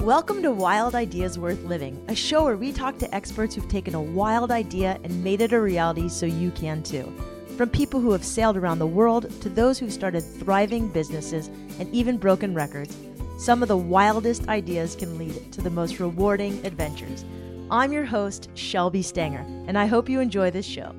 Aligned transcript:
Welcome 0.00 0.42
to 0.42 0.52
Wild 0.52 0.94
Ideas 0.94 1.40
Worth 1.40 1.64
Living, 1.64 2.02
a 2.06 2.14
show 2.14 2.44
where 2.44 2.56
we 2.56 2.72
talk 2.72 2.98
to 2.98 3.14
experts 3.14 3.54
who've 3.54 3.68
taken 3.68 3.96
a 3.96 4.00
wild 4.00 4.52
idea 4.52 4.98
and 5.02 5.24
made 5.24 5.40
it 5.40 5.52
a 5.52 5.60
reality 5.60 6.08
so 6.08 6.24
you 6.24 6.52
can 6.52 6.84
too. 6.84 7.12
From 7.56 7.68
people 7.68 8.00
who 8.00 8.12
have 8.12 8.24
sailed 8.24 8.56
around 8.56 8.78
the 8.78 8.86
world 8.86 9.28
to 9.42 9.48
those 9.48 9.76
who've 9.76 9.92
started 9.92 10.20
thriving 10.20 10.88
businesses 10.88 11.48
and 11.80 11.92
even 11.92 12.16
broken 12.16 12.54
records, 12.54 12.96
some 13.38 13.60
of 13.60 13.68
the 13.68 13.76
wildest 13.76 14.48
ideas 14.48 14.94
can 14.94 15.18
lead 15.18 15.52
to 15.52 15.60
the 15.60 15.68
most 15.68 15.98
rewarding 15.98 16.64
adventures. 16.64 17.24
I'm 17.70 17.92
your 17.92 18.06
host, 18.06 18.48
Shelby 18.54 19.02
Stanger, 19.02 19.44
and 19.66 19.76
I 19.76 19.86
hope 19.86 20.08
you 20.08 20.20
enjoy 20.20 20.50
this 20.50 20.64
show. 20.64 20.94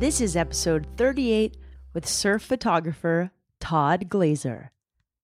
This 0.00 0.20
is 0.20 0.36
episode 0.36 0.86
38 0.96 1.56
with 1.94 2.08
surf 2.08 2.42
photographer 2.42 3.30
Todd 3.60 4.08
Glaser. 4.08 4.71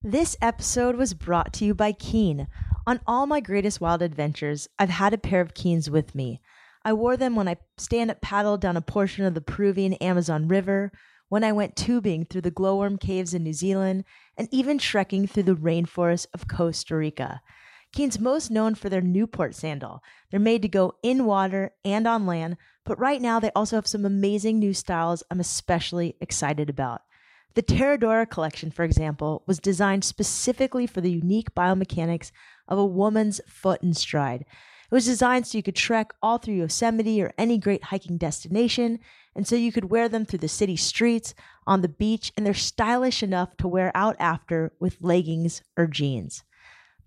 This 0.05 0.37
episode 0.41 0.95
was 0.95 1.13
brought 1.13 1.53
to 1.55 1.65
you 1.65 1.75
by 1.75 1.91
Keen. 1.91 2.47
On 2.87 3.01
all 3.05 3.27
my 3.27 3.41
greatest 3.41 3.81
wild 3.81 4.01
adventures, 4.01 4.69
I've 4.79 4.91
had 4.91 5.13
a 5.13 5.19
pair 5.19 5.41
of 5.41 5.55
Keens 5.55 5.91
with 5.91 6.15
me. 6.15 6.41
I 6.85 6.93
wore 6.93 7.17
them 7.17 7.35
when 7.35 7.49
I 7.49 7.57
stand 7.79 8.09
up 8.13 8.21
paddle 8.21 8.57
down 8.57 8.77
a 8.77 8.81
portion 8.81 9.25
of 9.25 9.35
the 9.35 9.41
Peruvian 9.41 9.95
Amazon 9.95 10.47
River, 10.47 10.93
when 11.31 11.43
I 11.43 11.51
went 11.51 11.75
tubing 11.75 12.27
through 12.27 12.43
the 12.43 12.53
glowworm 12.53 12.97
caves 12.97 13.35
in 13.35 13.43
New 13.43 13.53
Zealand, 13.53 14.05
and 14.37 14.47
even 14.53 14.79
trekking 14.79 15.27
through 15.27 15.43
the 15.43 15.57
rainforest 15.57 16.27
of 16.33 16.47
Costa 16.47 16.95
Rica. 16.95 17.43
Keen's 17.93 18.21
most 18.21 18.53
known 18.53 18.77
for 18.77 18.89
their 18.89 19.01
Newport 19.01 19.57
sandal. 19.57 20.01
They're 20.31 20.39
made 20.39 20.63
to 20.63 20.69
go 20.69 20.95
in 21.03 21.25
water 21.25 21.73
and 21.85 22.07
on 22.07 22.25
land, 22.25 22.57
but 22.85 23.01
right 23.01 23.21
now 23.21 23.41
they 23.41 23.51
also 23.51 23.75
have 23.75 23.89
some 23.89 24.05
amazing 24.05 24.61
new 24.61 24.75
styles 24.75 25.25
I'm 25.29 25.41
especially 25.41 26.15
excited 26.21 26.71
about. 26.71 27.01
The 27.59 27.65
Terradora 27.65 28.31
collection, 28.31 28.71
for 28.71 28.85
example, 28.85 29.43
was 29.49 29.59
designed 29.59 30.05
specifically 30.05 30.87
for 30.87 31.01
the 31.01 31.11
unique 31.11 31.57
biomechanics 31.57 32.31
of 32.69 32.79
a 32.79 32.87
woman's 32.87 33.41
foot 33.49 33.83
and 33.83 33.97
stride. 33.97 34.43
It 34.43 34.95
was 34.95 35.07
designed 35.07 35.45
so 35.45 35.59
you 35.59 35.65
could 35.65 35.75
trek 35.75 36.13
all 36.23 36.39
through 36.39 36.55
Yosemite 36.55 37.21
or 37.21 37.33
any 37.37 37.59
great 37.59 37.83
hiking 37.83 38.17
destination, 38.17 39.01
and 39.35 39.45
so 39.45 39.57
you 39.57 39.73
could 39.73 39.91
wear 39.91 40.09
them 40.09 40.25
through 40.25 40.39
the 40.39 40.47
city 40.47 40.77
streets, 40.77 41.35
on 41.67 41.81
the 41.81 41.89
beach, 41.89 42.31
and 42.37 42.47
they're 42.47 42.55
stylish 42.55 43.25
enough 43.25 43.57
to 43.57 43.67
wear 43.67 43.91
out 43.93 44.15
after 44.21 44.71
with 44.79 45.03
leggings 45.03 45.63
or 45.77 45.89
jeans. 45.89 46.45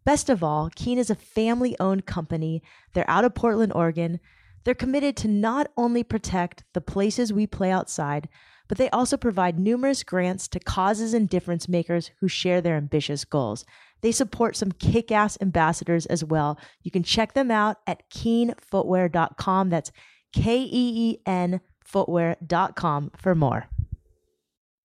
Best 0.04 0.30
of 0.30 0.44
all, 0.44 0.70
Keen 0.76 0.98
is 0.98 1.09
a 1.09 1.16
family 1.16 1.78
owned 1.80 2.06
company. 2.06 2.61
They're 2.92 3.09
out 3.09 3.23
of 3.23 3.36
Portland, 3.36 3.72
Oregon. 3.73 4.20
They're 4.66 4.76
committed 4.76 5.16
to 5.16 5.30
not 5.30 5.72
only 5.78 6.04
protect 6.04 6.66
the 6.73 6.81
places 6.81 7.31
we 7.31 7.48
play 7.48 7.72
outside, 7.72 8.28
but 8.72 8.77
they 8.77 8.89
also 8.91 9.17
provide 9.17 9.59
numerous 9.59 10.02
grants 10.02 10.47
to 10.47 10.58
causes 10.58 11.14
and 11.14 11.27
difference 11.27 11.67
makers 11.67 12.11
who 12.22 12.30
share 12.30 12.61
their 12.61 12.77
ambitious 12.77 13.25
goals. 13.25 13.66
They 14.00 14.14
support 14.14 14.55
some 14.55 14.72
kick 14.72 15.11
ass 15.11 15.38
ambassadors 15.41 16.05
as 16.05 16.23
well. 16.23 16.58
You 16.81 16.89
can 16.89 17.03
check 17.03 17.33
them 17.33 17.52
out 17.52 17.80
at 17.86 18.09
keenfootwear.com. 18.09 19.69
That's 19.72 19.92
K 20.31 20.61
E 20.61 20.69
E 20.72 21.17
N 21.25 21.59
footwear.com 21.86 23.11
for 23.17 23.36
more. 23.36 23.67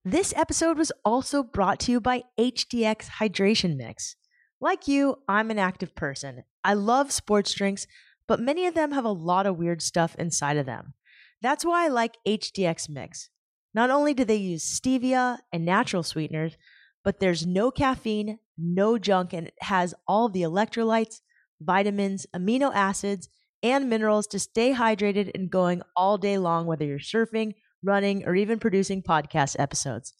This 0.04 0.34
episode 0.36 0.78
was 0.78 0.90
also 1.04 1.44
brought 1.44 1.78
to 1.80 1.92
you 1.92 2.00
by 2.00 2.24
HDX 2.40 3.08
Hydration 3.20 3.76
Mix. 3.76 4.16
Like 4.60 4.88
you, 4.88 5.18
I'm 5.28 5.52
an 5.52 5.60
active 5.60 5.94
person. 5.94 6.42
I 6.64 6.74
love 6.74 7.12
sports 7.12 7.54
drinks, 7.54 7.86
but 8.26 8.40
many 8.40 8.66
of 8.66 8.74
them 8.74 8.90
have 8.90 9.04
a 9.04 9.10
lot 9.10 9.46
of 9.46 9.58
weird 9.58 9.80
stuff 9.80 10.16
inside 10.18 10.56
of 10.56 10.66
them. 10.66 10.94
That's 11.40 11.64
why 11.64 11.84
I 11.84 11.88
like 11.88 12.16
HDX 12.26 12.88
Mix. 12.88 13.30
Not 13.76 13.90
only 13.90 14.14
do 14.14 14.24
they 14.24 14.36
use 14.36 14.64
stevia 14.64 15.36
and 15.52 15.66
natural 15.66 16.02
sweeteners, 16.02 16.56
but 17.04 17.20
there's 17.20 17.46
no 17.46 17.70
caffeine, 17.70 18.38
no 18.56 18.96
junk, 18.96 19.34
and 19.34 19.48
it 19.48 19.54
has 19.60 19.94
all 20.08 20.30
the 20.30 20.40
electrolytes, 20.40 21.20
vitamins, 21.60 22.26
amino 22.34 22.74
acids, 22.74 23.28
and 23.62 23.90
minerals 23.90 24.26
to 24.28 24.38
stay 24.38 24.72
hydrated 24.72 25.30
and 25.34 25.50
going 25.50 25.82
all 25.94 26.16
day 26.16 26.38
long, 26.38 26.64
whether 26.64 26.86
you're 26.86 26.98
surfing, 26.98 27.52
running, 27.82 28.24
or 28.24 28.34
even 28.34 28.58
producing 28.58 29.02
podcast 29.02 29.56
episodes. 29.58 30.14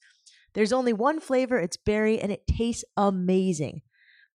There's 0.52 0.72
only 0.72 0.92
one 0.92 1.18
flavor, 1.18 1.58
it's 1.58 1.78
berry, 1.78 2.20
and 2.20 2.30
it 2.30 2.46
tastes 2.46 2.84
amazing. 2.94 3.80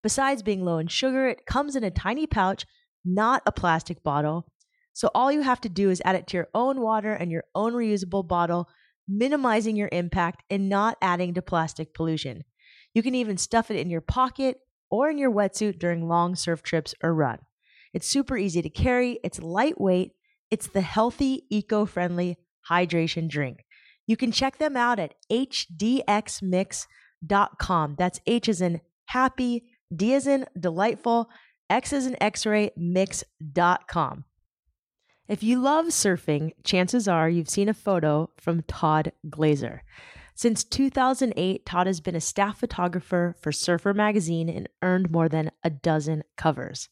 Besides 0.01 0.41
being 0.41 0.65
low 0.65 0.79
in 0.79 0.87
sugar, 0.87 1.27
it 1.27 1.45
comes 1.45 1.75
in 1.75 1.83
a 1.83 1.91
tiny 1.91 2.25
pouch, 2.25 2.65
not 3.05 3.43
a 3.45 3.51
plastic 3.51 4.01
bottle. 4.01 4.47
So 4.93 5.11
all 5.13 5.31
you 5.31 5.41
have 5.41 5.61
to 5.61 5.69
do 5.69 5.91
is 5.91 6.01
add 6.03 6.15
it 6.15 6.25
to 6.27 6.37
your 6.37 6.49
own 6.55 6.81
water 6.81 7.13
and 7.13 7.31
your 7.31 7.43
own 7.53 7.73
reusable 7.73 8.27
bottle 8.27 8.67
minimizing 9.07 9.75
your 9.75 9.89
impact 9.91 10.43
and 10.49 10.69
not 10.69 10.97
adding 11.01 11.33
to 11.33 11.41
plastic 11.41 11.93
pollution. 11.93 12.43
You 12.93 13.03
can 13.03 13.15
even 13.15 13.37
stuff 13.37 13.71
it 13.71 13.77
in 13.77 13.89
your 13.89 14.01
pocket 14.01 14.59
or 14.89 15.09
in 15.09 15.17
your 15.17 15.31
wetsuit 15.31 15.79
during 15.79 16.07
long 16.07 16.35
surf 16.35 16.61
trips 16.61 16.93
or 17.01 17.13
run. 17.13 17.39
It's 17.93 18.07
super 18.07 18.37
easy 18.37 18.61
to 18.61 18.69
carry, 18.69 19.19
it's 19.23 19.41
lightweight, 19.41 20.11
it's 20.49 20.67
the 20.67 20.81
healthy, 20.81 21.45
eco 21.49 21.85
friendly 21.85 22.37
hydration 22.69 23.29
drink. 23.29 23.65
You 24.07 24.17
can 24.17 24.31
check 24.31 24.57
them 24.57 24.75
out 24.75 24.99
at 24.99 25.13
hdxmix.com. 25.31 27.95
That's 27.97 28.19
H 28.25 28.49
as 28.49 28.61
in 28.61 28.81
happy, 29.05 29.63
D 29.95 30.13
as 30.13 30.27
in 30.27 30.45
delightful, 30.59 31.29
X 31.69 31.93
as 31.93 32.05
in 32.05 32.21
x 32.21 32.45
ray, 32.45 32.71
mix.com. 32.75 34.25
If 35.31 35.43
you 35.43 35.61
love 35.61 35.85
surfing, 35.85 36.51
chances 36.65 37.07
are 37.07 37.29
you've 37.29 37.47
seen 37.47 37.69
a 37.69 37.73
photo 37.73 38.29
from 38.35 38.63
Todd 38.63 39.13
Glaser. 39.29 39.81
Since 40.35 40.65
2008, 40.65 41.65
Todd 41.65 41.87
has 41.87 42.01
been 42.01 42.17
a 42.17 42.19
staff 42.19 42.59
photographer 42.59 43.37
for 43.39 43.53
Surfer 43.53 43.93
magazine 43.93 44.49
and 44.49 44.67
earned 44.81 45.09
more 45.09 45.29
than 45.29 45.51
a 45.63 45.69
dozen 45.69 46.23
covers. 46.35 46.89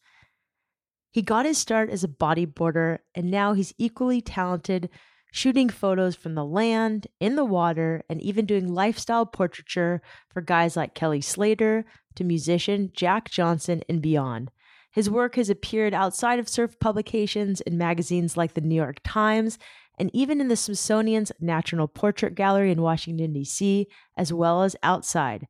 He 1.11 1.21
got 1.21 1.45
his 1.45 1.57
start 1.57 1.89
as 1.89 2.05
a 2.05 2.07
bodyboarder, 2.07 2.99
and 3.13 3.29
now 3.29 3.51
he's 3.51 3.73
equally 3.77 4.21
talented 4.21 4.89
shooting 5.33 5.67
photos 5.67 6.15
from 6.15 6.35
the 6.35 6.45
land, 6.45 7.07
in 7.19 7.35
the 7.35 7.43
water, 7.43 8.05
and 8.09 8.21
even 8.21 8.45
doing 8.45 8.73
lifestyle 8.73 9.25
portraiture 9.25 10.01
for 10.29 10.39
guys 10.39 10.77
like 10.77 10.95
Kelly 10.95 11.19
Slater 11.19 11.83
to 12.15 12.23
musician 12.23 12.91
Jack 12.93 13.29
Johnson 13.29 13.83
and 13.89 14.01
beyond. 14.01 14.49
His 14.99 15.09
work 15.09 15.37
has 15.37 15.49
appeared 15.49 15.93
outside 15.93 16.39
of 16.39 16.49
surf 16.49 16.77
publications 16.77 17.61
in 17.61 17.77
magazines 17.77 18.35
like 18.35 18.53
the 18.53 18.59
New 18.59 18.75
York 18.75 18.97
Times 19.01 19.57
and 19.97 20.11
even 20.13 20.41
in 20.41 20.49
the 20.49 20.57
Smithsonian's 20.57 21.31
National 21.39 21.87
Portrait 21.87 22.35
Gallery 22.35 22.69
in 22.69 22.81
Washington, 22.81 23.31
D.C., 23.31 23.87
as 24.17 24.33
well 24.33 24.61
as 24.61 24.75
outside. 24.83 25.47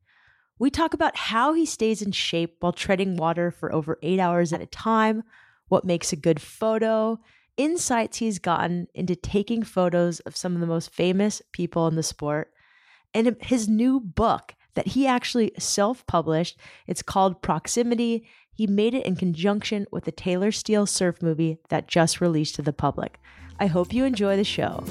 We 0.60 0.70
talk 0.70 0.94
about 0.94 1.16
how 1.16 1.52
he 1.52 1.66
stays 1.66 2.00
in 2.00 2.12
shape 2.12 2.58
while 2.60 2.72
treading 2.72 3.16
water 3.16 3.50
for 3.50 3.74
over 3.74 3.98
eight 4.04 4.20
hours 4.20 4.52
at 4.52 4.60
a 4.60 4.66
time, 4.66 5.24
what 5.66 5.84
makes 5.84 6.12
a 6.12 6.16
good 6.16 6.40
photo, 6.40 7.18
insights 7.56 8.18
he's 8.18 8.38
gotten 8.38 8.86
into 8.94 9.16
taking 9.16 9.64
photos 9.64 10.20
of 10.20 10.36
some 10.36 10.54
of 10.54 10.60
the 10.60 10.66
most 10.68 10.94
famous 10.94 11.42
people 11.50 11.88
in 11.88 11.96
the 11.96 12.04
sport, 12.04 12.52
and 13.12 13.36
his 13.40 13.68
new 13.68 13.98
book 13.98 14.54
that 14.74 14.86
he 14.86 15.08
actually 15.08 15.50
self 15.58 16.06
published. 16.06 16.56
It's 16.86 17.02
called 17.02 17.42
Proximity 17.42 18.28
he 18.52 18.66
made 18.66 18.94
it 18.94 19.06
in 19.06 19.16
conjunction 19.16 19.86
with 19.90 20.04
the 20.04 20.12
Taylor 20.12 20.52
Steele 20.52 20.86
surf 20.86 21.22
movie 21.22 21.58
that 21.68 21.88
just 21.88 22.20
released 22.20 22.54
to 22.56 22.62
the 22.62 22.72
public. 22.72 23.18
I 23.58 23.66
hope 23.66 23.92
you 23.92 24.04
enjoy 24.04 24.36
the 24.36 24.44
show. 24.44 24.84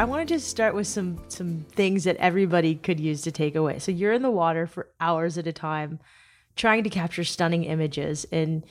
I 0.00 0.04
want 0.04 0.26
to 0.26 0.34
just 0.34 0.48
start 0.48 0.74
with 0.74 0.86
some 0.86 1.20
some 1.28 1.66
things 1.72 2.04
that 2.04 2.16
everybody 2.16 2.74
could 2.74 2.98
use 2.98 3.20
to 3.22 3.30
take 3.30 3.54
away. 3.54 3.78
So 3.78 3.92
you're 3.92 4.14
in 4.14 4.22
the 4.22 4.30
water 4.30 4.66
for 4.66 4.88
hours 4.98 5.36
at 5.36 5.46
a 5.46 5.52
time 5.52 5.98
trying 6.56 6.84
to 6.84 6.90
capture 6.90 7.22
stunning 7.22 7.64
images 7.64 8.24
and 8.32 8.64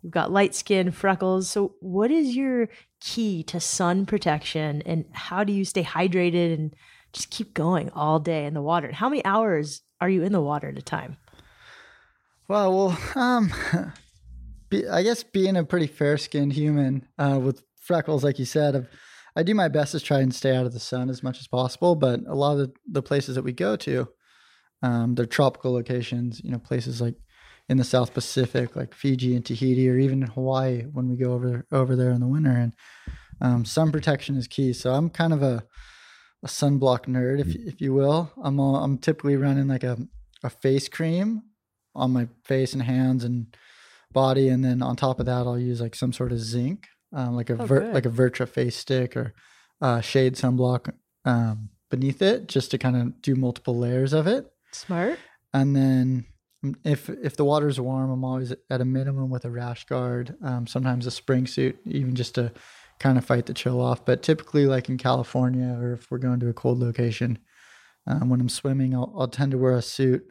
you've 0.00 0.12
got 0.12 0.30
light 0.30 0.54
skin, 0.54 0.92
freckles. 0.92 1.50
So 1.50 1.74
what 1.80 2.12
is 2.12 2.36
your 2.36 2.68
key 3.00 3.42
to 3.44 3.58
sun 3.58 4.06
protection 4.06 4.80
and 4.86 5.06
how 5.10 5.42
do 5.42 5.52
you 5.52 5.64
stay 5.64 5.82
hydrated 5.82 6.54
and 6.54 6.76
just 7.12 7.30
keep 7.30 7.52
going 7.52 7.90
all 7.90 8.20
day 8.20 8.46
in 8.46 8.54
the 8.54 8.62
water? 8.62 8.92
How 8.92 9.08
many 9.08 9.24
hours 9.24 9.82
are 10.00 10.08
you 10.08 10.22
in 10.22 10.32
the 10.32 10.40
water 10.40 10.68
at 10.68 10.78
a 10.78 10.82
time? 10.82 11.16
Well, 12.48 12.76
well, 12.76 12.98
um, 13.14 13.52
be, 14.68 14.86
I 14.86 15.02
guess 15.02 15.22
being 15.22 15.56
a 15.56 15.64
pretty 15.64 15.86
fair 15.86 16.16
skinned 16.16 16.52
human 16.52 17.08
uh, 17.18 17.40
with 17.42 17.62
freckles, 17.80 18.22
like 18.22 18.38
you 18.38 18.44
said, 18.44 18.76
I've, 18.76 18.88
I 19.34 19.42
do 19.42 19.54
my 19.54 19.68
best 19.68 19.92
to 19.92 20.00
try 20.00 20.20
and 20.20 20.34
stay 20.34 20.54
out 20.56 20.66
of 20.66 20.72
the 20.72 20.80
sun 20.80 21.10
as 21.10 21.22
much 21.22 21.40
as 21.40 21.46
possible. 21.46 21.94
But 21.94 22.20
a 22.26 22.34
lot 22.34 22.52
of 22.52 22.58
the, 22.58 22.72
the 22.90 23.02
places 23.02 23.34
that 23.34 23.44
we 23.44 23.52
go 23.52 23.76
to, 23.76 24.08
um, 24.82 25.14
they're 25.14 25.26
tropical 25.26 25.72
locations. 25.72 26.40
You 26.42 26.52
know, 26.52 26.58
places 26.58 27.00
like 27.00 27.16
in 27.68 27.76
the 27.76 27.84
South 27.84 28.14
Pacific, 28.14 28.76
like 28.76 28.94
Fiji 28.94 29.34
and 29.34 29.44
Tahiti, 29.44 29.90
or 29.90 29.98
even 29.98 30.22
in 30.22 30.28
Hawaii 30.28 30.82
when 30.84 31.08
we 31.08 31.16
go 31.16 31.32
over 31.32 31.66
over 31.70 31.96
there 31.96 32.12
in 32.12 32.20
the 32.20 32.26
winter. 32.26 32.50
And 32.50 32.74
um, 33.40 33.64
sun 33.64 33.92
protection 33.92 34.36
is 34.36 34.46
key. 34.46 34.72
So 34.72 34.94
I'm 34.94 35.10
kind 35.10 35.32
of 35.32 35.42
a 35.42 35.64
a 36.42 36.48
sunblock 36.48 37.06
nerd, 37.06 37.40
if 37.40 37.54
if 37.54 37.80
you 37.80 37.92
will. 37.94 38.32
I'm 38.42 38.60
all, 38.60 38.76
I'm 38.76 38.98
typically 38.98 39.36
running 39.36 39.68
like 39.68 39.84
a 39.84 39.98
a 40.42 40.50
face 40.50 40.88
cream 40.88 41.42
on 41.94 42.12
my 42.12 42.28
face 42.44 42.72
and 42.72 42.82
hands 42.82 43.24
and 43.24 43.56
body, 44.12 44.48
and 44.48 44.64
then 44.64 44.82
on 44.82 44.96
top 44.96 45.20
of 45.20 45.26
that, 45.26 45.46
I'll 45.46 45.58
use 45.58 45.80
like 45.80 45.94
some 45.94 46.12
sort 46.12 46.32
of 46.32 46.38
zinc, 46.38 46.86
um, 47.12 47.34
like 47.34 47.50
a 47.50 47.60
oh, 47.60 47.66
ver- 47.66 47.92
like 47.92 48.06
a 48.06 48.10
Vertra 48.10 48.48
face 48.48 48.76
stick 48.76 49.16
or 49.16 49.34
uh, 49.80 50.00
shade 50.00 50.34
sunblock. 50.34 50.92
Um, 51.24 51.70
beneath 51.90 52.22
it 52.22 52.48
just 52.48 52.70
to 52.70 52.78
kind 52.78 52.96
of 52.96 53.22
do 53.22 53.34
multiple 53.34 53.76
layers 53.76 54.12
of 54.12 54.26
it. 54.26 54.50
Smart. 54.72 55.18
And 55.54 55.74
then 55.74 56.26
mm, 56.64 56.74
if 56.84 57.08
if 57.08 57.36
the 57.36 57.44
water's 57.44 57.80
warm, 57.80 58.10
I'm 58.10 58.24
always 58.24 58.52
at 58.70 58.80
a 58.80 58.84
minimum 58.84 59.30
with 59.30 59.44
a 59.44 59.50
rash 59.50 59.84
guard, 59.86 60.36
um, 60.42 60.66
sometimes 60.66 61.06
a 61.06 61.10
spring 61.10 61.46
suit, 61.46 61.78
even 61.84 62.14
just 62.14 62.34
to 62.36 62.52
kind 62.98 63.18
of 63.18 63.24
fight 63.24 63.46
the 63.46 63.54
chill 63.54 63.80
off. 63.80 64.04
But 64.04 64.22
typically, 64.22 64.66
like 64.66 64.88
in 64.88 64.98
California, 64.98 65.76
or 65.80 65.94
if 65.94 66.10
we're 66.10 66.18
going 66.18 66.40
to 66.40 66.48
a 66.48 66.54
cold 66.54 66.78
location, 66.78 67.38
um, 68.06 68.28
when 68.28 68.40
I'm 68.40 68.48
swimming, 68.48 68.94
I'll, 68.94 69.12
I'll 69.16 69.28
tend 69.28 69.52
to 69.52 69.58
wear 69.58 69.72
a 69.72 69.82
suit 69.82 70.24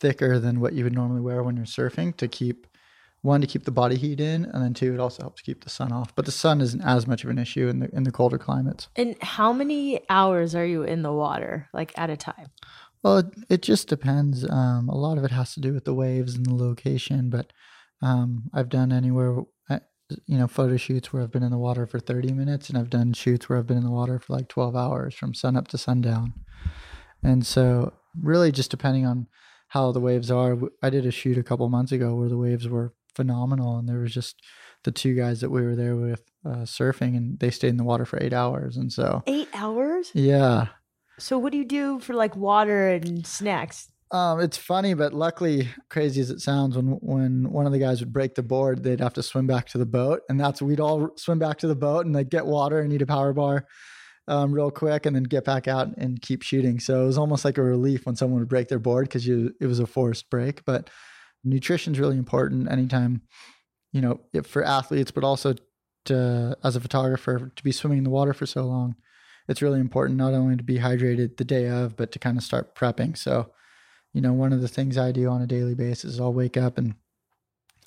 thicker 0.00 0.38
than 0.38 0.60
what 0.60 0.74
you 0.74 0.84
would 0.84 0.94
normally 0.94 1.20
wear 1.20 1.42
when 1.42 1.56
you're 1.56 1.66
surfing 1.66 2.16
to 2.16 2.28
keep 2.28 2.66
one 3.22 3.40
to 3.40 3.46
keep 3.46 3.64
the 3.64 3.72
body 3.72 3.96
heat 3.96 4.20
in, 4.20 4.44
and 4.44 4.62
then 4.62 4.72
two, 4.72 4.94
it 4.94 5.00
also 5.00 5.22
helps 5.22 5.42
keep 5.42 5.64
the 5.64 5.70
sun 5.70 5.90
off. 5.92 6.14
But 6.14 6.26
the 6.26 6.32
sun 6.32 6.60
isn't 6.60 6.82
as 6.82 7.06
much 7.06 7.24
of 7.24 7.30
an 7.30 7.38
issue 7.38 7.68
in 7.68 7.80
the 7.80 7.94
in 7.94 8.04
the 8.04 8.12
colder 8.12 8.38
climates. 8.38 8.88
And 8.94 9.16
how 9.20 9.52
many 9.52 10.00
hours 10.08 10.54
are 10.54 10.64
you 10.64 10.82
in 10.84 11.02
the 11.02 11.12
water, 11.12 11.68
like 11.74 11.92
at 11.98 12.08
a 12.08 12.16
time? 12.16 12.50
Well, 13.02 13.18
it, 13.18 13.26
it 13.48 13.62
just 13.62 13.88
depends. 13.88 14.48
Um, 14.48 14.88
a 14.88 14.96
lot 14.96 15.18
of 15.18 15.24
it 15.24 15.30
has 15.32 15.54
to 15.54 15.60
do 15.60 15.74
with 15.74 15.84
the 15.84 15.94
waves 15.94 16.34
and 16.34 16.46
the 16.46 16.54
location, 16.54 17.28
but 17.28 17.52
um, 18.02 18.44
I've 18.52 18.68
done 18.68 18.92
anywhere, 18.92 19.42
you 20.26 20.38
know, 20.38 20.46
photo 20.46 20.76
shoots 20.76 21.12
where 21.12 21.22
I've 21.22 21.32
been 21.32 21.42
in 21.42 21.50
the 21.50 21.58
water 21.58 21.86
for 21.86 21.98
30 21.98 22.32
minutes, 22.32 22.68
and 22.68 22.78
I've 22.78 22.90
done 22.90 23.12
shoots 23.12 23.48
where 23.48 23.58
I've 23.58 23.66
been 23.66 23.78
in 23.78 23.84
the 23.84 23.90
water 23.90 24.18
for 24.18 24.34
like 24.34 24.48
12 24.48 24.76
hours 24.76 25.14
from 25.14 25.34
sun 25.34 25.56
up 25.56 25.68
to 25.68 25.78
sundown. 25.78 26.34
And 27.22 27.44
so, 27.44 27.92
really, 28.20 28.52
just 28.52 28.70
depending 28.70 29.06
on 29.06 29.26
how 29.68 29.92
the 29.92 30.00
waves 30.00 30.30
are. 30.30 30.56
I 30.82 30.90
did 30.90 31.06
a 31.06 31.10
shoot 31.10 31.38
a 31.38 31.42
couple 31.42 31.68
months 31.68 31.92
ago 31.92 32.14
where 32.14 32.28
the 32.28 32.38
waves 32.38 32.68
were 32.68 32.94
phenomenal, 33.14 33.78
and 33.78 33.88
there 33.88 33.98
was 33.98 34.14
just 34.14 34.40
the 34.84 34.92
two 34.92 35.14
guys 35.14 35.40
that 35.40 35.50
we 35.50 35.62
were 35.62 35.74
there 35.74 35.96
with 35.96 36.22
uh, 36.44 36.64
surfing, 36.64 37.16
and 37.16 37.38
they 37.40 37.50
stayed 37.50 37.70
in 37.70 37.76
the 37.76 37.84
water 37.84 38.04
for 38.04 38.22
eight 38.22 38.32
hours. 38.32 38.76
And 38.76 38.92
so, 38.92 39.22
eight 39.26 39.48
hours? 39.54 40.10
Yeah. 40.14 40.68
So, 41.18 41.38
what 41.38 41.50
do 41.52 41.58
you 41.58 41.64
do 41.64 41.98
for 41.98 42.14
like 42.14 42.36
water 42.36 42.88
and 42.88 43.26
snacks? 43.26 43.90
Um, 44.12 44.40
it's 44.40 44.56
funny, 44.56 44.94
but 44.94 45.12
luckily, 45.12 45.68
crazy 45.90 46.20
as 46.20 46.30
it 46.30 46.40
sounds, 46.40 46.76
when 46.76 46.98
when 47.00 47.50
one 47.50 47.66
of 47.66 47.72
the 47.72 47.78
guys 47.78 48.00
would 48.00 48.12
break 48.12 48.36
the 48.36 48.42
board, 48.42 48.84
they'd 48.84 49.00
have 49.00 49.14
to 49.14 49.22
swim 49.22 49.46
back 49.48 49.66
to 49.68 49.78
the 49.78 49.86
boat, 49.86 50.22
and 50.28 50.38
that's 50.38 50.62
we'd 50.62 50.80
all 50.80 51.10
swim 51.16 51.40
back 51.40 51.58
to 51.58 51.66
the 51.66 51.74
boat 51.74 52.06
and 52.06 52.14
like 52.14 52.28
get 52.28 52.46
water 52.46 52.80
and 52.80 52.92
eat 52.92 53.02
a 53.02 53.06
power 53.06 53.32
bar 53.32 53.66
um, 54.28 54.52
real 54.52 54.70
quick, 54.70 55.06
and 55.06 55.16
then 55.16 55.24
get 55.24 55.44
back 55.44 55.66
out 55.66 55.88
and 55.96 56.22
keep 56.22 56.42
shooting. 56.42 56.78
So 56.78 57.02
it 57.02 57.06
was 57.06 57.18
almost 57.18 57.44
like 57.44 57.58
a 57.58 57.62
relief 57.62 58.06
when 58.06 58.14
someone 58.14 58.38
would 58.40 58.48
break 58.48 58.68
their 58.68 58.78
board 58.78 59.08
because 59.08 59.26
you 59.26 59.52
it 59.60 59.66
was 59.66 59.80
a 59.80 59.86
forced 59.86 60.30
break. 60.30 60.64
But 60.64 60.88
nutrition 61.42 61.94
is 61.94 62.00
really 62.00 62.16
important 62.16 62.70
anytime, 62.70 63.22
you 63.92 64.00
know, 64.00 64.20
for 64.44 64.62
athletes, 64.62 65.10
but 65.10 65.24
also 65.24 65.54
to 66.04 66.56
as 66.62 66.76
a 66.76 66.80
photographer 66.80 67.50
to 67.54 67.64
be 67.64 67.72
swimming 67.72 67.98
in 67.98 68.04
the 68.04 68.10
water 68.10 68.32
for 68.32 68.46
so 68.46 68.64
long. 68.64 68.94
It's 69.48 69.62
really 69.62 69.80
important 69.80 70.18
not 70.18 70.32
only 70.32 70.56
to 70.56 70.62
be 70.64 70.78
hydrated 70.78 71.36
the 71.36 71.44
day 71.44 71.68
of, 71.68 71.96
but 71.96 72.12
to 72.12 72.18
kind 72.18 72.36
of 72.36 72.44
start 72.44 72.74
prepping. 72.74 73.16
So, 73.16 73.52
you 74.16 74.22
know, 74.22 74.32
one 74.32 74.54
of 74.54 74.62
the 74.62 74.68
things 74.68 74.96
I 74.96 75.12
do 75.12 75.28
on 75.28 75.42
a 75.42 75.46
daily 75.46 75.74
basis 75.74 76.14
is 76.14 76.20
I'll 76.20 76.32
wake 76.32 76.56
up 76.56 76.78
and 76.78 76.94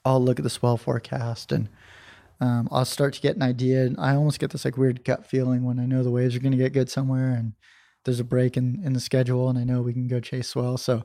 I'll 0.05 0.23
look 0.23 0.37
at 0.37 0.43
the 0.43 0.49
swell 0.51 0.77
forecast 0.77 1.51
and 1.51 1.69
um, 2.39 2.69
I'll 2.71 2.85
start 2.85 3.15
to 3.15 3.19
get 3.19 3.35
an 3.35 3.41
idea. 3.41 3.89
I 3.97 4.13
almost 4.13 4.39
get 4.39 4.51
this 4.51 4.63
like 4.63 4.77
weird 4.77 5.03
gut 5.03 5.25
feeling 5.25 5.63
when 5.63 5.79
I 5.79 5.87
know 5.87 6.03
the 6.03 6.11
waves 6.11 6.35
are 6.35 6.39
going 6.39 6.51
to 6.51 6.57
get 6.59 6.71
good 6.71 6.87
somewhere 6.87 7.29
and 7.29 7.53
there's 8.05 8.19
a 8.19 8.23
break 8.23 8.57
in, 8.57 8.79
in 8.85 8.93
the 8.93 8.99
schedule 8.99 9.49
and 9.49 9.57
I 9.57 9.63
know 9.63 9.81
we 9.81 9.91
can 9.91 10.07
go 10.07 10.19
chase 10.19 10.49
swell. 10.49 10.77
So, 10.77 11.01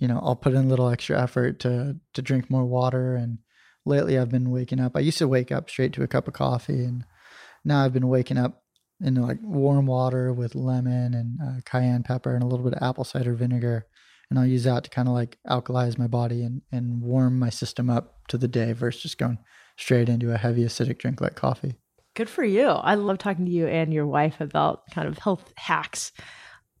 you 0.00 0.08
know, 0.08 0.18
I'll 0.20 0.34
put 0.34 0.54
in 0.54 0.64
a 0.64 0.68
little 0.68 0.88
extra 0.88 1.22
effort 1.22 1.60
to, 1.60 2.00
to 2.12 2.20
drink 2.20 2.50
more 2.50 2.64
water. 2.64 3.14
And 3.14 3.38
lately 3.86 4.18
I've 4.18 4.32
been 4.32 4.50
waking 4.50 4.80
up. 4.80 4.96
I 4.96 5.00
used 5.00 5.18
to 5.18 5.28
wake 5.28 5.52
up 5.52 5.70
straight 5.70 5.92
to 5.92 6.02
a 6.02 6.08
cup 6.08 6.26
of 6.26 6.34
coffee 6.34 6.84
and 6.84 7.04
now 7.64 7.84
I've 7.84 7.92
been 7.92 8.08
waking 8.08 8.38
up 8.38 8.64
in 9.00 9.14
like 9.14 9.38
warm 9.40 9.86
water 9.86 10.32
with 10.32 10.56
lemon 10.56 11.14
and 11.14 11.38
uh, 11.40 11.60
cayenne 11.64 12.02
pepper 12.02 12.34
and 12.34 12.42
a 12.42 12.46
little 12.46 12.64
bit 12.64 12.74
of 12.74 12.82
apple 12.82 13.04
cider 13.04 13.34
vinegar. 13.34 13.86
And 14.32 14.38
I'll 14.38 14.46
use 14.46 14.64
that 14.64 14.84
to 14.84 14.88
kind 14.88 15.08
of 15.08 15.12
like 15.12 15.36
alkalize 15.46 15.98
my 15.98 16.06
body 16.06 16.42
and, 16.42 16.62
and 16.72 17.02
warm 17.02 17.38
my 17.38 17.50
system 17.50 17.90
up 17.90 18.26
to 18.28 18.38
the 18.38 18.48
day 18.48 18.72
versus 18.72 19.02
just 19.02 19.18
going 19.18 19.38
straight 19.76 20.08
into 20.08 20.32
a 20.32 20.38
heavy 20.38 20.64
acidic 20.64 20.96
drink 20.96 21.20
like 21.20 21.34
coffee. 21.34 21.74
Good 22.14 22.30
for 22.30 22.42
you. 22.42 22.64
I 22.64 22.94
love 22.94 23.18
talking 23.18 23.44
to 23.44 23.50
you 23.50 23.66
and 23.66 23.92
your 23.92 24.06
wife 24.06 24.40
about 24.40 24.90
kind 24.90 25.06
of 25.06 25.18
health 25.18 25.52
hacks. 25.58 26.12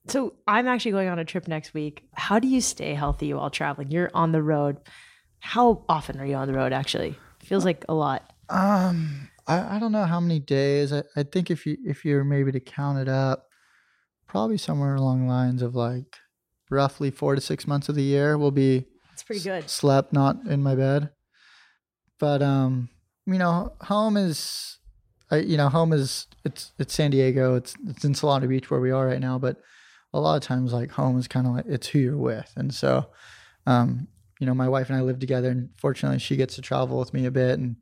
So, 0.08 0.32
I'm 0.48 0.66
actually 0.66 0.92
going 0.92 1.10
on 1.10 1.18
a 1.18 1.26
trip 1.26 1.46
next 1.46 1.74
week. 1.74 2.08
How 2.14 2.38
do 2.38 2.48
you 2.48 2.62
stay 2.62 2.94
healthy 2.94 3.34
while 3.34 3.50
traveling? 3.50 3.90
You're 3.90 4.10
on 4.14 4.32
the 4.32 4.42
road. 4.42 4.78
How 5.40 5.84
often 5.90 6.18
are 6.20 6.24
you 6.24 6.36
on 6.36 6.48
the 6.48 6.54
road 6.54 6.72
actually? 6.72 7.18
Feels 7.40 7.66
like 7.66 7.84
a 7.86 7.92
lot. 7.92 8.32
Um, 8.48 9.28
I, 9.46 9.76
I 9.76 9.78
don't 9.78 9.92
know 9.92 10.06
how 10.06 10.20
many 10.20 10.40
days. 10.40 10.90
I, 10.90 11.02
I 11.16 11.22
think 11.24 11.50
if 11.50 11.66
you 11.66 11.76
if 11.84 12.02
you're 12.06 12.24
maybe 12.24 12.50
to 12.50 12.60
count 12.60 12.98
it 12.98 13.10
up, 13.10 13.48
probably 14.26 14.56
somewhere 14.56 14.94
along 14.94 15.26
the 15.26 15.30
lines 15.30 15.60
of 15.60 15.74
like 15.74 16.16
roughly 16.72 17.10
four 17.10 17.34
to 17.34 17.40
six 17.40 17.66
months 17.66 17.88
of 17.88 17.94
the 17.94 18.02
year 18.02 18.36
will 18.36 18.50
be 18.50 18.86
It's 19.12 19.22
pretty 19.22 19.42
good. 19.42 19.64
s- 19.64 19.72
slept 19.72 20.12
not 20.12 20.44
in 20.46 20.62
my 20.62 20.74
bed. 20.74 21.10
But 22.18 22.42
um, 22.42 22.88
you 23.26 23.38
know, 23.38 23.72
home 23.82 24.16
is, 24.16 24.78
I 25.30 25.38
you 25.38 25.56
know, 25.56 25.68
home 25.68 25.92
is 25.92 26.26
it's 26.44 26.72
it's 26.78 26.94
San 26.94 27.10
Diego. 27.10 27.54
It's 27.56 27.74
it's 27.86 28.04
in 28.04 28.14
Solana 28.14 28.48
Beach 28.48 28.70
where 28.70 28.80
we 28.80 28.90
are 28.90 29.06
right 29.06 29.20
now. 29.20 29.38
But 29.38 29.58
a 30.12 30.20
lot 30.20 30.36
of 30.36 30.42
times, 30.42 30.72
like 30.72 30.92
home 30.92 31.18
is 31.18 31.28
kind 31.28 31.46
of 31.46 31.54
like 31.54 31.66
it's 31.66 31.88
who 31.88 31.98
you're 31.98 32.16
with, 32.16 32.52
and 32.56 32.72
so, 32.72 33.06
um, 33.66 34.08
you 34.40 34.46
know, 34.46 34.54
my 34.54 34.68
wife 34.68 34.88
and 34.88 34.96
I 34.98 35.02
live 35.02 35.18
together, 35.18 35.50
and 35.50 35.70
fortunately, 35.76 36.18
she 36.18 36.36
gets 36.36 36.54
to 36.56 36.62
travel 36.62 36.98
with 36.98 37.12
me 37.14 37.26
a 37.26 37.30
bit, 37.30 37.58
and 37.58 37.76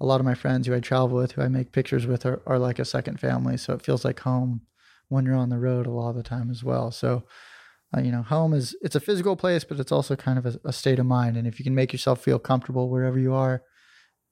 a 0.00 0.06
lot 0.06 0.20
of 0.20 0.26
my 0.26 0.34
friends 0.34 0.66
who 0.66 0.74
I 0.74 0.80
travel 0.80 1.16
with, 1.16 1.32
who 1.32 1.42
I 1.42 1.48
make 1.48 1.72
pictures 1.72 2.06
with, 2.06 2.24
are, 2.24 2.40
are 2.46 2.58
like 2.58 2.78
a 2.78 2.84
second 2.86 3.20
family. 3.20 3.56
So 3.58 3.74
it 3.74 3.82
feels 3.82 4.02
like 4.04 4.20
home 4.20 4.62
when 5.08 5.26
you're 5.26 5.34
on 5.34 5.50
the 5.50 5.58
road 5.58 5.86
a 5.86 5.90
lot 5.90 6.10
of 6.10 6.16
the 6.16 6.22
time 6.22 6.50
as 6.50 6.62
well. 6.64 6.90
So 6.90 7.24
uh, 7.96 8.00
you 8.00 8.12
know, 8.12 8.22
home 8.22 8.52
is 8.54 8.76
it's 8.82 8.94
a 8.94 9.00
physical 9.00 9.36
place, 9.36 9.64
but 9.64 9.80
it's 9.80 9.92
also 9.92 10.16
kind 10.16 10.38
of 10.38 10.46
a, 10.46 10.60
a 10.64 10.72
state 10.72 10.98
of 10.98 11.06
mind. 11.06 11.36
And 11.36 11.46
if 11.46 11.58
you 11.58 11.64
can 11.64 11.74
make 11.74 11.92
yourself 11.92 12.22
feel 12.22 12.38
comfortable 12.38 12.88
wherever 12.88 13.18
you 13.18 13.34
are, 13.34 13.62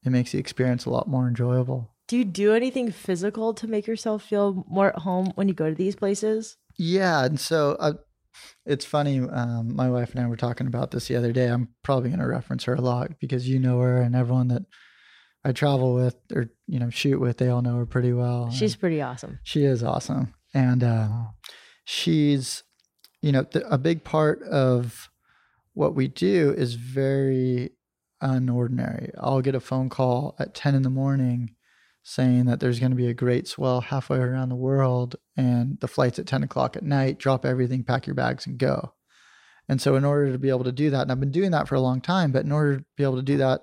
it 0.04 0.10
makes 0.10 0.32
the 0.32 0.38
experience 0.38 0.84
a 0.86 0.90
lot 0.90 1.08
more 1.08 1.26
enjoyable. 1.26 1.94
Do 2.06 2.16
you 2.16 2.24
do 2.24 2.54
anything 2.54 2.90
physical 2.90 3.52
to 3.54 3.66
make 3.66 3.86
yourself 3.86 4.22
feel 4.22 4.64
more 4.68 4.88
at 4.88 5.00
home 5.00 5.32
when 5.34 5.48
you 5.48 5.54
go 5.54 5.68
to 5.68 5.74
these 5.74 5.96
places? 5.96 6.56
Yeah, 6.78 7.24
and 7.24 7.38
so 7.38 7.76
uh, 7.80 7.94
it's 8.64 8.84
funny. 8.84 9.20
Um, 9.20 9.74
my 9.74 9.90
wife 9.90 10.14
and 10.14 10.24
I 10.24 10.28
were 10.28 10.36
talking 10.36 10.66
about 10.68 10.90
this 10.90 11.08
the 11.08 11.16
other 11.16 11.32
day. 11.32 11.46
I'm 11.46 11.68
probably 11.82 12.10
going 12.10 12.20
to 12.20 12.26
reference 12.26 12.64
her 12.64 12.74
a 12.74 12.80
lot 12.80 13.18
because 13.20 13.48
you 13.48 13.58
know 13.58 13.80
her, 13.80 14.00
and 14.00 14.14
everyone 14.14 14.48
that 14.48 14.62
I 15.44 15.52
travel 15.52 15.94
with 15.94 16.16
or 16.32 16.50
you 16.66 16.78
know 16.78 16.90
shoot 16.90 17.20
with, 17.20 17.38
they 17.38 17.48
all 17.48 17.62
know 17.62 17.76
her 17.76 17.86
pretty 17.86 18.12
well. 18.12 18.50
She's 18.50 18.76
pretty 18.76 19.02
awesome. 19.02 19.40
she 19.42 19.64
is 19.64 19.82
awesome, 19.82 20.34
and 20.54 20.82
uh, 20.84 21.08
she's 21.84 22.62
you 23.22 23.32
know 23.32 23.46
a 23.68 23.78
big 23.78 24.04
part 24.04 24.42
of 24.42 25.10
what 25.74 25.94
we 25.94 26.08
do 26.08 26.54
is 26.56 26.74
very 26.74 27.70
unordinary. 28.22 29.10
I'll 29.18 29.40
get 29.40 29.54
a 29.54 29.60
phone 29.60 29.88
call 29.88 30.34
at 30.38 30.54
10 30.54 30.74
in 30.74 30.82
the 30.82 30.90
morning 30.90 31.54
saying 32.02 32.46
that 32.46 32.58
there's 32.58 32.80
going 32.80 32.90
to 32.90 32.96
be 32.96 33.08
a 33.08 33.14
great 33.14 33.46
swell 33.46 33.80
halfway 33.80 34.18
around 34.18 34.48
the 34.48 34.56
world 34.56 35.16
and 35.36 35.78
the 35.80 35.88
flight's 35.88 36.18
at 36.18 36.26
10 36.26 36.42
o'clock 36.42 36.76
at 36.76 36.82
night. 36.82 37.18
Drop 37.18 37.44
everything, 37.44 37.84
pack 37.84 38.06
your 38.06 38.14
bags, 38.14 38.46
and 38.46 38.58
go. 38.58 38.94
And 39.68 39.80
so, 39.80 39.96
in 39.96 40.04
order 40.04 40.32
to 40.32 40.38
be 40.38 40.48
able 40.48 40.64
to 40.64 40.72
do 40.72 40.90
that, 40.90 41.02
and 41.02 41.12
I've 41.12 41.20
been 41.20 41.30
doing 41.30 41.50
that 41.50 41.68
for 41.68 41.74
a 41.74 41.80
long 41.80 42.00
time, 42.00 42.32
but 42.32 42.44
in 42.44 42.52
order 42.52 42.78
to 42.78 42.84
be 42.96 43.02
able 43.02 43.16
to 43.16 43.22
do 43.22 43.36
that 43.36 43.62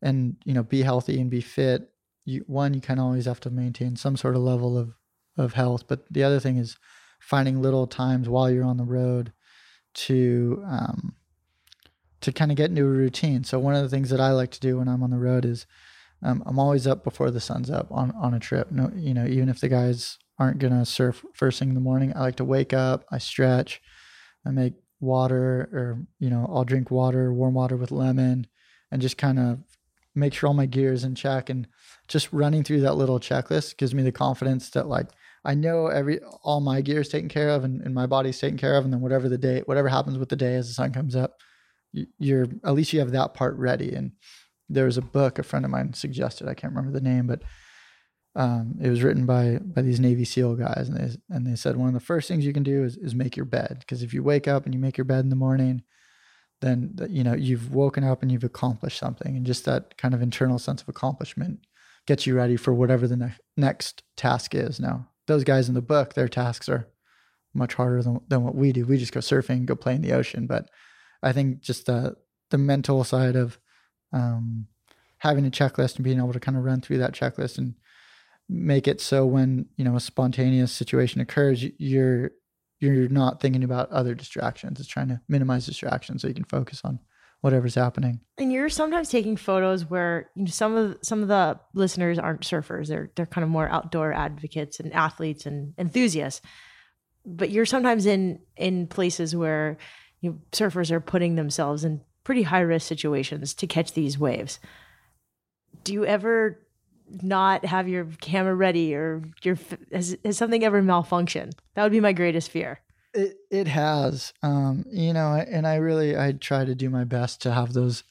and 0.00 0.36
you 0.44 0.54
know 0.54 0.62
be 0.62 0.82
healthy 0.82 1.20
and 1.20 1.28
be 1.28 1.40
fit, 1.40 1.90
you 2.24 2.44
one 2.46 2.72
you 2.72 2.80
kind 2.80 3.00
of 3.00 3.06
always 3.06 3.24
have 3.24 3.40
to 3.40 3.50
maintain 3.50 3.96
some 3.96 4.16
sort 4.16 4.36
of 4.36 4.42
level 4.42 4.78
of 4.78 4.94
of 5.36 5.54
health. 5.54 5.88
But 5.88 6.04
the 6.08 6.22
other 6.22 6.38
thing 6.38 6.56
is 6.56 6.76
finding 7.24 7.62
little 7.62 7.86
times 7.86 8.28
while 8.28 8.50
you're 8.50 8.64
on 8.64 8.76
the 8.76 8.84
road 8.84 9.32
to 9.94 10.62
um, 10.66 11.14
to 12.20 12.32
kind 12.32 12.50
of 12.50 12.56
get 12.56 12.70
into 12.70 12.82
a 12.82 12.88
routine. 12.88 13.44
So 13.44 13.58
one 13.58 13.74
of 13.74 13.82
the 13.82 13.88
things 13.88 14.10
that 14.10 14.20
I 14.20 14.32
like 14.32 14.50
to 14.52 14.60
do 14.60 14.78
when 14.78 14.88
I'm 14.88 15.02
on 15.02 15.10
the 15.10 15.18
road 15.18 15.44
is 15.44 15.66
um, 16.22 16.42
I'm 16.46 16.58
always 16.58 16.86
up 16.86 17.02
before 17.02 17.30
the 17.30 17.40
sun's 17.40 17.70
up 17.70 17.88
on 17.90 18.10
on 18.12 18.34
a 18.34 18.40
trip. 18.40 18.70
No, 18.70 18.90
you 18.94 19.14
know, 19.14 19.26
even 19.26 19.48
if 19.48 19.60
the 19.60 19.68
guys 19.68 20.18
aren't 20.38 20.58
gonna 20.58 20.84
surf 20.84 21.24
first 21.32 21.58
thing 21.58 21.70
in 21.70 21.74
the 21.74 21.80
morning, 21.80 22.12
I 22.14 22.20
like 22.20 22.36
to 22.36 22.44
wake 22.44 22.74
up, 22.74 23.04
I 23.10 23.18
stretch, 23.18 23.80
I 24.44 24.50
make 24.50 24.74
water, 25.00 25.68
or 25.72 26.06
you 26.18 26.28
know, 26.28 26.46
I'll 26.52 26.64
drink 26.64 26.90
water, 26.90 27.32
warm 27.32 27.54
water 27.54 27.76
with 27.76 27.90
lemon, 27.90 28.46
and 28.90 29.00
just 29.00 29.16
kind 29.16 29.38
of 29.38 29.60
make 30.14 30.34
sure 30.34 30.48
all 30.48 30.54
my 30.54 30.66
gear 30.66 30.92
is 30.92 31.04
in 31.04 31.14
check. 31.14 31.48
And 31.48 31.66
just 32.06 32.32
running 32.32 32.64
through 32.64 32.82
that 32.82 32.96
little 32.96 33.18
checklist 33.18 33.78
gives 33.78 33.94
me 33.94 34.02
the 34.02 34.12
confidence 34.12 34.68
that 34.70 34.88
like 34.88 35.08
I 35.44 35.54
know 35.54 35.88
every 35.88 36.20
all 36.42 36.60
my 36.60 36.80
gear 36.80 37.00
is 37.00 37.08
taken 37.08 37.28
care 37.28 37.50
of 37.50 37.64
and, 37.64 37.82
and 37.82 37.94
my 37.94 38.06
body's 38.06 38.38
taken 38.38 38.58
care 38.58 38.76
of, 38.76 38.84
and 38.84 38.92
then 38.92 39.00
whatever 39.00 39.28
the 39.28 39.38
day, 39.38 39.62
whatever 39.66 39.88
happens 39.88 40.16
with 40.18 40.28
the 40.30 40.36
day 40.36 40.54
as 40.54 40.68
the 40.68 40.74
sun 40.74 40.92
comes 40.92 41.14
up, 41.14 41.34
you- 41.92 42.06
you're 42.18 42.46
at 42.64 42.74
least 42.74 42.92
you 42.92 43.00
have 43.00 43.12
that 43.12 43.34
part 43.34 43.56
ready. 43.56 43.94
And 43.94 44.12
there 44.68 44.86
was 44.86 44.96
a 44.96 45.02
book 45.02 45.38
a 45.38 45.42
friend 45.42 45.64
of 45.64 45.70
mine 45.70 45.92
suggested. 45.92 46.48
I 46.48 46.54
can't 46.54 46.72
remember 46.74 46.98
the 46.98 47.04
name, 47.04 47.26
but 47.26 47.42
um, 48.36 48.76
it 48.80 48.88
was 48.88 49.02
written 49.02 49.26
by 49.26 49.58
by 49.62 49.82
these 49.82 50.00
Navy 50.00 50.24
SEAL 50.24 50.56
guys, 50.56 50.88
and 50.88 50.96
they 50.98 51.34
and 51.34 51.46
they 51.46 51.54
said 51.56 51.76
one 51.76 51.88
of 51.88 51.94
the 51.94 52.00
first 52.00 52.26
things 52.26 52.44
you 52.44 52.52
can 52.52 52.62
do 52.64 52.82
is 52.82 52.96
is 52.96 53.14
make 53.14 53.36
your 53.36 53.46
bed 53.46 53.76
because 53.80 54.02
if 54.02 54.12
you 54.12 54.22
wake 54.22 54.48
up 54.48 54.64
and 54.64 54.74
you 54.74 54.80
make 54.80 54.96
your 54.96 55.04
bed 55.04 55.20
in 55.20 55.28
the 55.28 55.36
morning, 55.36 55.82
then 56.60 56.96
you 57.08 57.22
know 57.22 57.34
you've 57.34 57.72
woken 57.72 58.02
up 58.02 58.22
and 58.22 58.32
you've 58.32 58.42
accomplished 58.42 58.98
something, 58.98 59.36
and 59.36 59.46
just 59.46 59.64
that 59.66 59.96
kind 59.98 60.14
of 60.14 60.22
internal 60.22 60.58
sense 60.58 60.82
of 60.82 60.88
accomplishment 60.88 61.60
gets 62.06 62.26
you 62.26 62.34
ready 62.34 62.56
for 62.56 62.74
whatever 62.74 63.06
the 63.06 63.16
ne- 63.16 63.36
next 63.56 64.02
task 64.16 64.54
is. 64.54 64.80
Now, 64.80 65.08
those 65.26 65.44
guys 65.44 65.68
in 65.68 65.74
the 65.74 65.82
book, 65.82 66.14
their 66.14 66.28
tasks 66.28 66.68
are 66.68 66.88
much 67.54 67.74
harder 67.74 68.02
than, 68.02 68.20
than 68.28 68.42
what 68.42 68.54
we 68.54 68.72
do. 68.72 68.84
We 68.84 68.98
just 68.98 69.12
go 69.12 69.20
surfing, 69.20 69.66
go 69.66 69.74
play 69.76 69.94
in 69.94 70.02
the 70.02 70.12
ocean. 70.12 70.46
But 70.46 70.68
I 71.22 71.32
think 71.32 71.60
just 71.60 71.86
the 71.86 72.16
the 72.50 72.58
mental 72.58 73.02
side 73.04 73.36
of 73.36 73.58
um, 74.12 74.66
having 75.18 75.46
a 75.46 75.50
checklist 75.50 75.96
and 75.96 76.04
being 76.04 76.18
able 76.18 76.32
to 76.32 76.40
kind 76.40 76.56
of 76.56 76.64
run 76.64 76.80
through 76.80 76.98
that 76.98 77.14
checklist 77.14 77.58
and 77.58 77.74
make 78.48 78.86
it 78.86 79.00
so 79.00 79.24
when 79.24 79.66
you 79.76 79.84
know 79.84 79.96
a 79.96 80.00
spontaneous 80.00 80.72
situation 80.72 81.20
occurs, 81.20 81.64
you're 81.78 82.32
you're 82.80 83.08
not 83.08 83.40
thinking 83.40 83.64
about 83.64 83.90
other 83.90 84.14
distractions. 84.14 84.78
It's 84.78 84.88
trying 84.88 85.08
to 85.08 85.20
minimize 85.28 85.66
distractions 85.66 86.22
so 86.22 86.28
you 86.28 86.34
can 86.34 86.44
focus 86.44 86.82
on 86.84 87.00
whatever's 87.44 87.74
happening. 87.74 88.20
And 88.38 88.50
you're 88.50 88.70
sometimes 88.70 89.10
taking 89.10 89.36
photos 89.36 89.84
where 89.84 90.30
you 90.34 90.44
know, 90.44 90.50
some 90.50 90.74
of 90.74 90.96
some 91.02 91.20
of 91.20 91.28
the 91.28 91.60
listeners 91.74 92.18
aren't 92.18 92.40
surfers. 92.40 92.88
They're 92.88 93.10
they're 93.14 93.26
kind 93.26 93.44
of 93.44 93.50
more 93.50 93.68
outdoor 93.68 94.14
advocates 94.14 94.80
and 94.80 94.90
athletes 94.94 95.44
and 95.44 95.74
enthusiasts. 95.76 96.40
But 97.26 97.50
you're 97.50 97.66
sometimes 97.66 98.06
in 98.06 98.40
in 98.56 98.86
places 98.86 99.36
where 99.36 99.76
you 100.22 100.30
know, 100.30 100.38
surfers 100.52 100.90
are 100.90 101.00
putting 101.00 101.34
themselves 101.34 101.84
in 101.84 102.00
pretty 102.24 102.44
high 102.44 102.60
risk 102.60 102.88
situations 102.88 103.52
to 103.54 103.66
catch 103.66 103.92
these 103.92 104.18
waves. 104.18 104.58
Do 105.82 105.92
you 105.92 106.06
ever 106.06 106.66
not 107.20 107.66
have 107.66 107.88
your 107.88 108.06
camera 108.22 108.54
ready 108.54 108.94
or 108.94 109.22
your 109.42 109.58
has, 109.92 110.16
has 110.24 110.38
something 110.38 110.64
ever 110.64 110.82
malfunctioned? 110.82 111.52
That 111.74 111.82
would 111.82 111.92
be 111.92 112.00
my 112.00 112.14
greatest 112.14 112.50
fear. 112.50 112.80
It 113.14 113.36
it 113.50 113.68
has, 113.68 114.32
um, 114.42 114.84
you 114.90 115.12
know, 115.12 115.34
and 115.34 115.66
I 115.66 115.76
really 115.76 116.16
I 116.18 116.32
try 116.32 116.64
to 116.64 116.74
do 116.74 116.90
my 116.90 117.04
best 117.04 117.40
to 117.42 117.52
have 117.52 117.72
those 117.72 118.02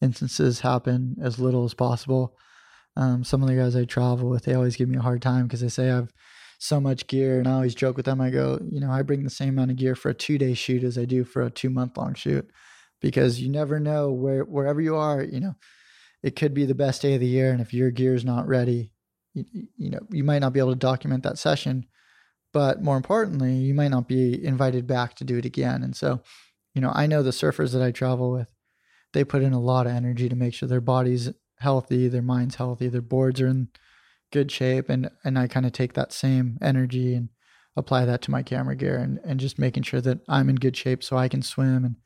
instances 0.00 0.60
happen 0.60 1.16
as 1.20 1.38
little 1.38 1.64
as 1.64 1.74
possible. 1.74 2.36
Um, 2.96 3.24
some 3.24 3.42
of 3.42 3.48
the 3.48 3.56
guys 3.56 3.74
I 3.76 3.84
travel 3.84 4.28
with, 4.28 4.44
they 4.44 4.54
always 4.54 4.76
give 4.76 4.88
me 4.88 4.98
a 4.98 5.02
hard 5.02 5.22
time 5.22 5.46
because 5.46 5.60
they 5.60 5.68
say 5.68 5.90
I've 5.90 6.12
so 6.58 6.80
much 6.80 7.08
gear, 7.08 7.38
and 7.40 7.48
I 7.48 7.52
always 7.54 7.74
joke 7.74 7.96
with 7.96 8.06
them. 8.06 8.20
I 8.20 8.30
go, 8.30 8.60
you 8.70 8.80
know, 8.80 8.90
I 8.92 9.02
bring 9.02 9.24
the 9.24 9.30
same 9.30 9.50
amount 9.50 9.72
of 9.72 9.76
gear 9.78 9.96
for 9.96 10.10
a 10.10 10.14
two 10.14 10.38
day 10.38 10.54
shoot 10.54 10.84
as 10.84 10.96
I 10.98 11.06
do 11.06 11.24
for 11.24 11.42
a 11.42 11.50
two 11.50 11.70
month 11.70 11.96
long 11.96 12.14
shoot, 12.14 12.48
because 13.00 13.40
you 13.40 13.48
never 13.48 13.80
know 13.80 14.12
where 14.12 14.44
wherever 14.44 14.80
you 14.80 14.96
are, 14.96 15.22
you 15.22 15.40
know, 15.40 15.54
it 16.22 16.36
could 16.36 16.54
be 16.54 16.66
the 16.66 16.74
best 16.74 17.02
day 17.02 17.14
of 17.14 17.20
the 17.20 17.26
year, 17.26 17.50
and 17.52 17.60
if 17.60 17.74
your 17.74 17.90
gear 17.90 18.14
is 18.14 18.24
not 18.24 18.46
ready, 18.46 18.92
you, 19.34 19.44
you 19.76 19.90
know, 19.90 20.00
you 20.10 20.24
might 20.24 20.40
not 20.40 20.52
be 20.52 20.60
able 20.60 20.70
to 20.72 20.76
document 20.76 21.24
that 21.24 21.38
session 21.38 21.86
but 22.52 22.82
more 22.82 22.96
importantly, 22.96 23.54
you 23.54 23.74
might 23.74 23.90
not 23.90 24.08
be 24.08 24.44
invited 24.44 24.86
back 24.86 25.14
to 25.16 25.24
do 25.24 25.38
it 25.38 25.44
again. 25.44 25.82
And 25.82 25.96
so, 25.96 26.20
you 26.74 26.80
know, 26.80 26.92
I 26.94 27.06
know 27.06 27.22
the 27.22 27.30
surfers 27.30 27.72
that 27.72 27.82
I 27.82 27.90
travel 27.90 28.30
with, 28.30 28.52
they 29.12 29.24
put 29.24 29.42
in 29.42 29.52
a 29.52 29.60
lot 29.60 29.86
of 29.86 29.92
energy 29.92 30.28
to 30.28 30.36
make 30.36 30.54
sure 30.54 30.68
their 30.68 30.80
body's 30.80 31.30
healthy, 31.58 32.08
their 32.08 32.22
mind's 32.22 32.56
healthy, 32.56 32.88
their 32.88 33.00
boards 33.00 33.40
are 33.40 33.48
in 33.48 33.68
good 34.32 34.50
shape. 34.50 34.88
And 34.88 35.10
and 35.24 35.38
I 35.38 35.46
kind 35.46 35.66
of 35.66 35.72
take 35.72 35.94
that 35.94 36.12
same 36.12 36.58
energy 36.60 37.14
and 37.14 37.28
apply 37.76 38.04
that 38.04 38.20
to 38.22 38.30
my 38.30 38.42
camera 38.42 38.76
gear 38.76 38.96
and, 38.96 39.18
and 39.24 39.40
just 39.40 39.58
making 39.58 39.82
sure 39.84 40.00
that 40.02 40.20
I'm 40.28 40.50
in 40.50 40.56
good 40.56 40.76
shape 40.76 41.02
so 41.02 41.16
I 41.16 41.28
can 41.28 41.42
swim 41.42 41.84
and 41.84 41.96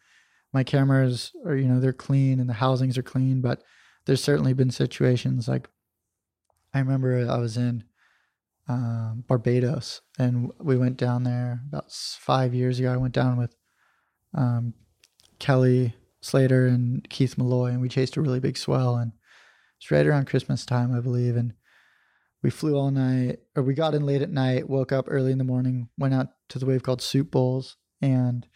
my 0.52 0.62
cameras 0.62 1.32
are, 1.44 1.56
you 1.56 1.66
know, 1.66 1.80
they're 1.80 1.92
clean 1.92 2.38
and 2.38 2.48
the 2.48 2.54
housings 2.54 2.96
are 2.96 3.02
clean. 3.02 3.40
But 3.40 3.62
there's 4.06 4.22
certainly 4.22 4.52
been 4.52 4.70
situations 4.70 5.48
like 5.48 5.68
I 6.72 6.78
remember 6.78 7.28
I 7.28 7.38
was 7.38 7.56
in 7.56 7.84
um, 8.68 9.24
Barbados, 9.28 10.00
and 10.18 10.50
we 10.60 10.76
went 10.76 10.96
down 10.96 11.22
there 11.22 11.60
about 11.68 11.92
five 11.92 12.54
years 12.54 12.78
ago. 12.78 12.92
I 12.92 12.96
went 12.96 13.14
down 13.14 13.36
with 13.36 13.54
um, 14.34 14.74
Kelly 15.38 15.94
Slater 16.20 16.66
and 16.66 17.08
Keith 17.08 17.38
Malloy, 17.38 17.66
and 17.66 17.80
we 17.80 17.88
chased 17.88 18.16
a 18.16 18.22
really 18.22 18.40
big 18.40 18.56
swell. 18.56 18.96
And 18.96 19.12
it's 19.78 19.90
right 19.90 20.06
around 20.06 20.26
Christmas 20.26 20.66
time, 20.66 20.94
I 20.94 21.00
believe. 21.00 21.36
And 21.36 21.52
we 22.42 22.50
flew 22.50 22.76
all 22.76 22.90
night, 22.90 23.38
or 23.54 23.62
we 23.62 23.74
got 23.74 23.94
in 23.94 24.04
late 24.04 24.22
at 24.22 24.30
night, 24.30 24.68
woke 24.68 24.92
up 24.92 25.06
early 25.08 25.32
in 25.32 25.38
the 25.38 25.44
morning, 25.44 25.88
went 25.96 26.14
out 26.14 26.28
to 26.48 26.58
the 26.58 26.66
wave 26.66 26.82
called 26.82 27.02
Soup 27.02 27.30
Bowls, 27.30 27.76
and 28.00 28.46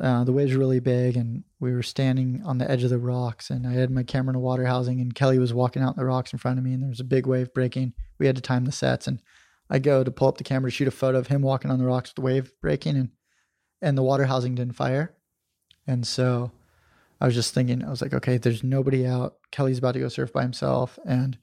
uh, 0.00 0.22
the 0.24 0.32
waves 0.32 0.52
were 0.52 0.60
really 0.60 0.80
big, 0.80 1.16
and 1.16 1.42
we 1.58 1.72
were 1.72 1.82
standing 1.82 2.42
on 2.44 2.58
the 2.58 2.70
edge 2.70 2.84
of 2.84 2.90
the 2.90 2.98
rocks. 2.98 3.50
And 3.50 3.66
I 3.66 3.72
had 3.72 3.90
my 3.90 4.04
camera 4.04 4.30
in 4.30 4.36
a 4.36 4.40
water 4.40 4.64
housing, 4.64 5.00
and 5.00 5.14
Kelly 5.14 5.38
was 5.38 5.52
walking 5.52 5.82
out 5.82 5.96
the 5.96 6.04
rocks 6.04 6.32
in 6.32 6.38
front 6.38 6.58
of 6.58 6.64
me, 6.64 6.72
and 6.72 6.82
there 6.82 6.88
was 6.88 7.00
a 7.00 7.04
big 7.04 7.26
wave 7.26 7.52
breaking. 7.52 7.94
We 8.18 8.26
had 8.26 8.36
to 8.36 8.42
time 8.42 8.64
the 8.64 8.72
sets, 8.72 9.06
and 9.06 9.20
I 9.70 9.78
go 9.78 10.02
to 10.02 10.10
pull 10.10 10.28
up 10.28 10.38
the 10.38 10.44
camera 10.44 10.70
to 10.70 10.74
shoot 10.74 10.88
a 10.88 10.92
photo 10.92 11.18
of 11.18 11.28
him 11.28 11.42
walking 11.42 11.70
on 11.70 11.78
the 11.78 11.84
rocks 11.84 12.10
with 12.10 12.16
the 12.16 12.22
wave 12.22 12.52
breaking, 12.60 12.96
and 12.96 13.10
and 13.80 13.96
the 13.96 14.02
water 14.02 14.24
housing 14.24 14.54
didn't 14.54 14.74
fire. 14.74 15.14
And 15.86 16.06
so 16.06 16.50
I 17.20 17.26
was 17.26 17.34
just 17.34 17.54
thinking, 17.54 17.84
I 17.84 17.90
was 17.90 18.02
like, 18.02 18.12
okay, 18.12 18.38
there's 18.38 18.64
nobody 18.64 19.06
out. 19.06 19.36
Kelly's 19.50 19.78
about 19.78 19.92
to 19.92 20.00
go 20.00 20.08
surf 20.08 20.32
by 20.32 20.42
himself, 20.42 20.98
and 21.06 21.38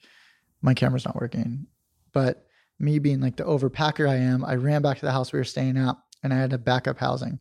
my 0.62 0.74
camera's 0.74 1.06
not 1.06 1.20
working. 1.20 1.68
But 2.14 2.46
me 2.80 3.00
being 3.00 3.22
like 3.22 3.38
the 3.38 3.44
overpacker 3.44 4.08
I 4.10 4.16
am, 4.16 4.44
I 4.44 4.56
ran 4.56 4.82
back 4.82 5.00
to 5.00 5.06
the 5.06 5.12
house 5.12 5.32
we 5.32 5.40
were 5.40 5.46
staying 5.46 5.78
at, 5.78 5.96
and 6.24 6.34
I 6.34 6.38
had 6.38 6.54
a 6.54 6.58
backup 6.58 7.00
housing. 7.00 7.40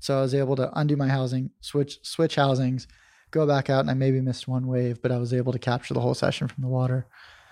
So 0.00 0.18
I 0.18 0.20
was 0.20 0.34
able 0.34 0.56
to 0.56 0.70
undo 0.78 0.96
my 0.96 1.08
housing, 1.08 1.50
switch 1.60 1.98
switch 2.02 2.34
housings, 2.34 2.86
go 3.30 3.46
back 3.46 3.70
out, 3.70 3.80
and 3.80 3.90
I 3.90 3.94
maybe 3.94 4.20
missed 4.20 4.46
one 4.48 4.66
wave, 4.66 5.00
but 5.00 5.12
I 5.12 5.18
was 5.18 5.32
able 5.32 5.52
to 5.52 5.58
capture 5.58 5.94
the 5.94 6.00
whole 6.00 6.14
session 6.14 6.48
from 6.48 6.62
the 6.62 6.68
water. 6.68 7.06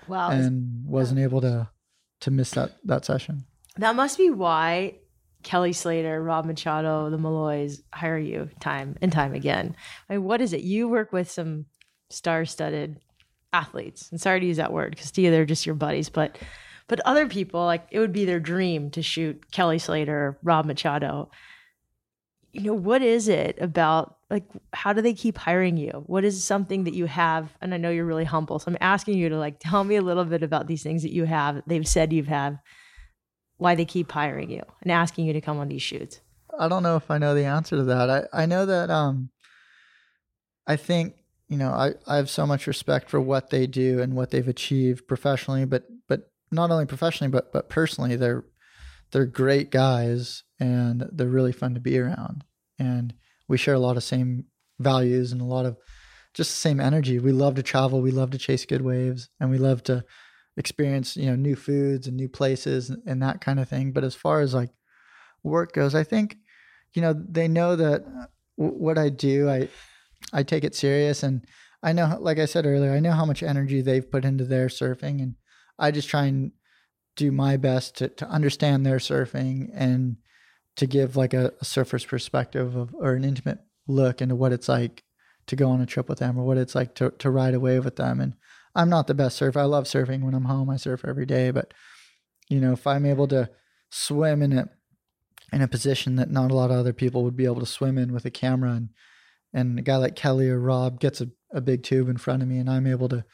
Wow. 0.09 0.31
And 0.31 0.85
wasn't 0.87 1.21
able 1.21 1.41
to 1.43 1.69
to 2.21 2.31
miss 2.31 2.51
that 2.53 2.73
that 2.85 3.05
session. 3.05 3.45
That 3.77 3.97
must 3.97 4.19
be 4.19 4.31
why 4.31 4.97
Kelly 5.43 5.73
Slater, 5.73 6.23
Rob 6.23 6.45
Machado, 6.45 7.11
the 7.11 7.19
Malloys 7.19 7.83
hire 7.93 8.19
you 8.19 8.51
time 8.61 8.97
and 9.01 9.11
time 9.11 9.35
again. 9.35 9.75
I 10.09 10.15
mean, 10.15 10.25
what 10.25 10.41
is 10.41 10.53
it? 10.53 10.63
You 10.63 10.89
work 10.89 11.13
with 11.13 11.31
some 11.31 11.67
star-studded 12.11 13.01
athletes. 13.53 14.11
And 14.11 14.21
sorry 14.21 14.41
to 14.41 14.47
use 14.47 14.59
that 14.59 14.73
word 14.73 14.91
because 14.91 15.11
to 15.13 15.21
you 15.23 15.31
they're 15.31 15.45
just 15.45 15.67
your 15.67 15.75
buddies, 15.75 16.09
but 16.09 16.39
but 16.89 17.01
other 17.01 17.27
people 17.27 17.65
like 17.65 17.87
it 17.91 17.99
would 17.99 18.13
be 18.13 18.25
their 18.25 18.41
dream 18.41 18.91
to 18.91 19.03
shoot 19.03 19.51
Kelly 19.53 19.79
Slater, 19.79 20.39
Rob 20.43 20.67
Machado 20.67 21.31
you 22.53 22.65
know, 22.65 22.75
what 22.75 23.03
is 23.03 23.29
it 23.29 23.59
about 23.61 24.17
like 24.33 24.45
how 24.73 24.95
do 24.95 25.03
they 25.03 25.13
keep 25.13 25.37
hiring 25.37 25.77
you? 25.77 26.05
What 26.07 26.25
is 26.25 26.43
something 26.43 26.85
that 26.85 26.95
you 26.95 27.05
have? 27.05 27.53
And 27.61 27.75
I 27.75 27.77
know 27.77 27.91
you're 27.91 28.07
really 28.07 28.25
humble, 28.25 28.59
so 28.59 28.71
I'm 28.71 28.79
asking 28.81 29.19
you 29.19 29.29
to 29.29 29.39
like 29.39 29.59
tell 29.61 29.85
me 29.85 29.97
a 29.97 30.03
little 30.03 30.25
bit 30.25 30.43
about 30.43 30.67
these 30.67 30.83
things 30.83 31.03
that 31.03 31.13
you 31.13 31.25
have. 31.25 31.63
They've 31.67 31.87
said 31.87 32.15
you've 32.15 32.29
have 32.29 32.57
why 33.59 33.75
they 33.75 33.85
keep 33.85 34.11
hiring 34.11 34.51
you 34.51 34.63
and 34.81 34.91
asking 34.91 35.27
you 35.27 35.35
to 35.35 35.43
come 35.43 35.59
on 35.59 35.69
these 35.69 35.83
shoots. 35.83 36.21
I 36.59 36.67
don't 36.67 36.83
know 36.83 36.97
if 36.97 37.11
I 37.11 37.19
know 37.19 37.35
the 37.35 37.45
answer 37.45 37.77
to 37.77 37.85
that. 37.85 38.09
I, 38.09 38.43
I 38.43 38.47
know 38.47 38.65
that 38.65 38.89
um 38.89 39.29
I 40.67 40.77
think, 40.77 41.17
you 41.49 41.59
know, 41.59 41.71
I, 41.71 41.93
I 42.07 42.17
have 42.17 42.31
so 42.31 42.47
much 42.47 42.67
respect 42.67 43.11
for 43.11 43.21
what 43.21 43.51
they 43.51 43.67
do 43.67 44.01
and 44.01 44.15
what 44.15 44.31
they've 44.31 44.49
achieved 44.49 45.07
professionally, 45.07 45.67
but 45.67 45.85
but 46.09 46.31
not 46.51 46.71
only 46.71 46.87
professionally 46.87 47.31
but 47.31 47.53
but 47.53 47.69
personally. 47.69 48.17
They're 48.17 48.45
they're 49.11 49.27
great 49.27 49.71
guys 49.71 50.43
and 50.59 51.07
they're 51.13 51.27
really 51.27 51.53
fun 51.53 51.75
to 51.75 51.81
be 51.81 51.99
around. 51.99 52.45
And 52.79 53.13
we 53.49 53.59
share 53.59 53.75
a 53.75 53.81
lot 53.81 53.97
of 53.97 54.05
same 54.05 54.47
values 54.79 55.33
and 55.33 55.41
a 55.41 55.45
lot 55.45 55.67
of 55.67 55.77
just 56.35 56.51
the 56.51 56.57
same 56.57 56.81
energy. 56.81 57.19
We 57.19 57.33
love 57.33 57.55
to 57.57 57.63
travel, 57.63 58.01
we 58.01 58.11
love 58.11 58.31
to 58.31 58.39
chase 58.39 58.65
good 58.65 58.83
waves, 58.83 59.29
and 59.39 59.51
we 59.51 59.59
love 59.59 59.83
to 59.85 60.05
experience, 60.57 61.17
you 61.17 61.27
know, 61.27 61.37
new 61.37 61.57
foods 61.57 62.07
and 62.07 62.17
new 62.17 62.29
places 62.29 62.91
and, 62.91 63.03
and 63.07 63.23
that 63.23 63.41
kind 63.41 63.61
of 63.61 63.69
thing. 63.69 63.93
But 63.93 64.05
as 64.05 64.15
far 64.15 64.41
as 64.41 64.55
like 64.55 64.71
work 65.43 65.73
goes, 65.73 65.95
I 65.95 66.05
think, 66.05 66.37
you 66.95 67.03
know, 67.03 67.15
they 67.15 67.49
know 67.49 67.77
that 67.77 68.03
uh, 68.03 68.27
what 68.57 68.99
I 68.99 69.09
do, 69.09 69.49
I 69.49 69.69
I 70.33 70.43
take 70.43 70.65
it 70.65 70.75
serious 70.75 71.23
and 71.23 71.45
I 71.83 71.93
know 71.93 72.17
like 72.21 72.39
I 72.39 72.47
said 72.47 72.67
earlier, 72.67 72.93
I 72.93 73.01
know 73.01 73.13
how 73.13 73.25
much 73.25 73.43
energy 73.43 73.81
they've 73.81 74.11
put 74.11 74.25
into 74.25 74.45
their 74.45 74.69
surfing 74.69 75.23
and 75.23 75.35
I 75.79 75.91
just 75.91 76.09
try 76.09 76.27
and 76.27 76.53
do 77.17 77.33
my 77.33 77.57
best 77.57 77.97
to, 77.99 78.09
to 78.09 78.29
understand 78.29 78.87
their 78.87 78.99
surfing 78.99 79.69
and 79.75 80.17
to 80.77 80.87
give 80.87 81.17
like 81.17 81.35
a, 81.35 81.53
a 81.61 81.65
surfer's 81.65 82.05
perspective 82.05 82.77
of, 82.77 82.95
or 82.95 83.15
an 83.15 83.25
intimate 83.25 83.61
look 83.87 84.23
into 84.23 84.35
what 84.35 84.53
it's 84.53 84.69
like 84.69 85.03
to 85.47 85.57
go 85.57 85.71
on 85.71 85.81
a 85.81 85.87
trip 85.87 86.09
with 86.09 86.19
them 86.21 86.39
or 86.39 86.45
what 86.45 86.59
it's 86.59 86.75
like 86.75 86.95
to, 86.95 87.11
to 87.19 87.31
ride 87.31 87.55
a 87.55 87.61
wave 87.61 87.85
with 87.85 87.97
them. 87.97 88.21
And 88.21 88.35
I'm 88.75 88.89
not 88.89 89.07
the 89.07 89.15
best 89.15 89.37
surfer. 89.37 89.59
I 89.59 89.65
love 89.65 89.85
surfing 89.85 90.23
when 90.23 90.35
I'm 90.35 90.45
home. 90.45 90.71
I 90.71 90.77
surf 90.77 91.05
every 91.07 91.27
day, 91.27 91.51
but 91.51 91.75
you 92.49 92.61
know, 92.61 92.73
if 92.73 92.87
I'm 92.87 93.07
able 93.07 93.29
to 93.29 93.51
swim 93.91 94.43
in 94.43 94.53
a 94.53 94.69
in 95.53 95.61
a 95.61 95.69
position 95.69 96.17
that 96.17 96.31
not 96.31 96.51
a 96.51 96.55
lot 96.55 96.71
of 96.71 96.79
other 96.79 96.95
people 96.95 97.25
would 97.25 97.37
be 97.37 97.45
able 97.45 97.61
to 97.61 97.67
swim 97.67 97.99
in 97.99 98.13
with 98.13 98.25
a 98.25 98.31
camera 98.31 98.73
and 98.73 98.89
and 99.53 99.79
a 99.79 99.83
guy 99.83 99.97
like 99.97 100.17
Kelly 100.17 100.49
or 100.49 100.59
Rob 100.59 100.99
gets 100.99 101.21
a, 101.21 101.29
a 101.53 101.61
big 101.61 101.83
tube 101.83 102.09
in 102.09 102.17
front 102.17 102.43
of 102.43 102.49
me 102.49 102.59
and 102.59 102.71
I'm 102.71 102.87
able 102.87 103.09
to 103.11 103.25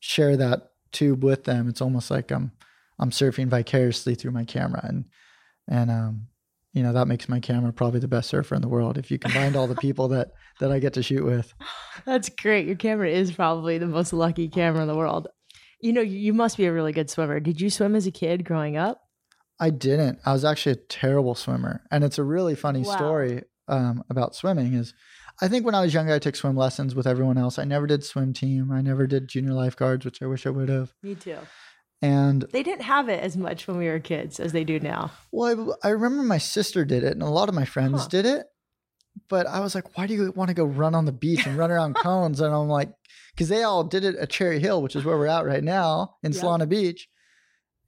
share 0.00 0.36
that 0.36 0.72
tube 0.92 1.24
with 1.24 1.44
them, 1.44 1.68
it's 1.68 1.80
almost 1.80 2.10
like 2.10 2.30
I'm 2.30 2.52
I'm 2.98 3.10
surfing 3.10 3.48
vicariously 3.48 4.14
through 4.14 4.32
my 4.32 4.44
camera 4.44 4.80
and 4.84 5.06
and 5.66 5.90
um 5.90 6.26
you 6.72 6.82
know 6.82 6.92
that 6.92 7.08
makes 7.08 7.28
my 7.28 7.40
camera 7.40 7.72
probably 7.72 8.00
the 8.00 8.08
best 8.08 8.30
surfer 8.30 8.54
in 8.54 8.62
the 8.62 8.68
world 8.68 8.98
if 8.98 9.10
you 9.10 9.18
combine 9.18 9.56
all 9.56 9.66
the 9.66 9.74
people 9.80 10.08
that 10.08 10.32
that 10.60 10.72
I 10.72 10.78
get 10.78 10.94
to 10.94 11.02
shoot 11.02 11.24
with. 11.24 11.54
That's 12.04 12.28
great. 12.28 12.66
Your 12.66 12.76
camera 12.76 13.10
is 13.10 13.32
probably 13.32 13.78
the 13.78 13.86
most 13.86 14.12
lucky 14.12 14.48
camera 14.48 14.82
in 14.82 14.88
the 14.88 14.96
world. 14.96 15.28
You 15.80 15.92
know, 15.92 16.00
you 16.00 16.32
must 16.32 16.56
be 16.56 16.66
a 16.66 16.72
really 16.72 16.92
good 16.92 17.10
swimmer. 17.10 17.40
Did 17.40 17.60
you 17.60 17.68
swim 17.68 17.96
as 17.96 18.06
a 18.06 18.12
kid 18.12 18.44
growing 18.44 18.76
up? 18.76 19.02
I 19.58 19.70
didn't. 19.70 20.20
I 20.24 20.32
was 20.32 20.44
actually 20.44 20.72
a 20.72 20.86
terrible 20.88 21.34
swimmer, 21.34 21.82
and 21.90 22.04
it's 22.04 22.18
a 22.18 22.24
really 22.24 22.54
funny 22.54 22.82
wow. 22.82 22.96
story 22.96 23.42
um, 23.68 24.04
about 24.08 24.34
swimming. 24.34 24.74
Is 24.74 24.94
I 25.40 25.48
think 25.48 25.66
when 25.66 25.74
I 25.74 25.82
was 25.82 25.92
younger, 25.92 26.14
I 26.14 26.18
took 26.18 26.36
swim 26.36 26.56
lessons 26.56 26.94
with 26.94 27.06
everyone 27.06 27.38
else. 27.38 27.58
I 27.58 27.64
never 27.64 27.86
did 27.86 28.04
swim 28.04 28.32
team. 28.32 28.70
I 28.72 28.80
never 28.80 29.06
did 29.06 29.28
junior 29.28 29.52
lifeguards, 29.52 30.04
which 30.04 30.22
I 30.22 30.26
wish 30.26 30.46
I 30.46 30.50
would 30.50 30.68
have. 30.68 30.94
Me 31.02 31.14
too 31.14 31.38
And 32.02 32.42
They 32.52 32.64
didn't 32.64 32.82
have 32.82 33.08
it 33.08 33.22
as 33.22 33.36
much 33.36 33.68
when 33.68 33.78
we 33.78 33.86
were 33.86 34.00
kids 34.00 34.40
as 34.40 34.50
they 34.52 34.64
do 34.64 34.80
now. 34.80 35.12
well, 35.30 35.76
I, 35.84 35.88
I 35.88 35.90
remember 35.92 36.24
my 36.24 36.38
sister 36.38 36.84
did 36.84 37.04
it, 37.04 37.12
and 37.12 37.22
a 37.22 37.26
lot 37.30 37.48
of 37.48 37.54
my 37.54 37.64
friends 37.64 38.02
Huh. 38.02 38.08
did 38.08 38.26
it. 38.26 38.46
But 39.28 39.46
I 39.46 39.60
was 39.60 39.74
like, 39.74 39.96
why 39.96 40.06
do 40.06 40.14
you 40.14 40.32
want 40.34 40.48
to 40.48 40.54
go 40.54 40.64
run 40.64 40.94
on 40.94 41.04
the 41.04 41.12
beach 41.12 41.46
and 41.46 41.56
run 41.56 41.70
around 41.74 41.94
cones? 41.94 42.40
And 42.40 42.52
I'm 42.52 42.68
like, 42.68 42.90
because 43.34 43.48
they 43.48 43.62
all 43.62 43.84
did 43.84 44.04
it 44.04 44.16
at 44.16 44.30
Cherry 44.30 44.58
Hill, 44.58 44.82
which 44.82 44.96
is 44.96 45.04
where 45.04 45.16
we're 45.16 45.26
at 45.26 45.44
right 45.44 45.62
now 45.62 46.16
in 46.22 46.32
Yep. 46.32 46.42
Solana 46.42 46.68
Beach. 46.68 47.08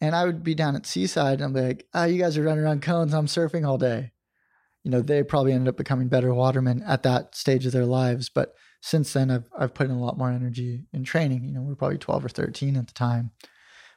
And 0.01 0.15
I 0.15 0.25
would 0.27 0.43
be 0.45 0.55
down 0.55 0.77
at 0.77 0.87
Seaside 0.87 1.41
and 1.41 1.45
I'm 1.45 1.65
like, 1.65 1.87
oh, 1.95 2.05
you 2.05 2.19
guys 2.21 2.37
are 2.37 2.43
running 2.43 2.63
around 2.65 2.83
cones. 2.83 3.15
I'm 3.15 3.27
surfing 3.27 3.67
all 3.67 3.79
day. 3.79 4.13
You 4.83 4.91
know, 4.91 5.01
they 5.01 5.23
probably 5.23 5.53
ended 5.53 5.69
up 5.69 5.77
becoming 5.79 6.09
better 6.09 6.33
watermen 6.35 6.83
at 6.87 7.03
that 7.05 7.35
stage 7.35 7.65
of 7.65 7.73
their 7.73 7.87
lives. 7.87 8.29
But 8.29 8.55
since 8.83 9.13
then, 9.15 9.31
I've, 9.31 9.49
I've 9.59 9.73
put 9.73 9.87
in 9.89 9.93
a 9.97 10.01
lot 10.01 10.19
more 10.19 10.31
energy 10.31 10.85
in 10.93 11.05
training. 11.05 11.45
You 11.45 11.53
know, 11.53 11.63
we 11.63 11.69
we're 11.69 11.75
probably 11.77 11.97
12 11.99 12.25
or 12.25 12.29
13 12.29 12.77
at 12.77 12.87
the 12.87 12.93
time. 12.93 13.31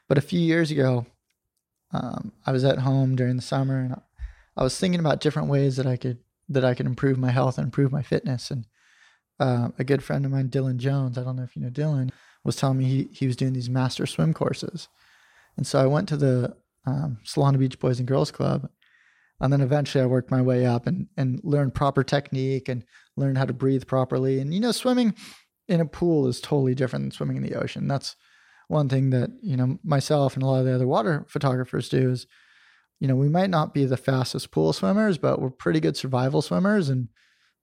But 0.08 0.18
a 0.18 0.22
few 0.22 0.40
years 0.40 0.72
ago, 0.72 1.06
um, 1.92 2.32
I 2.46 2.52
was 2.52 2.64
at 2.64 2.80
home 2.80 3.16
during 3.16 3.36
the 3.36 3.42
summer 3.42 3.80
and 3.80 3.96
I 4.56 4.64
was 4.64 4.78
thinking 4.78 5.00
about 5.00 5.22
different 5.22 5.50
ways 5.50 5.78
that 5.78 5.86
I 5.86 5.98
could 5.98 6.20
that 6.50 6.64
I 6.64 6.74
could 6.74 6.86
improve 6.86 7.18
my 7.18 7.32
health 7.32 7.58
and 7.58 7.66
improve 7.66 7.92
my 7.92 8.02
fitness. 8.02 8.52
And 8.52 8.66
uh, 9.40 9.70
a 9.78 9.84
good 9.84 10.04
friend 10.04 10.26
of 10.26 10.32
mine, 10.32 10.50
Dylan 10.50 10.78
Jones, 10.78 11.18
I 11.18 11.24
don't 11.24 11.36
know 11.36 11.44
if 11.44 11.56
you 11.56 11.62
know 11.62 11.70
Dylan, 11.70 12.12
was 12.44 12.56
telling 12.56 12.78
me 12.78 12.86
he, 12.86 13.10
he 13.12 13.28
was 13.28 13.36
doing 13.36 13.54
these 13.54 13.70
master 13.70 14.06
swim 14.06 14.34
courses. 14.34 14.88
And 15.58 15.68
so 15.68 15.82
I 15.82 15.88
went 15.88 16.08
to 16.10 16.18
the 16.18 16.56
um, 16.86 17.18
Solana 17.26 17.60
Beach 17.60 17.80
Boys 17.80 18.00
and 18.00 18.08
Girls 18.08 18.32
Club. 18.32 18.70
And 19.40 19.52
then 19.52 19.62
eventually 19.62 20.02
I 20.02 20.08
worked 20.08 20.32
my 20.32 20.42
way 20.42 20.66
up 20.66 20.88
and, 20.88 21.08
and 21.18 21.42
learned 21.44 21.76
proper 21.76 22.04
technique 22.04 22.70
and 22.70 22.84
learned 23.18 23.38
how 23.38 23.46
to 23.46 23.54
breathe 23.54 23.86
properly. 23.86 24.40
And, 24.40 24.54
you 24.54 24.60
know, 24.60 24.72
swimming 24.72 25.14
in 25.68 25.82
a 25.82 25.86
pool 25.86 26.28
is 26.28 26.40
totally 26.40 26.74
different 26.74 27.04
than 27.04 27.12
swimming 27.12 27.38
in 27.38 27.44
the 27.44 27.56
ocean. 27.56 27.88
That's 27.88 28.16
one 28.68 28.90
thing 28.90 29.10
that, 29.12 29.32
you 29.42 29.56
know, 29.56 29.80
myself 29.84 30.36
and 30.36 30.44
a 30.44 30.46
lot 30.46 30.60
of 30.60 30.66
the 30.66 30.76
other 30.76 30.88
water 30.88 31.26
photographers 31.28 31.90
do 31.90 32.12
is, 32.12 32.28
you 33.00 33.08
know, 33.08 33.16
we 33.16 33.30
might 33.30 33.50
not 33.50 33.74
be 33.74 33.86
the 33.86 33.98
fastest 33.98 34.52
pool 34.52 34.74
swimmers, 34.74 35.18
but 35.18 35.42
we're 35.42 35.50
pretty 35.50 35.80
good 35.80 35.96
survival 35.96 36.42
swimmers 36.42 36.90
and 36.90 37.08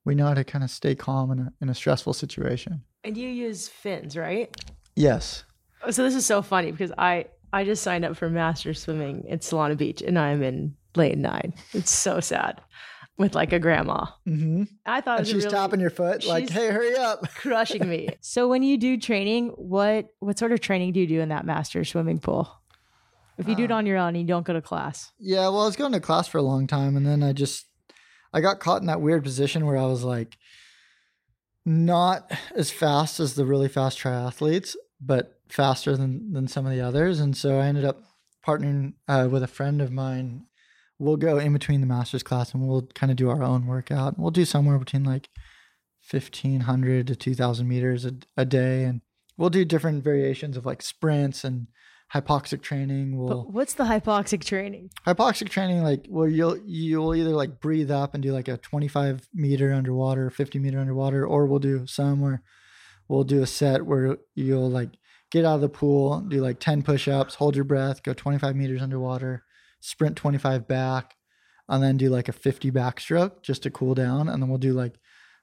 we 0.04 0.14
know 0.14 0.26
how 0.26 0.34
to 0.34 0.44
kind 0.44 0.64
of 0.64 0.70
stay 0.70 0.94
calm 0.94 1.30
in 1.30 1.38
a, 1.40 1.52
in 1.60 1.68
a 1.68 1.74
stressful 1.74 2.12
situation. 2.12 2.82
And 3.02 3.16
you 3.16 3.28
use 3.28 3.68
fins, 3.68 4.16
right? 4.16 4.54
Yes. 4.96 5.44
Oh, 5.82 5.90
so 5.90 6.02
this 6.02 6.14
is 6.14 6.24
so 6.24 6.40
funny 6.40 6.70
because 6.70 6.92
I 6.96 7.26
I 7.52 7.64
just 7.64 7.82
signed 7.82 8.04
up 8.04 8.16
for 8.16 8.28
master 8.28 8.74
swimming 8.74 9.26
at 9.30 9.40
Solana 9.40 9.76
Beach 9.76 10.02
and 10.02 10.18
I'm 10.18 10.42
in 10.42 10.76
lane 10.96 11.20
nine. 11.20 11.54
It's 11.72 11.90
so 11.90 12.20
sad 12.20 12.60
with 13.16 13.34
like 13.34 13.52
a 13.52 13.58
grandma. 13.58 14.06
Mm-hmm. 14.26 14.64
I 14.86 15.00
thought 15.00 15.14
it 15.14 15.18
And 15.18 15.20
was 15.20 15.28
she's 15.28 15.44
really 15.44 15.56
tapping 15.56 15.80
your 15.80 15.90
foot 15.90 16.24
like, 16.26 16.48
hey, 16.50 16.68
hurry 16.70 16.96
up. 16.96 17.28
crushing 17.34 17.88
me. 17.88 18.08
so 18.20 18.48
when 18.48 18.62
you 18.62 18.76
do 18.76 18.96
training, 18.96 19.48
what 19.56 20.08
what 20.20 20.38
sort 20.38 20.52
of 20.52 20.60
training 20.60 20.92
do 20.92 21.00
you 21.00 21.06
do 21.06 21.20
in 21.20 21.28
that 21.28 21.44
master 21.46 21.84
swimming 21.84 22.18
pool? 22.18 22.50
If 23.38 23.48
you 23.48 23.56
do 23.56 23.64
it 23.64 23.70
Uh, 23.72 23.74
on 23.76 23.86
your 23.86 23.98
own 23.98 24.08
and 24.10 24.18
you 24.18 24.24
don't 24.26 24.46
go 24.46 24.52
to 24.52 24.62
class. 24.62 25.12
Yeah, 25.18 25.40
well, 25.48 25.62
I 25.62 25.66
was 25.66 25.74
going 25.76 25.90
to 25.92 26.00
class 26.00 26.28
for 26.28 26.38
a 26.38 26.42
long 26.42 26.66
time, 26.68 26.96
and 26.96 27.04
then 27.04 27.22
I 27.22 27.32
just 27.32 27.66
I 28.32 28.40
got 28.40 28.60
caught 28.60 28.80
in 28.80 28.86
that 28.86 29.00
weird 29.00 29.22
position 29.24 29.66
where 29.66 29.76
I 29.76 29.86
was 29.86 30.04
like 30.04 30.36
not 31.66 32.30
as 32.54 32.70
fast 32.70 33.20
as 33.20 33.34
the 33.34 33.44
really 33.46 33.68
fast 33.68 33.98
triathletes, 33.98 34.76
but 35.00 35.40
faster 35.48 35.96
than 35.96 36.32
than 36.32 36.46
some 36.48 36.66
of 36.66 36.72
the 36.72 36.80
others, 36.80 37.20
and 37.20 37.36
so 37.36 37.58
I 37.58 37.66
ended 37.66 37.84
up 37.84 38.02
partnering 38.46 38.94
uh, 39.08 39.28
with 39.30 39.42
a 39.42 39.46
friend 39.48 39.80
of 39.80 39.90
mine. 39.90 40.46
We'll 40.98 41.16
go 41.16 41.38
in 41.38 41.52
between 41.52 41.80
the 41.80 41.86
master's 41.86 42.22
class 42.22 42.54
and 42.54 42.66
we'll 42.66 42.88
kind 42.94 43.10
of 43.10 43.16
do 43.16 43.28
our 43.30 43.42
own 43.42 43.66
workout. 43.66 44.18
We'll 44.18 44.30
do 44.30 44.44
somewhere 44.44 44.78
between 44.78 45.04
like 45.04 45.28
fifteen 46.00 46.60
hundred 46.60 47.06
to 47.08 47.16
two 47.16 47.34
thousand 47.34 47.68
meters 47.68 48.04
a, 48.04 48.14
a 48.36 48.44
day, 48.44 48.84
and 48.84 49.00
we'll 49.36 49.50
do 49.50 49.64
different 49.64 50.04
variations 50.04 50.56
of 50.56 50.64
like 50.66 50.82
sprints 50.82 51.44
and 51.44 51.66
hypoxic 52.14 52.62
training. 52.62 53.18
We'll 53.18 53.44
But 53.44 53.52
what's 53.52 53.74
the 53.74 53.84
hypoxic 53.84 54.44
training? 54.44 54.90
hypoxic 55.06 55.48
training 55.48 55.82
like 55.82 56.06
where 56.08 56.28
you'll 56.28 56.58
you'll 56.64 57.14
either 57.14 57.30
like 57.30 57.60
breathe 57.60 57.90
up 57.90 58.14
and 58.14 58.22
do 58.22 58.32
like 58.32 58.48
a 58.48 58.56
25 58.58 59.28
meter 59.34 59.72
underwater 59.72 60.30
50 60.30 60.58
meter 60.58 60.78
underwater 60.78 61.26
or 61.26 61.46
we'll 61.46 61.58
do 61.58 61.86
some 61.86 62.20
where 62.20 62.42
we'll 63.08 63.24
do 63.24 63.42
a 63.42 63.46
set 63.46 63.84
where 63.84 64.18
you'll 64.34 64.70
like 64.70 64.90
get 65.30 65.44
out 65.44 65.56
of 65.56 65.60
the 65.60 65.68
pool 65.68 66.20
do 66.20 66.40
like 66.40 66.60
10 66.60 66.82
push-ups 66.82 67.34
hold 67.34 67.56
your 67.56 67.64
breath 67.64 68.02
go 68.02 68.12
25 68.14 68.54
meters 68.54 68.80
underwater 68.82 69.43
sprint 69.84 70.16
25 70.16 70.66
back 70.66 71.14
and 71.68 71.82
then 71.82 71.96
do 71.96 72.08
like 72.08 72.28
a 72.28 72.32
50 72.32 72.70
backstroke 72.70 73.42
just 73.42 73.62
to 73.64 73.70
cool 73.70 73.94
down 73.94 74.28
and 74.28 74.42
then 74.42 74.48
we'll 74.48 74.58
do 74.58 74.72
like 74.72 74.94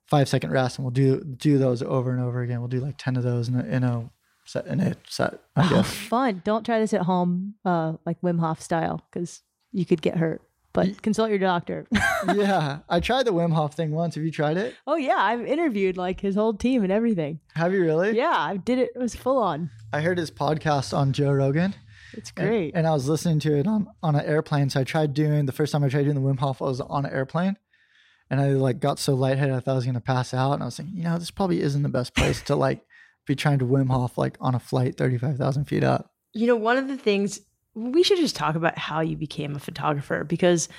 five 0.07 0.27
second 0.27 0.51
rest 0.51 0.77
and 0.77 0.85
we'll 0.85 0.91
do 0.91 1.21
do 1.23 1.57
those 1.57 1.81
over 1.83 2.11
and 2.11 2.19
over 2.21 2.41
again 2.41 2.59
we'll 2.59 2.67
do 2.67 2.79
like 2.79 2.95
10 2.97 3.15
of 3.17 3.23
those 3.23 3.47
in 3.47 3.59
a, 3.59 3.63
in 3.65 3.83
a 3.83 4.09
set 4.45 4.65
in 4.65 4.79
a 4.79 4.95
set 5.07 5.39
i 5.55 5.65
Oh, 5.65 5.69
guess 5.69 5.93
fun. 5.93 6.41
Don't 6.43 6.65
try 6.65 6.79
this 6.79 6.93
at 6.93 7.01
home, 7.03 7.53
uh, 7.63 7.93
like 8.05 8.19
Wim 8.21 8.39
Hof 8.39 8.59
style, 8.61 9.05
because 9.11 9.43
you 9.71 9.85
could 9.85 10.01
get 10.01 10.17
hurt. 10.17 10.41
But 10.73 11.01
consult 11.01 11.29
your 11.29 11.37
doctor. 11.39 11.85
yeah 12.33 12.79
i 12.89 12.99
tried 13.01 13.23
the 13.25 13.33
wim 13.33 13.51
hof 13.53 13.73
thing 13.73 13.91
once 13.91 14.15
have 14.15 14.23
you 14.23 14.31
tried 14.31 14.55
it 14.57 14.73
oh 14.87 14.95
yeah, 14.95 15.17
I've 15.17 15.45
interviewed 15.45 15.97
like 15.97 16.19
his 16.21 16.35
whole 16.35 16.53
team 16.53 16.83
and 16.83 16.91
everything. 16.91 17.39
have 17.55 17.73
you 17.73 17.81
really 17.81 18.15
Yeah, 18.17 18.33
I 18.35 18.57
did 18.57 18.79
it. 18.79 18.91
It 18.95 18.99
was 18.99 19.13
full 19.15 19.37
on. 19.37 19.69
I 19.93 20.01
heard 20.01 20.17
his 20.17 20.31
podcast 20.31 20.97
on 20.97 21.11
Joe 21.13 21.31
Rogan. 21.31 21.75
It's 22.13 22.31
and- 22.37 22.47
great. 22.47 22.71
And, 22.75 22.87
I 22.87 22.91
was 22.91 23.07
listening 23.07 23.39
to 23.39 23.57
it 23.57 23.67
on, 23.67 23.87
on 24.03 24.15
an 24.15 24.25
airplane. 24.25 24.69
So 24.69 24.81
I 24.81 24.83
tried 24.83 25.13
doing 25.13 25.45
the 25.45 25.51
first 25.51 25.71
time 25.71 25.83
I 25.83 25.89
tried 25.89 26.03
doing 26.03 26.15
the 26.15 26.21
Wim 26.21 26.39
Hof, 26.39 26.61
I 26.61 26.65
was 26.65 26.81
on 26.81 27.05
an 27.05 27.13
airplane. 27.13 27.57
And 28.29 28.39
I 28.39 28.49
like 28.51 28.79
got 28.79 28.97
so 28.97 29.13
lightheaded 29.13 29.53
I 29.53 29.59
thought 29.59 29.73
I 29.73 29.75
was 29.75 29.85
gonna 29.85 29.99
pass 29.99 30.33
out. 30.33 30.53
And 30.53 30.63
I 30.63 30.65
was 30.65 30.77
thinking, 30.77 30.95
you 30.95 31.03
know, 31.03 31.17
this 31.17 31.31
probably 31.31 31.61
isn't 31.61 31.83
the 31.83 31.89
best 31.89 32.15
place 32.15 32.41
to 32.43 32.55
like 32.55 32.85
be 33.27 33.35
trying 33.35 33.59
to 33.59 33.65
Wim 33.65 33.89
Hof 33.89 34.17
like 34.17 34.37
on 34.39 34.55
a 34.55 34.59
flight 34.59 34.95
thirty 34.97 35.17
five 35.17 35.37
thousand 35.37 35.65
feet 35.65 35.83
up. 35.83 36.11
you 36.33 36.47
know, 36.47 36.55
one 36.55 36.77
of 36.77 36.87
the 36.87 36.97
things 36.97 37.41
we 37.73 38.03
should 38.03 38.17
just 38.17 38.35
talk 38.35 38.55
about 38.55 38.77
how 38.77 39.01
you 39.01 39.17
became 39.17 39.55
a 39.55 39.59
photographer 39.59 40.23
because 40.23 40.69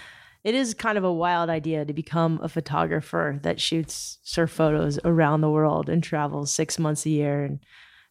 it 0.45 0.55
is 0.55 0.75
kind 0.75 0.99
of 0.99 1.05
a 1.05 1.13
wild 1.13 1.49
idea 1.51 1.85
to 1.85 1.93
become 1.93 2.41
a 2.43 2.49
photographer 2.49 3.39
that 3.43 3.61
shoots 3.61 4.19
surf 4.23 4.51
photos 4.51 4.99
around 5.05 5.41
the 5.41 5.51
world 5.51 5.89
and 5.89 6.03
travels 6.03 6.55
six 6.55 6.79
months 6.79 7.07
a 7.07 7.11
year 7.11 7.45
and 7.45 7.61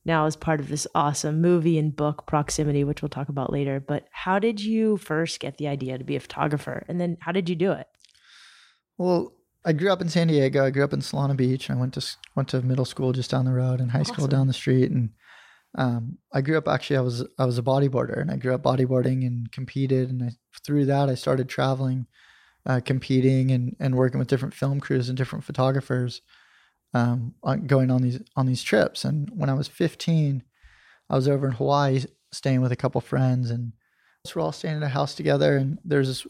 now 0.06 0.26
as 0.26 0.36
part 0.36 0.60
of 0.60 0.68
this 0.68 0.88
awesome 0.96 1.42
movie 1.42 1.78
and 1.78 1.96
book 1.96 2.26
proximity 2.28 2.84
which 2.84 3.02
we'll 3.02 3.10
talk 3.10 3.30
about 3.30 3.52
later 3.52 3.80
but 3.80 4.08
how 4.12 4.40
did 4.40 4.60
you 4.62 4.98
first 4.98 5.40
get 5.40 5.58
the 5.58 5.68
idea 5.68 5.98
to 5.98 6.04
be 6.04 6.16
a 6.16 6.20
photographer 6.20 6.84
and 6.88 7.00
then 7.00 7.18
how 7.22 7.32
did 7.32 7.48
you 7.50 7.56
do 7.56 7.72
it 7.72 7.88
Well, 8.98 9.34
I 9.64 9.74
grew 9.74 9.92
up 9.92 10.02
in 10.02 10.10
San 10.10 10.28
Diego. 10.28 10.66
I 10.66 10.72
grew 10.72 10.84
up 10.84 10.94
in 10.94 11.02
Solana 11.02 11.36
Beach. 11.38 11.70
I 11.70 11.76
went 11.76 11.94
to 11.94 12.06
went 12.36 12.50
to 12.50 12.62
middle 12.62 12.86
school 12.86 13.12
just 13.14 13.30
down 13.30 13.46
the 13.46 13.54
road 13.54 13.80
and 13.80 13.92
high 13.92 14.04
school 14.04 14.28
down 14.28 14.48
the 14.48 14.54
street. 14.54 14.90
And 14.92 15.12
um, 15.78 16.18
I 16.34 16.42
grew 16.42 16.58
up 16.58 16.68
actually. 16.68 16.98
I 16.98 17.02
was 17.02 17.24
I 17.38 17.46
was 17.46 17.60
a 17.60 17.64
bodyboarder, 17.64 18.20
and 18.20 18.32
I 18.32 18.38
grew 18.38 18.56
up 18.56 18.64
bodyboarding 18.64 19.26
and 19.26 19.52
competed. 19.52 20.10
And 20.10 20.24
I, 20.24 20.30
through 20.66 20.86
that, 20.88 21.10
I 21.10 21.16
started 21.16 21.48
traveling, 21.48 22.08
uh, 22.66 22.82
competing, 22.84 23.52
and 23.52 23.76
and 23.80 23.96
working 23.96 24.20
with 24.20 24.28
different 24.30 24.56
film 24.56 24.80
crews 24.80 25.10
and 25.10 25.18
different 25.18 25.46
photographers, 25.46 26.22
um, 26.94 27.34
going 27.68 27.92
on 27.92 28.02
these 28.02 28.22
on 28.36 28.46
these 28.46 28.64
trips. 28.64 29.06
And 29.06 29.30
when 29.36 29.50
I 29.50 29.54
was 29.54 29.68
15, 29.68 30.44
I 31.10 31.16
was 31.16 31.28
over 31.28 31.48
in 31.48 31.54
Hawaii 31.54 32.04
staying 32.32 32.62
with 32.62 32.72
a 32.72 32.78
couple 32.78 33.02
friends, 33.02 33.50
and 33.50 33.74
so 34.26 34.34
we're 34.36 34.42
all 34.44 34.52
staying 34.52 34.78
in 34.78 34.84
a 34.84 34.90
house 34.90 35.16
together. 35.16 35.58
And 35.58 35.80
there's 35.84 36.08
this 36.08 36.28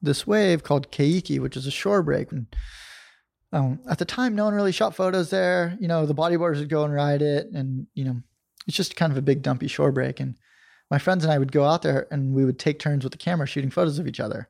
this 0.00 0.26
wave 0.26 0.62
called 0.62 0.90
Keiki, 0.90 1.38
which 1.38 1.56
is 1.56 1.66
a 1.66 1.70
shore 1.70 2.02
break. 2.02 2.30
And 2.32 2.46
um, 3.52 3.80
at 3.88 3.98
the 3.98 4.04
time, 4.04 4.34
no 4.34 4.44
one 4.44 4.54
really 4.54 4.72
shot 4.72 4.94
photos 4.94 5.30
there. 5.30 5.76
You 5.80 5.88
know, 5.88 6.06
the 6.06 6.14
bodyboarders 6.14 6.58
would 6.58 6.68
go 6.68 6.84
and 6.84 6.94
ride 6.94 7.22
it, 7.22 7.48
and 7.52 7.86
you 7.94 8.04
know, 8.04 8.16
it's 8.66 8.76
just 8.76 8.96
kind 8.96 9.12
of 9.12 9.18
a 9.18 9.22
big 9.22 9.42
dumpy 9.42 9.68
shore 9.68 9.92
break. 9.92 10.20
And 10.20 10.36
my 10.90 10.98
friends 10.98 11.24
and 11.24 11.32
I 11.32 11.38
would 11.38 11.52
go 11.52 11.64
out 11.64 11.82
there, 11.82 12.06
and 12.10 12.34
we 12.34 12.44
would 12.44 12.58
take 12.58 12.78
turns 12.78 13.04
with 13.04 13.12
the 13.12 13.18
camera 13.18 13.46
shooting 13.46 13.70
photos 13.70 13.98
of 13.98 14.06
each 14.06 14.20
other. 14.20 14.48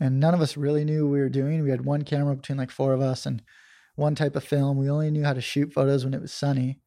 And 0.00 0.18
none 0.18 0.34
of 0.34 0.40
us 0.40 0.56
really 0.56 0.84
knew 0.84 1.06
what 1.06 1.12
we 1.12 1.20
were 1.20 1.28
doing. 1.28 1.62
We 1.62 1.70
had 1.70 1.84
one 1.84 2.02
camera 2.02 2.34
between 2.34 2.58
like 2.58 2.70
four 2.70 2.92
of 2.92 3.00
us, 3.00 3.26
and 3.26 3.42
one 4.00 4.14
type 4.14 4.34
of 4.34 4.42
film. 4.42 4.78
We 4.78 4.90
only 4.90 5.10
knew 5.10 5.24
how 5.24 5.34
to 5.34 5.40
shoot 5.40 5.72
photos 5.72 6.04
when 6.04 6.14
it 6.14 6.22
was 6.22 6.32
sunny, 6.32 6.80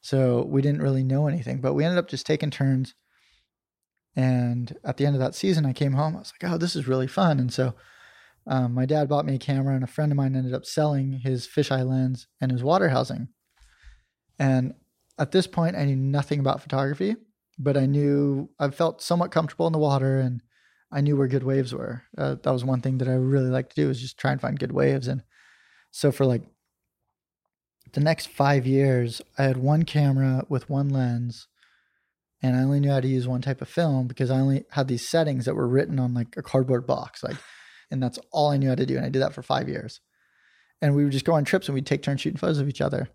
so 0.00 0.44
we 0.44 0.60
didn't 0.60 0.82
really 0.82 1.04
know 1.04 1.26
anything. 1.28 1.60
But 1.60 1.74
we 1.74 1.84
ended 1.84 1.98
up 1.98 2.08
just 2.08 2.26
taking 2.26 2.50
turns. 2.50 2.94
And 4.16 4.76
at 4.84 4.96
the 4.96 5.06
end 5.06 5.14
of 5.14 5.20
that 5.20 5.36
season, 5.36 5.64
I 5.64 5.72
came 5.72 5.92
home. 5.92 6.16
I 6.16 6.18
was 6.18 6.32
like, 6.40 6.50
"Oh, 6.50 6.58
this 6.58 6.74
is 6.74 6.88
really 6.88 7.06
fun!" 7.06 7.38
And 7.38 7.52
so 7.52 7.74
um, 8.46 8.74
my 8.74 8.86
dad 8.86 9.08
bought 9.08 9.26
me 9.26 9.36
a 9.36 9.38
camera, 9.38 9.74
and 9.74 9.84
a 9.84 9.88
friend 9.88 10.10
of 10.10 10.16
mine 10.16 10.34
ended 10.34 10.54
up 10.54 10.66
selling 10.66 11.20
his 11.24 11.46
fisheye 11.46 11.88
lens 11.88 12.26
and 12.40 12.50
his 12.50 12.62
water 12.62 12.88
housing. 12.88 13.28
And 14.38 14.74
at 15.18 15.32
this 15.32 15.46
point, 15.46 15.76
I 15.76 15.84
knew 15.84 15.96
nothing 15.96 16.40
about 16.40 16.62
photography, 16.62 17.16
but 17.58 17.76
I 17.76 17.86
knew 17.86 18.50
I 18.58 18.70
felt 18.70 19.02
somewhat 19.02 19.30
comfortable 19.30 19.66
in 19.66 19.72
the 19.72 19.78
water, 19.78 20.18
and 20.18 20.42
I 20.90 21.02
knew 21.02 21.16
where 21.16 21.28
good 21.28 21.44
waves 21.44 21.74
were. 21.74 22.02
Uh, 22.16 22.36
that 22.42 22.52
was 22.52 22.64
one 22.64 22.80
thing 22.80 22.98
that 22.98 23.08
I 23.08 23.14
really 23.14 23.50
like 23.50 23.68
to 23.70 23.76
do 23.76 23.90
is 23.90 24.00
just 24.00 24.18
try 24.18 24.32
and 24.32 24.40
find 24.40 24.58
good 24.58 24.72
waves. 24.72 25.06
And 25.06 25.22
so 25.90 26.12
for 26.12 26.26
like 26.26 26.42
the 27.92 28.00
next 28.00 28.28
five 28.28 28.66
years, 28.66 29.22
I 29.38 29.44
had 29.44 29.56
one 29.56 29.84
camera 29.84 30.44
with 30.48 30.68
one 30.68 30.88
lens, 30.88 31.48
and 32.42 32.56
I 32.56 32.62
only 32.62 32.80
knew 32.80 32.90
how 32.90 33.00
to 33.00 33.08
use 33.08 33.26
one 33.26 33.42
type 33.42 33.60
of 33.60 33.68
film 33.68 34.06
because 34.06 34.30
I 34.30 34.38
only 34.38 34.64
had 34.70 34.88
these 34.88 35.08
settings 35.08 35.44
that 35.46 35.54
were 35.54 35.68
written 35.68 35.98
on 35.98 36.14
like 36.14 36.36
a 36.36 36.42
cardboard 36.42 36.86
box, 36.86 37.24
like, 37.24 37.36
and 37.90 38.02
that's 38.02 38.18
all 38.30 38.50
I 38.50 38.56
knew 38.58 38.68
how 38.68 38.74
to 38.74 38.86
do. 38.86 38.96
And 38.96 39.04
I 39.04 39.08
did 39.08 39.22
that 39.22 39.34
for 39.34 39.42
five 39.42 39.68
years. 39.68 40.00
And 40.80 40.94
we 40.94 41.02
would 41.02 41.12
just 41.12 41.24
go 41.24 41.32
on 41.32 41.44
trips 41.44 41.68
and 41.68 41.74
we'd 41.74 41.86
take 41.86 42.02
turns 42.02 42.20
shooting 42.20 42.38
photos 42.38 42.58
of 42.58 42.68
each 42.68 42.80
other. 42.80 43.08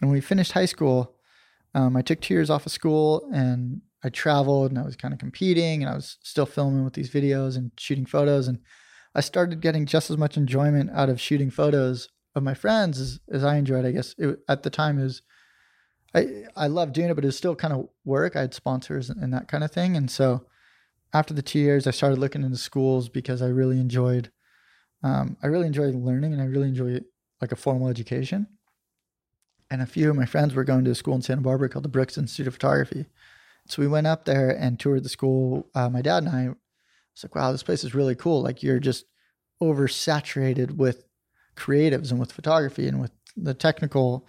And 0.00 0.08
when 0.08 0.12
we 0.12 0.20
finished 0.20 0.52
high 0.52 0.66
school, 0.66 1.16
um, 1.74 1.96
I 1.96 2.02
took 2.02 2.20
two 2.20 2.34
years 2.34 2.48
off 2.48 2.64
of 2.64 2.72
school 2.72 3.28
and 3.34 3.82
I 4.02 4.08
traveled 4.08 4.70
and 4.70 4.78
I 4.78 4.84
was 4.84 4.96
kind 4.96 5.12
of 5.12 5.20
competing 5.20 5.82
and 5.82 5.90
I 5.90 5.94
was 5.94 6.16
still 6.22 6.46
filming 6.46 6.84
with 6.84 6.94
these 6.94 7.10
videos 7.10 7.56
and 7.56 7.70
shooting 7.78 8.06
photos. 8.06 8.48
And 8.48 8.60
I 9.14 9.20
started 9.20 9.60
getting 9.60 9.86
just 9.86 10.10
as 10.10 10.16
much 10.16 10.36
enjoyment 10.36 10.90
out 10.92 11.08
of 11.08 11.20
shooting 11.20 11.50
photos 11.50 12.08
of 12.34 12.42
my 12.42 12.54
friends 12.54 13.00
as, 13.00 13.20
as 13.30 13.44
I 13.44 13.56
enjoyed. 13.56 13.84
I 13.84 13.90
guess 13.90 14.14
it, 14.18 14.38
at 14.48 14.62
the 14.62 14.70
time 14.70 15.00
was, 15.00 15.22
I, 16.14 16.44
I 16.56 16.68
loved 16.68 16.92
doing 16.92 17.10
it, 17.10 17.14
but 17.14 17.24
it 17.24 17.28
was 17.28 17.36
still 17.36 17.56
kind 17.56 17.74
of 17.74 17.88
work. 18.04 18.36
I 18.36 18.40
had 18.40 18.54
sponsors 18.54 19.10
and, 19.10 19.22
and 19.22 19.32
that 19.34 19.48
kind 19.48 19.64
of 19.64 19.72
thing. 19.72 19.96
And 19.96 20.10
so 20.10 20.46
after 21.12 21.34
the 21.34 21.42
two 21.42 21.58
years, 21.58 21.86
I 21.86 21.90
started 21.90 22.18
looking 22.18 22.42
into 22.42 22.56
schools 22.56 23.08
because 23.08 23.42
I 23.42 23.48
really 23.48 23.80
enjoyed, 23.80 24.30
um, 25.02 25.36
I 25.42 25.48
really 25.48 25.66
enjoyed 25.66 25.94
learning 25.94 26.32
and 26.32 26.42
I 26.42 26.46
really 26.46 26.68
enjoyed 26.68 27.04
like 27.40 27.52
a 27.52 27.56
formal 27.56 27.88
education. 27.88 28.46
And 29.72 29.82
a 29.82 29.86
few 29.86 30.10
of 30.10 30.16
my 30.16 30.26
friends 30.26 30.54
were 30.54 30.64
going 30.64 30.84
to 30.84 30.90
a 30.90 30.94
school 30.96 31.14
in 31.14 31.22
Santa 31.22 31.42
Barbara 31.42 31.68
called 31.68 31.84
the 31.84 31.88
Brooks 31.88 32.18
Institute 32.18 32.48
of 32.48 32.54
Photography. 32.54 33.06
So 33.66 33.82
we 33.82 33.88
went 33.88 34.06
up 34.06 34.24
there 34.24 34.50
and 34.50 34.78
toured 34.78 35.04
the 35.04 35.08
school. 35.08 35.68
Uh, 35.74 35.88
my 35.88 36.02
dad 36.02 36.24
and 36.24 36.28
I 36.28 36.54
was 37.14 37.24
like, 37.24 37.34
wow, 37.34 37.52
this 37.52 37.62
place 37.62 37.84
is 37.84 37.94
really 37.94 38.14
cool. 38.14 38.42
Like 38.42 38.62
you're 38.62 38.80
just 38.80 39.04
oversaturated 39.62 40.72
with 40.72 41.04
creatives 41.56 42.10
and 42.10 42.18
with 42.18 42.32
photography 42.32 42.88
and 42.88 43.00
with 43.00 43.12
the 43.36 43.54
technical 43.54 44.26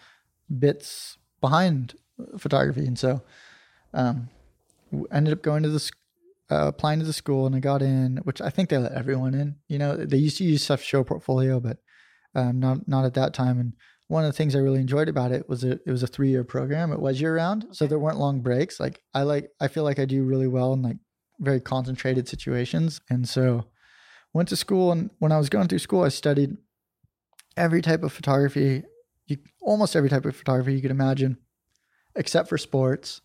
bits 0.59 1.17
behind 1.39 1.95
photography. 2.37 2.85
And 2.85 2.99
so 2.99 3.21
um, 3.93 4.29
ended 5.11 5.33
up 5.33 5.41
going 5.41 5.63
to 5.63 5.69
the 5.69 5.91
uh, 6.49 6.67
applying 6.67 6.99
to 6.99 7.05
the 7.05 7.13
school 7.13 7.45
and 7.45 7.55
I 7.55 7.59
got 7.59 7.81
in, 7.81 8.17
which 8.23 8.41
I 8.41 8.49
think 8.49 8.69
they 8.69 8.77
let 8.77 8.91
everyone 8.91 9.33
in. 9.33 9.55
You 9.69 9.79
know, 9.79 9.95
they 9.95 10.17
used 10.17 10.37
to 10.39 10.43
use 10.43 10.63
stuff 10.63 10.81
show 10.81 11.03
portfolio, 11.03 11.59
but 11.61 11.77
um, 12.35 12.59
not 12.59 12.87
not 12.87 13.05
at 13.05 13.13
that 13.13 13.33
time. 13.33 13.59
And 13.59 13.73
one 14.07 14.25
of 14.25 14.29
the 14.31 14.37
things 14.37 14.53
I 14.53 14.59
really 14.59 14.81
enjoyed 14.81 15.07
about 15.07 15.31
it 15.31 15.47
was 15.47 15.63
it, 15.63 15.79
it 15.85 15.91
was 15.91 16.03
a 16.03 16.07
three 16.07 16.29
year 16.29 16.43
program. 16.43 16.91
It 16.91 16.99
was 16.99 17.21
year 17.21 17.35
round, 17.37 17.63
okay. 17.63 17.73
so 17.73 17.87
there 17.87 17.99
weren't 17.99 18.19
long 18.19 18.41
breaks. 18.41 18.79
Like 18.79 19.01
I 19.13 19.23
like 19.23 19.49
I 19.61 19.69
feel 19.69 19.85
like 19.85 19.99
I 19.99 20.05
do 20.05 20.23
really 20.23 20.47
well 20.47 20.73
in 20.73 20.81
like 20.81 20.97
very 21.41 21.59
concentrated 21.59 22.29
situations, 22.29 23.01
and 23.09 23.27
so 23.27 23.65
went 24.33 24.47
to 24.49 24.55
school. 24.55 24.91
And 24.91 25.09
when 25.19 25.31
I 25.31 25.37
was 25.37 25.49
going 25.49 25.67
through 25.67 25.79
school, 25.79 26.03
I 26.03 26.09
studied 26.09 26.55
every 27.57 27.81
type 27.81 28.03
of 28.03 28.13
photography, 28.13 28.83
you, 29.25 29.37
almost 29.59 29.95
every 29.95 30.09
type 30.09 30.23
of 30.25 30.35
photography 30.35 30.73
you 30.73 30.81
could 30.81 30.91
imagine, 30.91 31.37
except 32.15 32.47
for 32.47 32.57
sports, 32.57 33.21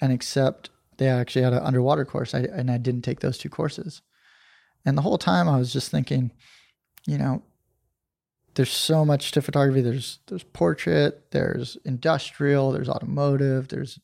and 0.00 0.12
except 0.12 0.70
they 0.98 1.08
actually 1.08 1.42
had 1.42 1.54
an 1.54 1.62
underwater 1.62 2.04
course, 2.04 2.34
I, 2.34 2.40
and 2.40 2.70
I 2.70 2.76
didn't 2.76 3.02
take 3.02 3.20
those 3.20 3.38
two 3.38 3.48
courses. 3.48 4.02
And 4.84 4.96
the 4.96 5.02
whole 5.02 5.18
time 5.18 5.48
I 5.48 5.58
was 5.58 5.72
just 5.72 5.90
thinking, 5.90 6.30
you 7.06 7.18
know, 7.18 7.42
there's 8.54 8.70
so 8.70 9.04
much 9.04 9.32
to 9.32 9.42
photography. 9.42 9.80
There's 9.80 10.18
there's 10.26 10.42
portrait, 10.42 11.30
there's 11.30 11.76
industrial, 11.84 12.72
there's 12.72 12.88
automotive, 12.88 13.68
there's 13.68 13.98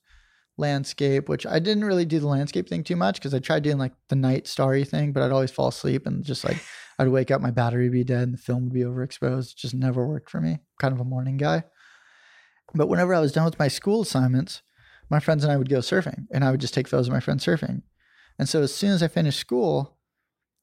landscape, 0.58 1.28
which 1.28 1.46
I 1.46 1.58
didn't 1.58 1.84
really 1.84 2.04
do 2.04 2.18
the 2.18 2.26
landscape 2.26 2.68
thing 2.68 2.84
too 2.84 2.96
much 2.96 3.16
because 3.16 3.34
I 3.34 3.38
tried 3.38 3.62
doing 3.62 3.78
like 3.78 3.92
the 4.08 4.16
night 4.16 4.46
starry 4.46 4.84
thing, 4.84 5.12
but 5.12 5.22
I'd 5.22 5.32
always 5.32 5.50
fall 5.50 5.68
asleep 5.68 6.06
and 6.06 6.24
just 6.24 6.44
like 6.44 6.58
I'd 6.98 7.08
wake 7.08 7.30
up, 7.30 7.42
my 7.42 7.50
battery 7.50 7.84
would 7.84 7.92
be 7.92 8.04
dead, 8.04 8.22
and 8.22 8.34
the 8.34 8.38
film 8.38 8.64
would 8.64 8.72
be 8.72 8.80
overexposed. 8.80 9.52
It 9.52 9.58
just 9.58 9.74
never 9.74 10.06
worked 10.06 10.30
for 10.30 10.40
me. 10.40 10.60
Kind 10.80 10.94
of 10.94 11.00
a 11.00 11.04
morning 11.04 11.36
guy. 11.36 11.64
But 12.74 12.88
whenever 12.88 13.14
I 13.14 13.20
was 13.20 13.32
done 13.32 13.44
with 13.44 13.58
my 13.58 13.68
school 13.68 14.00
assignments, 14.00 14.62
my 15.10 15.20
friends 15.20 15.44
and 15.44 15.52
I 15.52 15.56
would 15.56 15.68
go 15.68 15.78
surfing, 15.78 16.26
and 16.32 16.42
I 16.42 16.50
would 16.50 16.60
just 16.60 16.74
take 16.74 16.88
photos 16.88 17.08
of 17.08 17.12
my 17.12 17.20
friends 17.20 17.44
surfing. 17.44 17.82
And 18.38 18.48
so 18.48 18.62
as 18.62 18.74
soon 18.74 18.92
as 18.92 19.02
I 19.02 19.08
finished 19.08 19.38
school, 19.38 19.98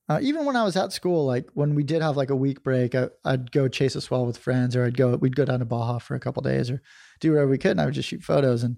uh, 0.09 0.19
even 0.21 0.45
when 0.45 0.55
I 0.55 0.63
was 0.63 0.75
at 0.75 0.91
school, 0.91 1.25
like 1.25 1.49
when 1.53 1.75
we 1.75 1.83
did 1.83 2.01
have 2.01 2.17
like 2.17 2.29
a 2.29 2.35
week 2.35 2.63
break, 2.63 2.93
I, 2.93 3.09
would 3.25 3.51
go 3.51 3.67
chase 3.67 3.95
a 3.95 4.01
swell 4.01 4.25
with 4.25 4.37
friends, 4.37 4.75
or 4.75 4.85
I'd 4.85 4.97
go, 4.97 5.15
we'd 5.15 5.35
go 5.35 5.45
down 5.45 5.59
to 5.59 5.65
Baja 5.65 5.99
for 5.99 6.15
a 6.15 6.19
couple 6.19 6.43
days, 6.43 6.69
or 6.69 6.81
do 7.19 7.31
whatever 7.31 7.49
we 7.49 7.57
could, 7.57 7.71
and 7.71 7.81
I 7.81 7.85
would 7.85 7.93
just 7.93 8.09
shoot 8.09 8.23
photos. 8.23 8.63
And 8.63 8.77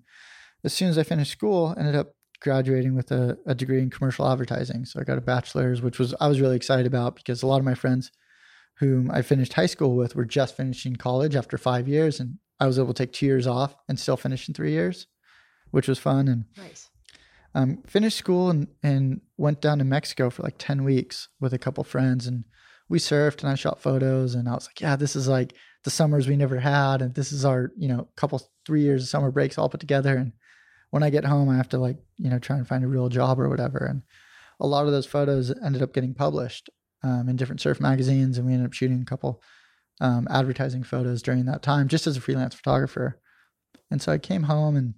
as 0.65 0.73
soon 0.73 0.89
as 0.89 0.97
I 0.97 1.03
finished 1.03 1.31
school, 1.31 1.73
I 1.75 1.79
ended 1.79 1.95
up 1.95 2.13
graduating 2.41 2.95
with 2.95 3.11
a, 3.11 3.37
a 3.45 3.55
degree 3.55 3.81
in 3.81 3.89
commercial 3.89 4.27
advertising. 4.29 4.85
So 4.85 4.99
I 4.99 5.03
got 5.03 5.17
a 5.17 5.21
bachelor's, 5.21 5.81
which 5.81 5.99
was 5.99 6.13
I 6.19 6.27
was 6.27 6.41
really 6.41 6.57
excited 6.57 6.85
about 6.85 7.15
because 7.15 7.41
a 7.41 7.47
lot 7.47 7.59
of 7.59 7.65
my 7.65 7.75
friends 7.75 8.11
whom 8.79 9.09
I 9.09 9.21
finished 9.21 9.53
high 9.53 9.67
school 9.67 9.95
with 9.95 10.15
were 10.15 10.25
just 10.25 10.57
finishing 10.57 10.97
college 10.97 11.35
after 11.35 11.57
five 11.57 11.87
years, 11.87 12.19
and 12.19 12.39
I 12.59 12.67
was 12.67 12.77
able 12.77 12.93
to 12.93 13.03
take 13.05 13.13
two 13.13 13.25
years 13.25 13.47
off 13.47 13.75
and 13.87 13.97
still 13.97 14.17
finish 14.17 14.49
in 14.49 14.53
three 14.53 14.71
years 14.71 15.07
which 15.75 15.89
was 15.89 15.99
fun. 15.99 16.29
And 16.29 16.45
nice. 16.57 16.89
Um, 17.53 17.83
finished 17.85 18.17
school 18.17 18.49
and, 18.49 18.67
and 18.81 19.19
went 19.37 19.59
down 19.59 19.79
to 19.79 19.83
Mexico 19.83 20.29
for 20.29 20.41
like 20.41 20.55
10 20.57 20.85
weeks 20.85 21.27
with 21.41 21.53
a 21.53 21.57
couple 21.57 21.83
friends. 21.83 22.27
And 22.27 22.45
we 22.87 22.97
surfed 22.97 23.41
and 23.41 23.49
I 23.49 23.55
shot 23.55 23.81
photos. 23.81 24.35
And 24.35 24.47
I 24.47 24.53
was 24.53 24.67
like, 24.67 24.79
yeah, 24.79 24.95
this 24.95 25.17
is 25.17 25.27
like 25.27 25.53
the 25.83 25.89
summers 25.89 26.29
we 26.29 26.37
never 26.37 26.59
had. 26.59 27.01
And 27.01 27.13
this 27.13 27.33
is 27.33 27.43
our, 27.43 27.71
you 27.77 27.89
know, 27.89 28.07
couple, 28.15 28.41
three 28.65 28.83
years 28.83 29.03
of 29.03 29.09
summer 29.09 29.31
breaks 29.31 29.57
all 29.57 29.67
put 29.67 29.81
together. 29.81 30.15
And 30.15 30.31
when 30.95 31.03
I 31.03 31.09
get 31.09 31.25
home, 31.25 31.49
I 31.49 31.57
have 31.57 31.67
to 31.69 31.77
like, 31.77 31.97
you 32.15 32.29
know, 32.29 32.39
try 32.39 32.55
and 32.55 32.65
find 32.65 32.81
a 32.81 32.87
real 32.87 33.09
job 33.09 33.37
or 33.37 33.49
whatever. 33.49 33.79
And 33.79 34.01
a 34.61 34.65
lot 34.65 34.85
of 34.85 34.93
those 34.93 35.05
photos 35.05 35.53
ended 35.61 35.81
up 35.81 35.93
getting 35.93 36.13
published 36.13 36.69
um, 37.03 37.27
in 37.27 37.35
different 37.35 37.59
surf 37.59 37.81
magazines. 37.81 38.37
And 38.37 38.47
we 38.47 38.53
ended 38.53 38.67
up 38.67 38.71
shooting 38.71 39.01
a 39.01 39.05
couple 39.05 39.41
um, 39.99 40.25
advertising 40.31 40.83
photos 40.83 41.21
during 41.21 41.47
that 41.47 41.61
time 41.61 41.89
just 41.89 42.07
as 42.07 42.15
a 42.15 42.21
freelance 42.21 42.55
photographer. 42.55 43.19
And 43.91 44.01
so 44.01 44.13
I 44.13 44.17
came 44.17 44.43
home 44.43 44.77
and 44.77 44.93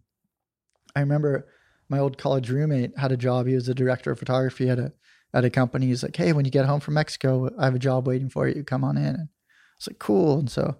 I 0.95 0.99
remember 0.99 1.47
my 1.89 1.97
old 1.97 2.19
college 2.19 2.51
roommate 2.51 2.95
had 2.99 3.12
a 3.12 3.17
job. 3.17 3.47
He 3.47 3.55
was 3.55 3.67
a 3.67 3.73
director 3.73 4.12
of 4.12 4.19
photography 4.19 4.69
at 4.69 4.77
a 4.77 4.93
at 5.33 5.45
a 5.45 5.49
company. 5.49 5.88
He's 5.88 6.03
like, 6.03 6.15
"Hey, 6.15 6.31
when 6.31 6.45
you 6.45 6.51
get 6.51 6.67
home 6.67 6.79
from 6.79 6.93
Mexico, 6.93 7.49
I 7.57 7.65
have 7.65 7.75
a 7.75 7.79
job 7.79 8.05
waiting 8.05 8.29
for 8.29 8.47
you. 8.47 8.63
Come 8.63 8.83
on 8.83 8.97
in." 8.97 9.03
And 9.03 9.17
I 9.17 9.77
was 9.79 9.88
like, 9.89 9.97
"Cool." 9.97 10.38
And 10.38 10.51
so 10.51 10.77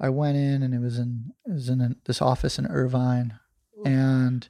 I 0.00 0.08
went 0.08 0.36
in, 0.36 0.64
and 0.64 0.74
it 0.74 0.80
was 0.80 0.98
in 0.98 1.30
it 1.46 1.52
was 1.52 1.68
in 1.68 1.94
this 2.06 2.20
office 2.20 2.58
in 2.58 2.66
Irvine, 2.66 3.38
and 3.86 4.48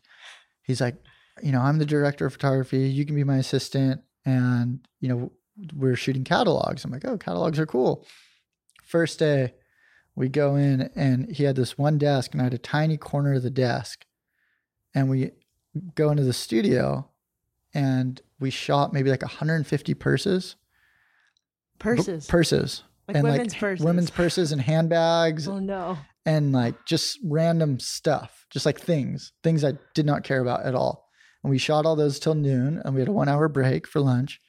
he's 0.62 0.80
like, 0.80 0.96
"You 1.42 1.52
know, 1.52 1.60
I'm 1.60 1.78
the 1.78 1.86
director 1.86 2.26
of 2.26 2.32
photography. 2.32 2.88
You 2.88 3.04
can 3.04 3.14
be 3.14 3.24
my 3.24 3.36
assistant, 3.38 4.02
and 4.24 4.86
you 5.00 5.08
know, 5.08 5.32
we're 5.74 5.96
shooting 5.96 6.24
catalogs." 6.24 6.84
I'm 6.84 6.90
like, 6.90 7.04
"Oh, 7.04 7.18
catalogs 7.18 7.58
are 7.58 7.66
cool." 7.66 8.06
First 8.84 9.18
day, 9.18 9.54
we 10.14 10.28
go 10.28 10.56
in, 10.56 10.90
and 10.94 11.30
he 11.30 11.44
had 11.44 11.56
this 11.56 11.76
one 11.76 11.98
desk, 11.98 12.32
and 12.32 12.40
I 12.40 12.44
had 12.44 12.54
a 12.54 12.58
tiny 12.58 12.96
corner 12.96 13.34
of 13.34 13.42
the 13.42 13.50
desk 13.50 14.06
and 14.96 15.10
we 15.10 15.30
go 15.94 16.10
into 16.10 16.24
the 16.24 16.32
studio 16.32 17.06
and 17.74 18.20
we 18.40 18.50
shot 18.50 18.94
maybe 18.94 19.10
like 19.10 19.22
150 19.22 19.94
purses. 19.94 20.56
Purses. 21.78 22.26
B- 22.26 22.30
purses. 22.30 22.82
Like 23.06 23.18
and 23.18 23.24
women's 23.24 23.52
like 23.52 23.60
purses. 23.60 23.84
women's 23.84 24.10
purses 24.10 24.52
and 24.52 24.60
handbags. 24.62 25.46
Oh 25.46 25.58
no. 25.58 25.98
And 26.26 26.52
like 26.52 26.84
just 26.84 27.18
random 27.24 27.78
stuff, 27.80 28.46
just 28.50 28.66
like 28.66 28.80
things, 28.80 29.32
things 29.42 29.64
I 29.64 29.74
did 29.94 30.04
not 30.04 30.24
care 30.24 30.40
about 30.40 30.66
at 30.66 30.74
all. 30.74 31.08
And 31.42 31.50
we 31.50 31.58
shot 31.58 31.86
all 31.86 31.96
those 31.96 32.18
till 32.18 32.34
noon 32.34 32.82
and 32.84 32.94
we 32.94 33.00
had 33.00 33.08
a 33.08 33.12
one 33.12 33.28
hour 33.28 33.48
break 33.48 33.86
for 33.86 34.00
lunch. 34.00 34.40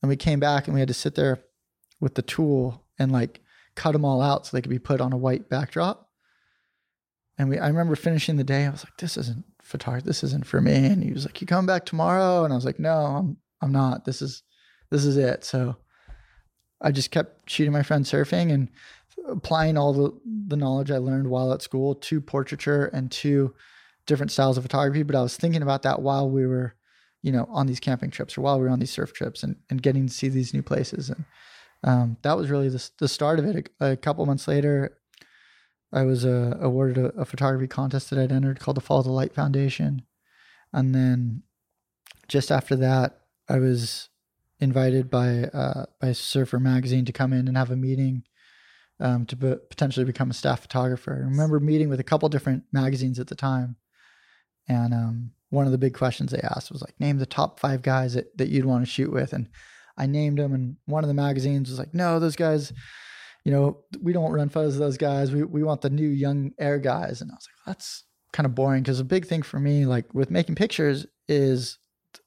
And 0.00 0.08
we 0.08 0.16
came 0.16 0.40
back 0.40 0.66
and 0.66 0.74
we 0.74 0.80
had 0.80 0.88
to 0.88 0.94
sit 0.94 1.14
there 1.14 1.44
with 2.00 2.14
the 2.14 2.22
tool 2.22 2.84
and 2.98 3.12
like 3.12 3.40
cut 3.76 3.92
them 3.92 4.04
all 4.04 4.22
out 4.22 4.46
so 4.46 4.56
they 4.56 4.62
could 4.62 4.70
be 4.70 4.78
put 4.78 5.00
on 5.00 5.12
a 5.12 5.18
white 5.18 5.48
backdrop. 5.48 6.08
And 7.38 7.48
we 7.48 7.58
I 7.58 7.68
remember 7.68 7.94
finishing 7.94 8.36
the 8.36 8.44
day, 8.44 8.66
I 8.66 8.70
was 8.70 8.84
like, 8.84 8.96
this 8.96 9.16
isn't 9.16 9.44
photography. 9.62 10.06
This 10.06 10.24
isn't 10.24 10.46
for 10.46 10.60
me. 10.60 10.86
And 10.86 11.02
he 11.02 11.12
was 11.12 11.24
like, 11.24 11.40
you 11.40 11.46
come 11.46 11.66
back 11.66 11.84
tomorrow? 11.84 12.44
And 12.44 12.52
I 12.52 12.56
was 12.56 12.64
like, 12.64 12.78
no, 12.78 12.94
I'm, 12.94 13.36
I'm 13.60 13.72
not, 13.72 14.04
this 14.04 14.22
is, 14.22 14.42
this 14.90 15.04
is 15.04 15.16
it. 15.16 15.44
So 15.44 15.76
I 16.80 16.90
just 16.90 17.10
kept 17.10 17.48
shooting 17.48 17.72
my 17.72 17.82
friend 17.82 18.04
surfing 18.04 18.52
and 18.52 18.68
applying 19.28 19.76
all 19.76 19.92
the, 19.92 20.12
the 20.48 20.56
knowledge 20.56 20.90
I 20.90 20.98
learned 20.98 21.28
while 21.28 21.52
at 21.52 21.62
school 21.62 21.94
to 21.94 22.20
portraiture 22.20 22.86
and 22.86 23.10
to 23.12 23.54
different 24.06 24.32
styles 24.32 24.56
of 24.56 24.64
photography. 24.64 25.02
But 25.02 25.16
I 25.16 25.22
was 25.22 25.36
thinking 25.36 25.62
about 25.62 25.82
that 25.82 26.02
while 26.02 26.28
we 26.28 26.46
were, 26.46 26.74
you 27.22 27.32
know, 27.32 27.46
on 27.50 27.66
these 27.66 27.80
camping 27.80 28.10
trips 28.10 28.36
or 28.36 28.42
while 28.42 28.58
we 28.58 28.64
were 28.64 28.70
on 28.70 28.80
these 28.80 28.90
surf 28.90 29.12
trips 29.12 29.42
and, 29.42 29.56
and 29.70 29.82
getting 29.82 30.06
to 30.06 30.12
see 30.12 30.28
these 30.28 30.52
new 30.54 30.62
places. 30.62 31.10
And 31.10 31.24
um, 31.84 32.16
that 32.22 32.36
was 32.36 32.50
really 32.50 32.68
the, 32.68 32.90
the 32.98 33.08
start 33.08 33.38
of 33.38 33.44
it. 33.44 33.70
A, 33.80 33.92
a 33.92 33.96
couple 33.96 34.26
months 34.26 34.48
later, 34.48 34.98
I 35.92 36.02
was 36.02 36.24
uh, 36.24 36.56
awarded 36.60 36.98
a, 36.98 37.06
a, 37.20 37.24
photography 37.24 37.66
contest 37.66 38.10
that 38.10 38.18
I'd 38.18 38.32
entered 38.32 38.60
called 38.60 38.76
the 38.76 38.80
Follow 38.80 39.02
the 39.02 39.10
Light 39.10 39.34
Foundation. 39.34 40.02
And 40.72 40.94
then 40.94 41.42
just 42.28 42.50
after 42.50 42.76
that, 42.76 43.20
I 43.48 43.58
was 43.58 44.08
invited 44.58 45.10
by 45.10 45.44
uh, 45.44 45.86
by 46.00 46.12
Surfer 46.12 46.58
Magazine 46.58 47.04
to 47.04 47.12
come 47.12 47.32
in 47.32 47.48
and 47.48 47.56
have 47.56 47.70
a 47.70 47.76
meeting 47.76 48.22
um, 49.02 49.26
to 49.26 49.36
be, 49.36 49.54
potentially 49.68 50.06
become 50.06 50.30
a 50.30 50.34
staff 50.34 50.62
photographer. 50.62 51.12
I 51.12 51.28
remember 51.28 51.60
meeting 51.60 51.90
with 51.90 52.00
a 52.00 52.04
couple 52.04 52.28
different 52.30 52.64
magazines 52.72 53.18
at 53.18 53.26
the 53.26 53.34
time. 53.34 53.76
And 54.68 54.94
um, 54.94 55.30
one 55.50 55.66
of 55.66 55.72
the 55.72 55.78
big 55.78 55.94
questions 55.94 56.30
they 56.30 56.40
asked 56.40 56.72
was 56.72 56.80
like, 56.80 56.98
name 56.98 57.18
the 57.18 57.26
top 57.26 57.60
five 57.60 57.82
guys 57.82 58.14
that, 58.14 58.36
that 58.38 58.48
you'd 58.48 58.64
want 58.64 58.84
to 58.84 58.90
shoot 58.90 59.12
with. 59.12 59.34
And 59.34 59.48
I 59.98 60.06
named 60.06 60.38
them, 60.38 60.54
and 60.54 60.76
one 60.86 61.04
of 61.04 61.08
the 61.08 61.14
magazines 61.14 61.68
was 61.68 61.78
like, 61.78 61.92
no, 61.92 62.18
those 62.18 62.36
guys 62.36 62.72
you 63.44 63.50
know, 63.50 63.80
we 64.00 64.12
don't 64.12 64.32
run 64.32 64.48
photos 64.48 64.74
of 64.74 64.80
those 64.80 64.96
guys. 64.96 65.32
We 65.32 65.42
we 65.42 65.62
want 65.62 65.80
the 65.80 65.90
new 65.90 66.08
young 66.08 66.52
air 66.58 66.78
guys. 66.78 67.20
And 67.20 67.30
I 67.30 67.34
was 67.34 67.48
like, 67.48 67.74
that's 67.74 68.04
kind 68.32 68.46
of 68.46 68.54
boring 68.54 68.82
because 68.82 69.00
a 69.00 69.04
big 69.04 69.26
thing 69.26 69.42
for 69.42 69.58
me, 69.58 69.84
like 69.84 70.12
with 70.14 70.30
making 70.30 70.54
pictures, 70.54 71.06
is 71.28 71.78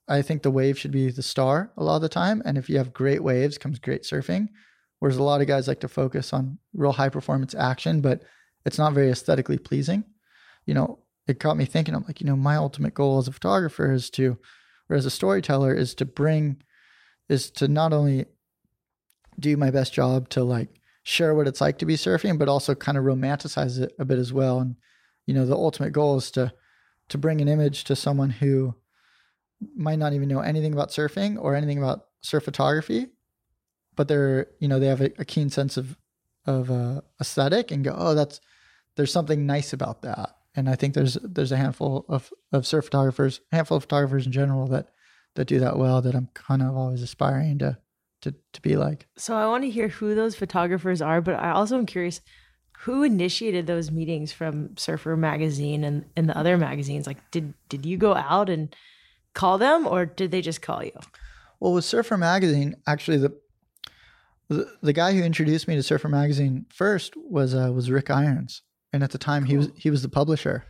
I 0.07 0.21
think 0.21 0.43
the 0.43 0.51
wave 0.51 0.77
should 0.77 0.91
be 0.91 1.09
the 1.11 1.23
star 1.23 1.71
a 1.77 1.83
lot 1.83 1.95
of 1.95 2.01
the 2.01 2.09
time. 2.09 2.41
And 2.45 2.57
if 2.57 2.69
you 2.69 2.77
have 2.77 2.93
great 2.93 3.23
waves, 3.23 3.57
comes 3.57 3.79
great 3.79 4.03
surfing. 4.03 4.49
Whereas 4.99 5.17
a 5.17 5.23
lot 5.23 5.41
of 5.41 5.47
guys 5.47 5.67
like 5.67 5.81
to 5.81 5.87
focus 5.87 6.33
on 6.33 6.57
real 6.73 6.93
high 6.93 7.09
performance 7.09 7.53
action, 7.53 8.01
but 8.01 8.23
it's 8.65 8.77
not 8.77 8.93
very 8.93 9.09
aesthetically 9.09 9.57
pleasing. 9.57 10.03
You 10.65 10.73
know, 10.73 10.99
it 11.27 11.39
got 11.39 11.57
me 11.57 11.65
thinking. 11.65 11.93
I'm 11.93 12.03
like, 12.03 12.21
you 12.21 12.27
know, 12.27 12.35
my 12.35 12.55
ultimate 12.55 12.93
goal 12.93 13.17
as 13.17 13.27
a 13.27 13.31
photographer 13.31 13.91
is 13.91 14.09
to, 14.11 14.37
or 14.89 14.95
as 14.95 15.05
a 15.05 15.11
storyteller, 15.11 15.73
is 15.73 15.93
to 15.95 16.05
bring, 16.05 16.61
is 17.29 17.51
to 17.51 17.67
not 17.67 17.93
only 17.93 18.25
do 19.39 19.57
my 19.57 19.71
best 19.71 19.93
job 19.93 20.29
to 20.29 20.43
like 20.43 20.69
share 21.03 21.35
what 21.35 21.47
it's 21.47 21.61
like 21.61 21.77
to 21.79 21.85
be 21.85 21.95
surfing, 21.95 22.39
but 22.39 22.49
also 22.49 22.73
kind 22.73 22.97
of 22.97 23.03
romanticize 23.03 23.79
it 23.79 23.93
a 23.99 24.05
bit 24.05 24.17
as 24.17 24.33
well. 24.33 24.59
And 24.59 24.75
you 25.25 25.33
know, 25.33 25.45
the 25.45 25.55
ultimate 25.55 25.91
goal 25.91 26.17
is 26.17 26.31
to 26.31 26.53
to 27.09 27.17
bring 27.17 27.41
an 27.41 27.47
image 27.47 27.83
to 27.83 27.95
someone 27.95 28.31
who 28.31 28.73
might 29.75 29.99
not 29.99 30.13
even 30.13 30.27
know 30.27 30.39
anything 30.39 30.73
about 30.73 30.89
surfing 30.89 31.37
or 31.39 31.55
anything 31.55 31.77
about 31.77 32.05
surf 32.21 32.43
photography, 32.43 33.07
but 33.95 34.07
they're 34.07 34.47
you 34.59 34.67
know 34.67 34.79
they 34.79 34.87
have 34.87 35.01
a, 35.01 35.11
a 35.17 35.25
keen 35.25 35.49
sense 35.49 35.77
of 35.77 35.97
of 36.45 36.69
uh, 36.69 37.01
aesthetic 37.19 37.71
and 37.71 37.83
go, 37.83 37.95
oh, 37.97 38.13
that's 38.13 38.39
there's 38.95 39.11
something 39.11 39.45
nice 39.45 39.73
about 39.73 40.01
that. 40.03 40.35
And 40.55 40.69
I 40.69 40.75
think 40.75 40.93
there's 40.93 41.15
there's 41.15 41.51
a 41.51 41.57
handful 41.57 42.05
of 42.07 42.31
of 42.51 42.65
surf 42.65 42.85
photographers, 42.85 43.41
handful 43.51 43.77
of 43.77 43.83
photographers 43.83 44.25
in 44.25 44.31
general 44.31 44.67
that 44.67 44.89
that 45.35 45.45
do 45.45 45.59
that 45.59 45.77
well. 45.77 46.01
That 46.01 46.15
I'm 46.15 46.29
kind 46.33 46.61
of 46.61 46.75
always 46.75 47.01
aspiring 47.01 47.59
to 47.59 47.77
to 48.21 48.33
to 48.53 48.61
be 48.61 48.75
like. 48.77 49.07
So 49.17 49.35
I 49.35 49.47
want 49.47 49.63
to 49.63 49.69
hear 49.69 49.89
who 49.89 50.15
those 50.15 50.35
photographers 50.35 51.01
are, 51.01 51.21
but 51.21 51.35
I 51.35 51.51
also 51.51 51.77
am 51.77 51.85
curious 51.85 52.21
who 52.79 53.03
initiated 53.03 53.67
those 53.67 53.91
meetings 53.91 54.31
from 54.31 54.77
Surfer 54.77 55.17
magazine 55.17 55.83
and, 55.83 56.05
and 56.15 56.29
the 56.29 56.37
other 56.37 56.57
magazines. 56.57 57.07
Like 57.07 57.31
did 57.31 57.53
did 57.67 57.85
you 57.85 57.97
go 57.97 58.15
out 58.15 58.49
and 58.49 58.73
call 59.33 59.57
them 59.57 59.85
or 59.85 60.05
did 60.05 60.31
they 60.31 60.41
just 60.41 60.61
call 60.61 60.83
you? 60.83 60.97
Well, 61.59 61.73
with 61.73 61.85
Surfer 61.85 62.17
magazine, 62.17 62.75
actually 62.87 63.17
the 63.17 63.37
the, 64.47 64.71
the 64.81 64.93
guy 64.93 65.13
who 65.13 65.23
introduced 65.23 65.67
me 65.67 65.75
to 65.75 65.83
Surfer 65.83 66.09
magazine 66.09 66.65
first 66.69 67.13
was 67.17 67.55
uh, 67.55 67.71
was 67.73 67.89
Rick 67.89 68.09
Irons, 68.09 68.61
and 68.93 69.03
at 69.03 69.11
the 69.11 69.17
time 69.17 69.43
cool. 69.43 69.49
he 69.49 69.57
was 69.57 69.69
he 69.75 69.89
was 69.89 70.01
the 70.01 70.09
publisher, 70.09 70.65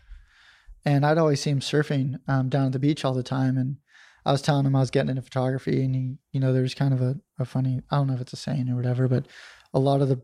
and 0.86 1.06
I'd 1.06 1.18
always 1.18 1.42
see 1.42 1.50
him 1.50 1.60
surfing 1.60 2.20
um, 2.28 2.50
down 2.50 2.68
at 2.68 2.72
the 2.72 2.80
beach 2.80 3.04
all 3.04 3.14
the 3.14 3.24
time, 3.24 3.58
and 3.58 3.78
I 4.26 4.32
was 4.32 4.42
telling 4.42 4.66
him 4.66 4.76
I 4.76 4.80
was 4.80 4.92
getting 4.92 5.10
into 5.10 5.22
photography, 5.22 5.84
and 5.84 5.96
he, 5.96 6.16
you 6.32 6.40
know, 6.40 6.52
there's 6.52 6.74
kind 6.74 6.94
of 6.94 7.02
a, 7.02 7.16
a 7.38 7.46
funny, 7.46 7.82
I 7.92 7.98
don't 7.98 8.08
know 8.08 8.16
if 8.16 8.22
it's 8.22 8.34
a 8.34 8.38
saying 8.38 8.70
or 8.70 8.76
whatever, 8.76 9.08
but 9.08 9.28
a 9.74 9.80
lot 9.80 10.02
of 10.02 10.10
the, 10.10 10.20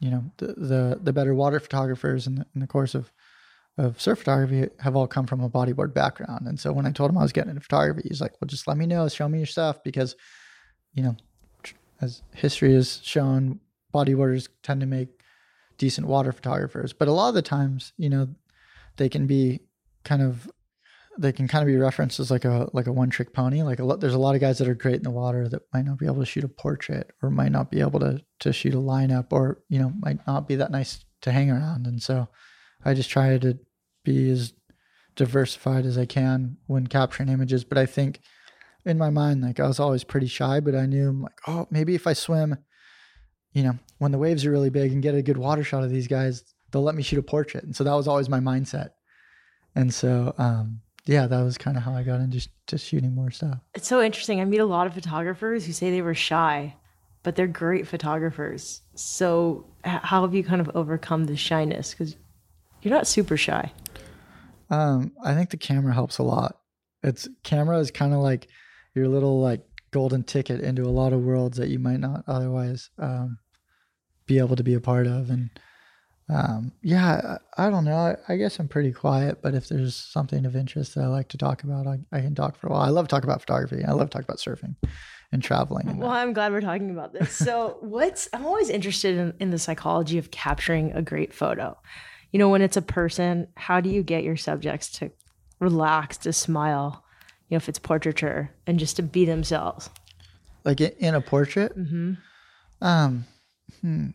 you 0.00 0.10
know, 0.10 0.24
the 0.38 0.46
the, 0.46 1.00
the 1.02 1.12
better 1.12 1.34
water 1.34 1.60
photographers 1.60 2.26
in 2.26 2.36
the, 2.36 2.46
in 2.54 2.60
the 2.60 2.66
course 2.66 2.94
of 2.94 3.12
of 3.78 3.98
surf 3.98 4.18
photography 4.18 4.68
have 4.80 4.94
all 4.94 5.06
come 5.06 5.26
from 5.26 5.40
a 5.40 5.48
bodyboard 5.48 5.94
background, 5.94 6.46
and 6.46 6.60
so 6.60 6.72
when 6.72 6.86
I 6.86 6.92
told 6.92 7.10
him 7.10 7.18
I 7.18 7.22
was 7.22 7.32
getting 7.32 7.50
into 7.50 7.62
photography, 7.62 8.06
he's 8.08 8.20
like, 8.20 8.32
"Well, 8.40 8.46
just 8.46 8.68
let 8.68 8.76
me 8.76 8.86
know, 8.86 9.08
show 9.08 9.28
me 9.28 9.38
your 9.38 9.46
stuff," 9.46 9.82
because, 9.82 10.14
you 10.94 11.02
know, 11.02 11.16
as 12.02 12.22
history 12.32 12.74
has 12.74 13.00
shown, 13.02 13.60
bodyboarders 13.94 14.48
tend 14.62 14.80
to 14.80 14.86
make 14.86 15.08
decent 15.78 16.06
water 16.06 16.32
photographers, 16.32 16.92
but 16.92 17.08
a 17.08 17.12
lot 17.12 17.28
of 17.28 17.34
the 17.34 17.42
times, 17.42 17.92
you 17.96 18.08
know, 18.08 18.28
they 18.96 19.08
can 19.08 19.26
be 19.26 19.60
kind 20.04 20.22
of 20.22 20.50
they 21.18 21.32
can 21.32 21.46
kind 21.46 21.62
of 21.62 21.66
be 21.66 21.76
referenced 21.76 22.18
as 22.20 22.30
like 22.30 22.44
a 22.44 22.68
like 22.72 22.86
a 22.86 22.92
one 22.92 23.10
trick 23.10 23.34
pony. 23.34 23.62
Like 23.62 23.78
a 23.78 23.84
lot, 23.84 24.00
there's 24.00 24.14
a 24.14 24.18
lot 24.18 24.34
of 24.34 24.40
guys 24.40 24.58
that 24.58 24.68
are 24.68 24.74
great 24.74 24.96
in 24.96 25.02
the 25.02 25.10
water 25.10 25.48
that 25.48 25.62
might 25.72 25.84
not 25.84 25.98
be 25.98 26.06
able 26.06 26.20
to 26.20 26.26
shoot 26.26 26.44
a 26.44 26.48
portrait 26.48 27.10
or 27.22 27.30
might 27.30 27.52
not 27.52 27.70
be 27.70 27.80
able 27.80 28.00
to 28.00 28.22
to 28.40 28.52
shoot 28.52 28.74
a 28.74 28.78
lineup 28.78 29.26
or 29.30 29.62
you 29.68 29.78
know 29.78 29.92
might 30.00 30.26
not 30.26 30.48
be 30.48 30.56
that 30.56 30.70
nice 30.70 31.04
to 31.22 31.32
hang 31.32 31.50
around. 31.50 31.86
And 31.86 32.02
so 32.02 32.28
I 32.84 32.94
just 32.94 33.10
try 33.10 33.36
to 33.38 33.58
be 34.04 34.30
as 34.30 34.54
diversified 35.14 35.84
as 35.84 35.98
I 35.98 36.06
can 36.06 36.56
when 36.66 36.86
capturing 36.86 37.28
images. 37.28 37.64
But 37.64 37.78
I 37.78 37.86
think 37.86 38.20
in 38.84 38.98
my 38.98 39.10
mind, 39.10 39.42
like 39.42 39.60
I 39.60 39.66
was 39.66 39.80
always 39.80 40.04
pretty 40.04 40.26
shy, 40.26 40.60
but 40.60 40.74
I 40.74 40.86
knew 40.86 41.08
I'm 41.08 41.22
like, 41.22 41.40
oh, 41.46 41.66
maybe 41.70 41.94
if 41.94 42.06
I 42.06 42.12
swim, 42.12 42.56
you 43.52 43.62
know, 43.62 43.78
when 43.98 44.12
the 44.12 44.18
waves 44.18 44.44
are 44.44 44.50
really 44.50 44.70
big 44.70 44.92
and 44.92 45.02
get 45.02 45.14
a 45.14 45.22
good 45.22 45.36
water 45.36 45.62
shot 45.62 45.84
of 45.84 45.90
these 45.90 46.08
guys, 46.08 46.42
they'll 46.70 46.82
let 46.82 46.94
me 46.94 47.02
shoot 47.02 47.18
a 47.18 47.22
portrait. 47.22 47.64
And 47.64 47.76
so 47.76 47.84
that 47.84 47.94
was 47.94 48.08
always 48.08 48.28
my 48.28 48.40
mindset. 48.40 48.90
And 49.74 49.92
so 49.92 50.34
um, 50.38 50.80
yeah, 51.04 51.26
that 51.26 51.42
was 51.42 51.58
kind 51.58 51.76
of 51.76 51.82
how 51.82 51.92
I 51.92 52.02
got 52.02 52.20
into 52.20 52.46
just 52.66 52.86
shooting 52.86 53.14
more 53.14 53.30
stuff. 53.30 53.58
It's 53.74 53.88
so 53.88 54.02
interesting. 54.02 54.40
I 54.40 54.44
meet 54.44 54.58
a 54.58 54.64
lot 54.64 54.86
of 54.86 54.94
photographers 54.94 55.66
who 55.66 55.72
say 55.72 55.90
they 55.90 56.02
were 56.02 56.14
shy, 56.14 56.76
but 57.22 57.34
they're 57.34 57.46
great 57.46 57.88
photographers. 57.88 58.82
So, 58.94 59.66
how 59.84 60.22
have 60.22 60.34
you 60.34 60.44
kind 60.44 60.60
of 60.60 60.70
overcome 60.74 61.26
the 61.26 61.36
shyness? 61.36 61.90
Because 61.92 62.16
you're 62.82 62.94
not 62.94 63.06
super 63.06 63.36
shy. 63.36 63.72
Um, 64.70 65.12
I 65.24 65.34
think 65.34 65.50
the 65.50 65.56
camera 65.56 65.92
helps 65.92 66.18
a 66.18 66.22
lot. 66.22 66.58
It's 67.02 67.28
camera 67.42 67.78
is 67.78 67.90
kind 67.90 68.14
of 68.14 68.20
like 68.20 68.48
your 68.94 69.08
little 69.08 69.40
like 69.40 69.62
golden 69.90 70.22
ticket 70.22 70.60
into 70.60 70.82
a 70.82 70.90
lot 70.90 71.12
of 71.12 71.22
worlds 71.22 71.58
that 71.58 71.68
you 71.68 71.78
might 71.78 72.00
not 72.00 72.24
otherwise 72.26 72.90
um, 72.98 73.38
be 74.26 74.38
able 74.38 74.56
to 74.56 74.64
be 74.64 74.74
a 74.74 74.80
part 74.80 75.06
of, 75.06 75.30
and 75.30 75.50
um, 76.28 76.72
yeah, 76.82 77.38
I, 77.56 77.66
I, 77.66 77.70
don't 77.70 77.84
know. 77.84 77.96
I, 77.96 78.16
I, 78.28 78.36
guess 78.36 78.58
I'm 78.58 78.68
pretty 78.68 78.92
quiet, 78.92 79.42
but 79.42 79.54
if 79.54 79.68
there's 79.68 79.94
something 79.94 80.46
of 80.46 80.56
interest 80.56 80.94
that 80.94 81.04
I 81.04 81.08
like 81.08 81.28
to 81.30 81.38
talk 81.38 81.62
about, 81.62 81.86
I, 81.86 81.98
I 82.12 82.20
can 82.20 82.34
talk 82.34 82.56
for 82.56 82.68
a 82.68 82.70
while. 82.70 82.80
I 82.80 82.88
love 82.88 83.08
to 83.08 83.14
talk 83.14 83.24
about 83.24 83.40
photography. 83.40 83.84
I 83.84 83.92
love 83.92 84.08
to 84.08 84.16
talk 84.16 84.24
about 84.24 84.38
surfing 84.38 84.76
and 85.32 85.42
traveling. 85.42 85.88
And 85.88 85.98
well, 85.98 86.10
that. 86.10 86.22
I'm 86.22 86.32
glad 86.32 86.52
we're 86.52 86.60
talking 86.60 86.90
about 86.90 87.12
this. 87.12 87.32
So, 87.42 87.78
what's 87.80 88.28
I'm 88.32 88.46
always 88.46 88.70
interested 88.70 89.18
in, 89.18 89.34
in 89.40 89.50
the 89.50 89.58
psychology 89.58 90.16
of 90.16 90.30
capturing 90.30 90.92
a 90.92 91.02
great 91.02 91.34
photo. 91.34 91.76
You 92.30 92.38
know, 92.38 92.48
when 92.48 92.62
it's 92.62 92.76
a 92.76 92.82
person, 92.82 93.48
how 93.56 93.80
do 93.80 93.90
you 93.90 94.02
get 94.02 94.22
your 94.22 94.36
subjects 94.36 94.90
to 95.00 95.10
relax, 95.60 96.16
to 96.18 96.32
smile? 96.32 97.01
You 97.52 97.56
know, 97.56 97.58
if 97.58 97.68
it's 97.68 97.78
portraiture, 97.78 98.50
and 98.66 98.78
just 98.78 98.96
to 98.96 99.02
be 99.02 99.26
themselves. 99.26 99.90
Like 100.64 100.80
in 100.80 101.14
a 101.14 101.20
portrait. 101.20 101.76
Mm-hmm. 101.76 102.14
Um. 102.80 103.26
Hmm. 103.82 104.06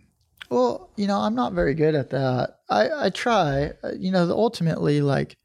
Well, 0.50 0.90
you 0.96 1.06
know, 1.06 1.20
I'm 1.20 1.36
not 1.36 1.54
very 1.54 1.76
good 1.76 1.94
at 1.94 2.10
that. 2.10 2.56
I, 2.68 2.90
I 3.06 3.10
try, 3.12 3.74
uh, 3.84 3.92
you 3.96 4.10
know, 4.10 4.28
ultimately, 4.32 5.02
like 5.02 5.38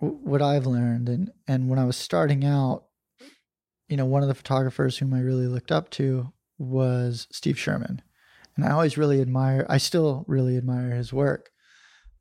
w- 0.00 0.18
what 0.22 0.40
I've 0.40 0.64
learned, 0.64 1.10
and, 1.10 1.30
and 1.46 1.68
when 1.68 1.78
I 1.78 1.84
was 1.84 1.98
starting 1.98 2.46
out, 2.46 2.84
you 3.90 3.98
know, 3.98 4.06
one 4.06 4.22
of 4.22 4.28
the 4.28 4.34
photographers 4.34 4.96
whom 4.96 5.12
I 5.12 5.20
really 5.20 5.48
looked 5.48 5.70
up 5.70 5.90
to 5.90 6.32
was 6.56 7.28
Steve 7.30 7.58
Sherman. 7.58 8.00
And 8.56 8.64
I 8.64 8.70
always 8.70 8.96
really 8.96 9.20
admire, 9.20 9.66
I 9.68 9.76
still 9.76 10.24
really 10.26 10.56
admire 10.56 10.92
his 10.92 11.12
work. 11.12 11.50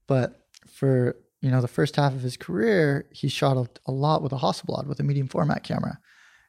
But 0.05 0.37
for, 0.69 1.15
you 1.41 1.52
know, 1.52 1.62
the 1.62 1.67
first 1.67 1.95
half 1.95 2.13
of 2.13 2.21
his 2.21 2.38
career, 2.38 3.08
he 3.12 3.28
shot 3.28 3.58
a, 3.58 3.69
a 3.86 3.91
lot 3.91 4.23
with 4.23 4.32
a 4.32 4.38
Hasselblad, 4.38 4.88
with 4.88 5.00
a 5.00 5.04
medium 5.04 5.28
format 5.28 5.63
camera. 5.63 6.00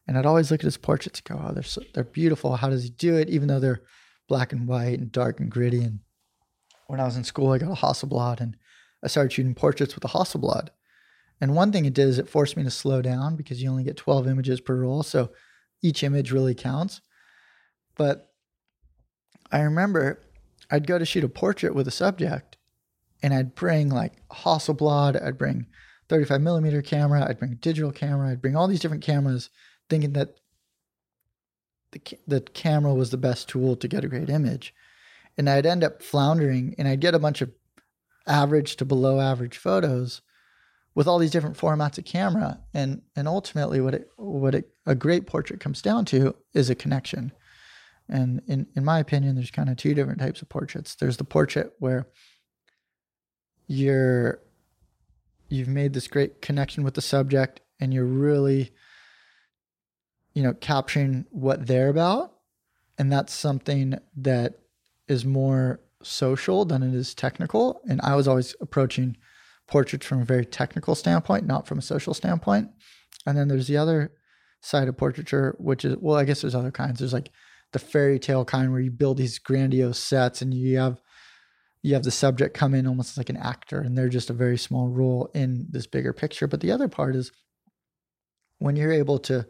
And 0.07 0.16
I'd 0.16 0.27
always 0.27 0.51
look 0.51 0.61
at 0.61 0.64
his 0.64 0.79
portraits 0.79 1.20
and 1.20 1.38
go, 1.38 1.44
oh, 1.46 1.53
they're, 1.53 1.62
so, 1.62 1.83
they're 1.92 2.05
beautiful. 2.05 2.57
How 2.57 2.70
does 2.70 2.85
he 2.85 2.90
do 2.90 3.16
it? 3.16 3.29
Even 3.29 3.48
though 3.48 3.61
they're 3.61 3.83
black 4.29 4.53
and 4.53 4.66
white 4.66 4.98
and 4.98 5.12
dark 5.12 5.40
and 5.40 5.51
gritty. 5.51 5.83
And 5.83 6.01
when 6.87 7.01
I 7.01 7.05
was 7.05 7.16
in 7.16 7.24
school, 7.24 7.53
I 7.53 7.59
got 7.59 7.70
a 7.70 7.74
Hasselblad 7.74 8.40
and 8.40 8.57
I 9.05 9.09
started 9.09 9.33
shooting 9.33 9.55
portraits 9.55 9.94
with 9.94 10.05
a 10.05 10.09
Hasselblad. 10.09 10.68
And 11.40 11.55
one 11.55 11.70
thing 11.70 11.85
it 11.85 11.94
did 11.94 12.09
is 12.09 12.18
it 12.18 12.29
forced 12.29 12.57
me 12.57 12.64
to 12.64 12.70
slow 12.70 13.03
down 13.03 13.37
because 13.37 13.62
you 13.62 13.70
only 13.70 13.85
get 13.85 13.96
12 13.96 14.27
images 14.27 14.61
per 14.61 14.74
roll. 14.74 15.03
So 15.03 15.31
each 15.83 16.03
image 16.03 16.33
really 16.33 16.55
counts. 16.55 17.01
But 17.96 18.33
I 19.53 19.61
remember 19.61 20.22
I'd 20.70 20.87
go 20.87 20.98
to 20.98 21.05
shoot 21.05 21.24
a 21.24 21.29
portrait 21.29 21.74
with 21.74 21.88
a 21.88 21.92
subject 21.92 22.58
and 23.22 23.35
I'd 23.35 23.54
bring 23.54 23.88
like 23.88 24.26
Hasselblad, 24.28 25.22
I'd 25.22 25.38
bring 25.38 25.66
35 26.09 26.40
millimeter 26.40 26.83
camera, 26.83 27.26
I'd 27.28 27.38
bring 27.38 27.57
digital 27.61 27.92
camera, 27.92 28.31
I'd 28.31 28.42
bring 28.42 28.57
all 28.57 28.68
these 28.68 28.81
different 28.81 29.04
cameras 29.04 29.50
thinking 29.88 30.12
that 30.12 30.37
the 31.92 32.00
the 32.26 32.40
camera 32.40 32.94
was 32.94 33.11
the 33.11 33.16
best 33.16 33.48
tool 33.48 33.76
to 33.76 33.88
get 33.88 34.04
a 34.04 34.09
great 34.09 34.28
image, 34.31 34.74
and 35.37 35.48
I'd 35.48 35.66
end 35.66 35.85
up 35.85 36.02
floundering, 36.02 36.74
and 36.78 36.87
I'd 36.87 37.00
get 37.00 37.14
a 37.14 37.18
bunch 37.18 37.40
of 37.40 37.50
average 38.26 38.76
to 38.76 38.85
below 38.85 39.20
average 39.20 39.57
photos 39.57 40.20
with 40.94 41.07
all 41.07 41.18
these 41.18 41.31
different 41.31 41.57
formats 41.57 41.98
of 41.98 42.04
camera, 42.04 42.61
and 42.74 43.02
and 43.16 43.28
ultimately, 43.28 43.81
what 43.81 43.94
it 43.94 44.11
what 44.16 44.54
it, 44.54 44.70
a 44.87 44.94
great 44.94 45.26
portrait 45.26 45.61
comes 45.61 45.81
down 45.81 46.04
to 46.07 46.35
is 46.54 46.70
a 46.70 46.74
connection. 46.74 47.33
And 48.09 48.42
in 48.46 48.66
in 48.74 48.85
my 48.85 48.98
opinion, 48.98 49.35
there's 49.35 49.50
kind 49.50 49.68
of 49.68 49.76
two 49.76 49.94
different 49.94 50.18
types 50.18 50.42
of 50.42 50.48
portraits. 50.48 50.94
There's 50.94 51.16
the 51.16 51.24
portrait 51.24 51.72
where 51.78 52.09
you're 53.68 54.40
you've 55.48 55.68
made 55.68 55.92
this 55.92 56.09
great 56.09 56.42
connection 56.42 56.83
with 56.83 56.94
the 56.94 57.00
subject 57.00 57.61
and 57.81 57.94
you're 57.94 58.04
really 58.04 58.72
you 60.38 60.44
know, 60.44 60.54
capturing 60.54 61.24
what 61.31 61.66
they're 61.66 61.88
about. 61.88 62.33
And 62.96 63.11
that's 63.11 63.33
something 63.33 63.98
that 64.18 64.61
is 65.09 65.24
more 65.24 65.81
social 66.04 66.64
than 66.64 66.85
it 66.85 66.94
is 66.94 67.12
technical. 67.12 67.81
And 67.88 68.00
I 68.04 68.14
was 68.14 68.28
always 68.28 68.54
approaching 68.61 69.16
portraits 69.66 70.07
from 70.07 70.22
a 70.22 70.24
very 70.24 70.46
technical 70.46 70.94
standpoint, 70.94 71.44
not 71.44 71.66
from 71.66 71.78
a 71.78 71.83
social 71.83 72.14
standpoint. 72.14 72.70
And 73.26 73.37
then 73.37 73.48
there's 73.48 73.66
the 73.66 73.78
other 73.78 74.12
side 74.61 74.87
of 74.87 74.96
portraiture, 74.96 75.57
which 75.59 75.85
is, 75.85 75.96
well, 75.98 76.16
I 76.16 76.24
guess 76.24 76.42
there's 76.42 76.54
other 76.54 76.70
kinds. 76.70 77.00
There's 77.00 77.12
like 77.12 77.33
the 77.72 77.81
fairy 77.81 78.20
tale 78.20 78.44
kind 78.44 78.70
where 78.70 78.81
you 78.81 78.92
build 78.92 79.16
these 79.16 79.40
grandiose 79.40 79.98
sets 79.98 80.40
and 80.40 80.54
you 80.54 80.78
have 80.78 81.00
you 81.82 81.94
have 81.94 82.02
the 82.02 82.10
subject 82.10 82.56
come 82.56 82.74
in 82.74 82.86
almost 82.86 83.16
like 83.16 83.30
an 83.30 83.36
actor 83.36 83.80
and 83.80 83.96
they're 83.96 84.08
just 84.08 84.30
a 84.30 84.34
very 84.34 84.58
small 84.58 84.88
role 84.88 85.30
in 85.34 85.66
this 85.70 85.86
bigger 85.86 86.12
picture. 86.12 86.46
But 86.46 86.60
the 86.60 86.72
other 86.72 86.88
part 86.88 87.14
is 87.14 87.30
when 88.58 88.76
you're 88.76 88.92
able 88.92 89.18
to 89.20 89.46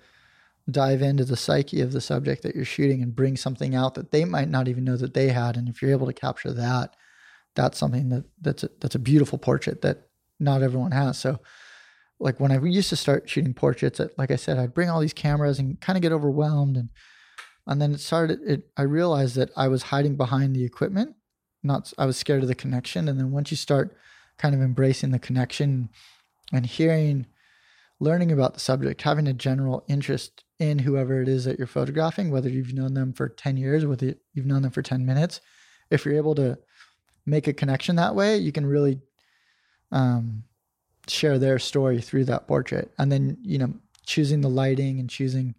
dive 0.70 1.00
into 1.00 1.24
the 1.24 1.36
psyche 1.36 1.80
of 1.80 1.92
the 1.92 2.00
subject 2.00 2.42
that 2.42 2.54
you're 2.54 2.64
shooting 2.64 3.02
and 3.02 3.16
bring 3.16 3.36
something 3.36 3.74
out 3.74 3.94
that 3.94 4.10
they 4.10 4.26
might 4.26 4.50
not 4.50 4.68
even 4.68 4.84
know 4.84 4.96
that 4.98 5.14
they 5.14 5.28
had 5.28 5.56
and 5.56 5.66
if 5.66 5.80
you're 5.80 5.90
able 5.90 6.06
to 6.06 6.12
capture 6.12 6.52
that 6.52 6.94
that's 7.58 7.76
something 7.76 8.08
that 8.08 8.24
that's 8.40 8.62
a, 8.62 8.70
that's 8.80 8.94
a 8.94 9.00
beautiful 9.00 9.36
portrait 9.36 9.82
that 9.82 10.08
not 10.38 10.62
everyone 10.62 10.92
has. 10.92 11.18
So, 11.18 11.40
like 12.20 12.40
when 12.40 12.52
I 12.52 12.60
used 12.60 12.88
to 12.90 12.96
start 12.96 13.28
shooting 13.28 13.54
portraits, 13.54 14.00
like 14.16 14.30
I 14.30 14.36
said, 14.36 14.58
I'd 14.58 14.74
bring 14.74 14.88
all 14.88 15.00
these 15.00 15.12
cameras 15.12 15.58
and 15.58 15.80
kind 15.80 15.96
of 15.96 16.02
get 16.02 16.12
overwhelmed, 16.12 16.76
and 16.76 16.88
and 17.66 17.82
then 17.82 17.92
it 17.92 18.00
started. 18.00 18.40
It 18.46 18.62
I 18.76 18.82
realized 18.82 19.34
that 19.36 19.50
I 19.56 19.68
was 19.68 19.82
hiding 19.82 20.16
behind 20.16 20.54
the 20.54 20.64
equipment. 20.64 21.16
Not 21.62 21.92
I 21.98 22.06
was 22.06 22.16
scared 22.16 22.42
of 22.42 22.48
the 22.48 22.54
connection, 22.54 23.08
and 23.08 23.18
then 23.18 23.30
once 23.30 23.50
you 23.50 23.56
start 23.56 23.96
kind 24.38 24.54
of 24.54 24.60
embracing 24.60 25.10
the 25.10 25.18
connection 25.18 25.88
and 26.52 26.64
hearing, 26.64 27.26
learning 28.00 28.32
about 28.32 28.54
the 28.54 28.60
subject, 28.60 29.02
having 29.02 29.26
a 29.26 29.32
general 29.32 29.84
interest 29.88 30.44
in 30.58 30.78
whoever 30.80 31.20
it 31.20 31.28
is 31.28 31.44
that 31.44 31.58
you're 31.58 31.66
photographing, 31.66 32.30
whether 32.30 32.48
you've 32.48 32.72
known 32.72 32.94
them 32.94 33.12
for 33.12 33.28
10 33.28 33.56
years, 33.56 33.84
whether 33.84 34.14
you've 34.34 34.46
known 34.46 34.62
them 34.62 34.70
for 34.70 34.82
10 34.82 35.04
minutes, 35.04 35.40
if 35.90 36.04
you're 36.04 36.14
able 36.14 36.34
to 36.36 36.58
make 37.26 37.46
a 37.46 37.52
connection 37.52 37.96
that 37.96 38.14
way, 38.14 38.36
you 38.36 38.52
can 38.52 38.66
really 38.66 39.00
um, 39.92 40.44
share 41.06 41.38
their 41.38 41.58
story 41.58 42.00
through 42.00 42.24
that 42.24 42.46
portrait. 42.46 42.92
And 42.98 43.10
then, 43.10 43.38
you 43.42 43.58
know, 43.58 43.74
choosing 44.06 44.40
the 44.40 44.48
lighting 44.48 44.98
and 45.00 45.10
choosing 45.10 45.54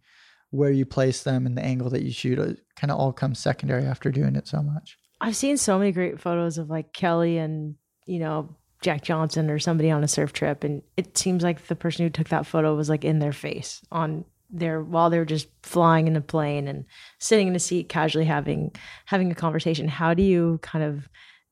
where 0.52 0.72
you 0.72 0.86
place 0.86 1.24
them 1.24 1.46
and 1.46 1.58
the 1.58 1.64
angle 1.64 1.90
that 1.92 2.02
you 2.02 2.12
shoot 2.12 2.38
kind 2.76 2.92
of 2.92 2.98
all 2.98 3.14
comes 3.14 3.40
secondary 3.40 3.86
after 3.86 4.12
doing 4.12 4.36
it 4.36 4.48
so 4.48 4.64
much. 4.64 4.98
I've 5.22 5.36
seen 5.36 5.58
so 5.58 5.78
many 5.78 5.92
great 5.92 6.20
photos 6.20 6.58
of 6.58 6.70
like 6.70 6.94
Kelly 6.94 7.38
and, 7.38 7.76
you 8.06 8.20
know, 8.20 8.56
Jack 8.82 9.04
Johnson 9.04 9.50
or 9.50 9.60
somebody 9.60 9.92
on 9.92 10.04
a 10.04 10.08
surf 10.08 10.32
trip. 10.32 10.64
And 10.64 10.82
it 10.96 11.18
seems 11.18 11.44
like 11.44 11.68
the 11.68 11.76
person 11.76 12.06
who 12.06 12.10
took 12.10 12.30
that 12.30 12.46
photo 12.46 12.76
was 12.76 12.90
like 12.90 13.04
in 13.04 13.20
their 13.20 13.34
face 13.34 13.82
on 13.92 14.24
there 14.50 14.82
while 14.82 15.10
they 15.10 15.20
were 15.20 15.26
just 15.26 15.48
flying 15.64 16.08
in 16.08 16.16
a 16.16 16.22
plane 16.22 16.68
and 16.68 16.86
sitting 17.20 17.48
in 17.48 17.56
a 17.56 17.60
seat 17.60 17.90
casually 17.90 18.26
having 18.26 18.72
having 19.06 19.32
a 19.32 19.36
conversation. 19.36 19.88
How 19.88 20.14
do 20.14 20.24
you 20.24 20.60
kind 20.62 20.84
of 20.84 21.08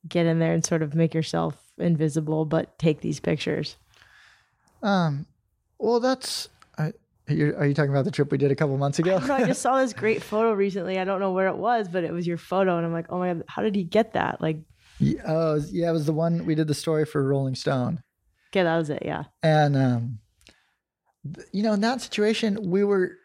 get 0.08 0.25
in 0.25 0.39
there 0.39 0.53
and 0.53 0.65
sort 0.65 0.82
of 0.82 0.95
make 0.95 1.13
yourself 1.13 1.56
invisible 1.77 2.45
but 2.45 2.80
take 2.80 3.01
these 3.01 3.19
pictures? 3.19 3.75
Um 4.82 5.27
well 5.77 5.99
that's 5.99 6.49
you're, 7.30 7.58
are 7.58 7.66
you 7.66 7.74
talking 7.74 7.92
about 7.92 8.06
the 8.06 8.12
trip 8.12 8.32
we 8.32 8.38
did 8.38 8.52
a 8.52 8.56
couple 8.56 8.78
months 8.78 9.00
ago? 9.00 9.20
I, 9.22 9.44
I 9.44 9.46
just 9.46 9.62
saw 9.62 9.80
this 9.80 9.94
great 9.94 10.24
photo 10.24 10.54
recently. 10.54 11.00
I 11.00 11.04
don't 11.04 11.20
know 11.20 11.32
where 11.32 11.48
it 11.48 11.58
was, 11.58 11.88
but 11.88 12.04
it 12.04 12.12
was 12.12 12.26
your 12.26 12.38
photo, 12.38 12.78
and 12.78 12.86
I'm 12.86 12.94
like, 12.94 13.08
oh 13.10 13.20
my 13.20 13.34
god, 13.34 13.44
how 13.48 13.62
did 13.62 13.76
he 13.76 13.84
get 13.84 14.13
that? 14.13 14.42
Like, 14.42 14.58
yeah, 15.00 15.22
oh, 15.28 15.62
yeah, 15.72 15.90
it 15.90 15.94
was 15.94 16.06
the 16.06 16.13
one 16.13 16.46
we 16.46 16.56
did 16.56 16.68
the 16.68 16.74
story 16.74 17.06
for 17.06 17.24
Rolling 17.24 17.56
Stone. 17.56 18.02
Okay, 18.52 18.63
that 18.63 18.78
was 18.78 18.90
it. 18.90 19.04
Yeah. 19.06 19.26
And 19.44 19.76
um, 19.76 20.20
you 21.52 21.63
know, 21.63 21.74
in 21.74 21.82
that 21.82 22.02
situation, 22.02 22.70
we 22.70 22.84
were 22.84 23.18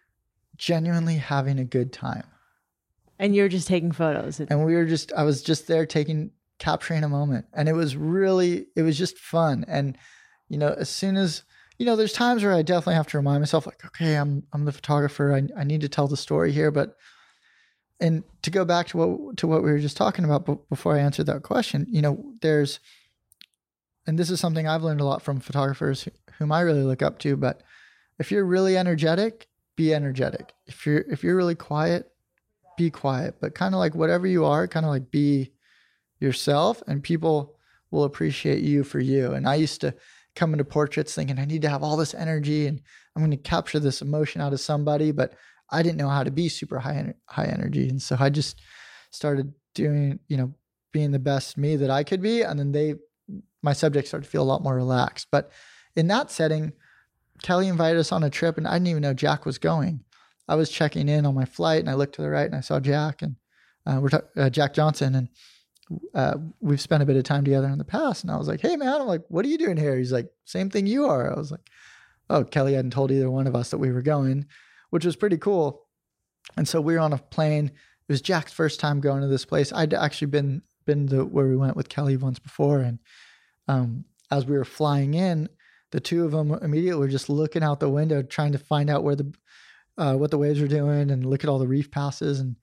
genuinely 0.56 1.16
having 1.16 1.58
a 1.58 1.64
good 1.64 1.92
time. 1.92 2.24
And 3.18 3.34
you 3.36 3.42
were 3.42 3.48
just 3.48 3.68
taking 3.68 3.92
photos. 3.92 4.40
And 4.40 4.64
we 4.64 4.74
were 4.74 4.84
just, 4.84 5.12
I 5.12 5.22
was 5.22 5.42
just 5.42 5.68
there 5.68 5.86
taking, 5.86 6.30
capturing 6.58 7.04
a 7.04 7.08
moment. 7.08 7.46
And 7.52 7.68
it 7.68 7.72
was 7.72 7.96
really, 7.96 8.66
it 8.74 8.82
was 8.82 8.98
just 8.98 9.18
fun. 9.18 9.64
And, 9.68 9.96
you 10.48 10.58
know, 10.58 10.74
as 10.76 10.88
soon 10.88 11.16
as, 11.16 11.42
you 11.78 11.86
know, 11.86 11.96
there's 11.96 12.12
times 12.12 12.42
where 12.42 12.52
I 12.52 12.62
definitely 12.62 12.94
have 12.94 13.08
to 13.08 13.16
remind 13.16 13.40
myself, 13.40 13.66
like, 13.66 13.84
okay, 13.84 14.16
I'm, 14.16 14.44
I'm 14.52 14.64
the 14.64 14.72
photographer. 14.72 15.34
I, 15.34 15.60
I 15.60 15.64
need 15.64 15.80
to 15.80 15.88
tell 15.88 16.08
the 16.08 16.16
story 16.16 16.52
here. 16.52 16.70
But, 16.70 16.96
and 18.00 18.24
to 18.42 18.50
go 18.50 18.64
back 18.64 18.88
to 18.88 18.96
what, 18.96 19.36
to 19.38 19.46
what 19.46 19.62
we 19.62 19.70
were 19.70 19.78
just 19.78 19.96
talking 19.96 20.24
about 20.24 20.46
b- 20.46 20.58
before 20.68 20.96
I 20.96 21.00
answered 21.00 21.26
that 21.26 21.42
question, 21.42 21.86
you 21.88 22.02
know, 22.02 22.34
there's, 22.40 22.80
and 24.06 24.18
this 24.18 24.30
is 24.30 24.40
something 24.40 24.66
I've 24.66 24.82
learned 24.82 25.00
a 25.00 25.04
lot 25.04 25.22
from 25.22 25.40
photographers 25.40 26.08
whom 26.38 26.52
I 26.52 26.60
really 26.60 26.82
look 26.82 27.02
up 27.02 27.18
to, 27.20 27.36
but 27.36 27.62
if 28.18 28.30
you're 28.30 28.44
really 28.44 28.76
energetic, 28.76 29.48
be 29.76 29.94
energetic. 29.94 30.52
If 30.66 30.86
you're 30.86 31.04
if 31.08 31.24
you're 31.24 31.36
really 31.36 31.54
quiet, 31.54 32.10
be 32.76 32.90
quiet. 32.90 33.36
But 33.40 33.54
kind 33.54 33.74
of 33.74 33.78
like 33.78 33.94
whatever 33.94 34.26
you 34.26 34.44
are, 34.44 34.68
kind 34.68 34.84
of 34.86 34.90
like 34.90 35.10
be 35.10 35.52
yourself 36.20 36.82
and 36.86 37.02
people 37.02 37.56
will 37.90 38.04
appreciate 38.04 38.62
you 38.62 38.84
for 38.84 39.00
you. 39.00 39.32
And 39.32 39.48
I 39.48 39.56
used 39.56 39.80
to 39.80 39.94
come 40.34 40.56
to 40.56 40.64
portraits 40.64 41.14
thinking 41.14 41.38
I 41.38 41.44
need 41.44 41.62
to 41.62 41.68
have 41.68 41.82
all 41.82 41.96
this 41.96 42.14
energy 42.14 42.66
and 42.66 42.80
I'm 43.14 43.22
going 43.22 43.30
to 43.30 43.36
capture 43.36 43.78
this 43.78 44.00
emotion 44.02 44.40
out 44.40 44.52
of 44.52 44.60
somebody, 44.60 45.12
but 45.12 45.34
I 45.70 45.82
didn't 45.82 45.98
know 45.98 46.08
how 46.08 46.24
to 46.24 46.30
be 46.30 46.48
super 46.48 46.78
high 46.78 47.14
high 47.26 47.46
energy. 47.46 47.88
And 47.88 48.00
so 48.00 48.16
I 48.18 48.30
just 48.30 48.60
started 49.10 49.52
doing, 49.74 50.18
you 50.28 50.36
know, 50.36 50.54
being 50.92 51.10
the 51.10 51.18
best 51.18 51.56
me 51.56 51.76
that 51.76 51.90
I 51.90 52.04
could 52.04 52.22
be 52.22 52.42
and 52.42 52.58
then 52.58 52.72
they 52.72 52.94
my 53.62 53.72
subjects 53.72 54.10
started 54.10 54.24
to 54.24 54.30
feel 54.30 54.42
a 54.42 54.44
lot 54.44 54.62
more 54.62 54.74
relaxed. 54.74 55.28
But 55.30 55.52
in 55.94 56.08
that 56.08 56.30
setting, 56.30 56.72
Kelly 57.42 57.68
invited 57.68 57.98
us 57.98 58.12
on 58.12 58.24
a 58.24 58.30
trip, 58.30 58.58
and 58.58 58.66
I 58.66 58.74
didn't 58.74 58.88
even 58.88 59.02
know 59.02 59.14
Jack 59.14 59.46
was 59.46 59.58
going. 59.58 60.00
I 60.48 60.54
was 60.54 60.70
checking 60.70 61.08
in 61.08 61.26
on 61.26 61.34
my 61.34 61.44
flight, 61.44 61.80
and 61.80 61.90
I 61.90 61.94
looked 61.94 62.16
to 62.16 62.22
the 62.22 62.30
right, 62.30 62.46
and 62.46 62.56
I 62.56 62.60
saw 62.60 62.80
Jack 62.80 63.22
and 63.22 63.36
uh, 63.86 64.00
we're 64.00 64.10
uh, 64.36 64.50
Jack 64.50 64.74
Johnson, 64.74 65.14
and 65.14 65.28
uh, 66.14 66.34
we've 66.60 66.80
spent 66.80 67.02
a 67.02 67.06
bit 67.06 67.16
of 67.16 67.24
time 67.24 67.44
together 67.44 67.68
in 67.68 67.78
the 67.78 67.84
past. 67.84 68.24
And 68.24 68.30
I 68.30 68.36
was 68.36 68.48
like, 68.48 68.60
"Hey, 68.60 68.76
man," 68.76 69.00
I'm 69.00 69.06
like, 69.06 69.24
"What 69.28 69.44
are 69.44 69.48
you 69.48 69.58
doing 69.58 69.76
here?" 69.76 69.96
He's 69.96 70.12
like, 70.12 70.30
"Same 70.44 70.70
thing 70.70 70.86
you 70.86 71.06
are." 71.06 71.32
I 71.32 71.36
was 71.36 71.50
like, 71.50 71.68
"Oh, 72.30 72.44
Kelly 72.44 72.74
hadn't 72.74 72.92
told 72.92 73.10
either 73.10 73.30
one 73.30 73.46
of 73.46 73.56
us 73.56 73.70
that 73.70 73.78
we 73.78 73.92
were 73.92 74.02
going," 74.02 74.46
which 74.90 75.04
was 75.04 75.16
pretty 75.16 75.38
cool. 75.38 75.86
And 76.56 76.66
so 76.66 76.80
we 76.80 76.94
were 76.94 77.00
on 77.00 77.12
a 77.12 77.18
plane. 77.18 77.66
It 77.66 78.12
was 78.12 78.22
Jack's 78.22 78.52
first 78.52 78.80
time 78.80 79.00
going 79.00 79.22
to 79.22 79.28
this 79.28 79.44
place. 79.44 79.72
I'd 79.72 79.94
actually 79.94 80.28
been 80.28 80.62
been 80.84 81.06
to 81.08 81.24
where 81.24 81.46
we 81.46 81.56
went 81.56 81.76
with 81.76 81.88
Kelly 81.88 82.16
once 82.16 82.38
before, 82.38 82.80
and 82.80 82.98
um, 83.68 84.04
as 84.30 84.46
we 84.46 84.56
were 84.56 84.64
flying 84.64 85.14
in, 85.14 85.48
the 85.92 86.00
two 86.00 86.24
of 86.24 86.32
them 86.32 86.52
immediately 86.54 86.98
were 86.98 87.08
just 87.08 87.28
looking 87.28 87.62
out 87.62 87.80
the 87.80 87.88
window, 87.88 88.22
trying 88.22 88.52
to 88.52 88.58
find 88.58 88.90
out 88.90 89.04
where 89.04 89.16
the 89.16 89.32
uh, 89.98 90.14
what 90.14 90.30
the 90.30 90.38
waves 90.38 90.60
were 90.60 90.68
doing 90.68 91.10
and 91.10 91.26
look 91.26 91.44
at 91.44 91.50
all 91.50 91.58
the 91.58 91.66
reef 91.66 91.90
passes. 91.90 92.40
And 92.40 92.56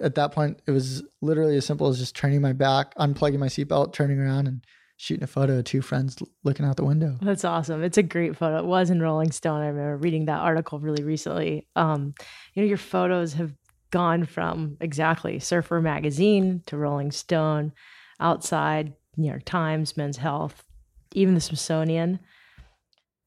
at 0.00 0.14
that 0.14 0.32
point, 0.32 0.60
it 0.66 0.70
was 0.70 1.02
literally 1.20 1.56
as 1.56 1.66
simple 1.66 1.88
as 1.88 1.98
just 1.98 2.16
turning 2.16 2.40
my 2.40 2.52
back, 2.52 2.94
unplugging 2.96 3.38
my 3.38 3.46
seatbelt, 3.46 3.92
turning 3.92 4.18
around, 4.18 4.46
and 4.46 4.64
shooting 4.96 5.24
a 5.24 5.28
photo 5.28 5.58
of 5.58 5.64
two 5.64 5.82
friends 5.82 6.16
looking 6.44 6.64
out 6.64 6.76
the 6.76 6.84
window. 6.84 7.18
That's 7.20 7.44
awesome. 7.44 7.82
It's 7.82 7.98
a 7.98 8.02
great 8.02 8.36
photo. 8.36 8.58
It 8.58 8.64
was 8.64 8.90
in 8.90 9.00
Rolling 9.00 9.32
Stone. 9.32 9.60
I 9.60 9.66
remember 9.66 9.96
reading 9.96 10.26
that 10.26 10.40
article 10.40 10.78
really 10.78 11.02
recently. 11.02 11.66
Um, 11.76 12.14
you 12.54 12.62
know, 12.62 12.68
your 12.68 12.78
photos 12.78 13.34
have 13.34 13.52
gone 13.90 14.24
from 14.24 14.76
exactly 14.80 15.38
Surfer 15.38 15.80
Magazine 15.80 16.62
to 16.66 16.76
Rolling 16.76 17.10
Stone, 17.10 17.72
outside, 18.20 18.94
New 19.16 19.28
York 19.28 19.44
Times, 19.44 19.96
Men's 19.96 20.16
Health, 20.16 20.64
even 21.12 21.34
the 21.34 21.40
Smithsonian 21.40 22.20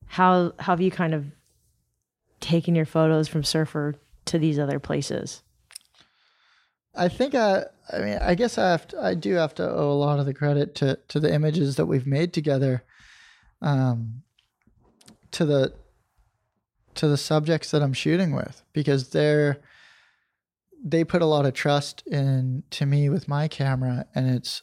how, 0.08 0.54
how 0.60 0.73
have 0.73 0.82
you 0.82 0.91
kind 0.91 1.13
of 1.13 1.25
taken 2.39 2.75
your 2.75 2.86
photos 2.86 3.28
from 3.28 3.43
Surfer 3.43 3.95
to 4.25 4.39
these 4.39 4.60
other 4.60 4.80
places? 4.80 5.41
I 6.95 7.08
think 7.08 7.36
I, 7.36 7.65
I 7.91 7.99
mean, 7.99 8.17
I 8.21 8.36
guess 8.36 8.58
I 8.58 8.71
have 8.71 8.88
to, 8.89 9.01
I 9.01 9.13
do 9.13 9.34
have 9.36 9.55
to 9.55 9.69
owe 9.69 9.91
a 9.91 9.93
lot 9.93 10.19
of 10.19 10.25
the 10.25 10.34
credit 10.34 10.75
to 10.75 10.99
to 11.10 11.19
the 11.19 11.34
images 11.34 11.75
that 11.75 11.86
we've 11.86 12.08
made 12.08 12.34
together, 12.34 12.84
um, 13.62 14.23
to 15.31 15.45
the 15.45 15.73
to 16.95 17.08
the 17.08 17.17
subjects 17.17 17.71
that 17.71 17.84
I'm 17.84 17.93
shooting 17.93 18.34
with 18.34 18.63
because 18.73 19.10
they're 19.10 19.62
they 20.84 21.03
put 21.03 21.21
a 21.21 21.25
lot 21.25 21.45
of 21.45 21.53
trust 21.53 22.05
in 22.08 22.63
to 22.69 22.86
me 22.86 23.10
with 23.10 23.27
my 23.27 23.47
camera 23.47 24.05
and 24.13 24.29
it's 24.29 24.62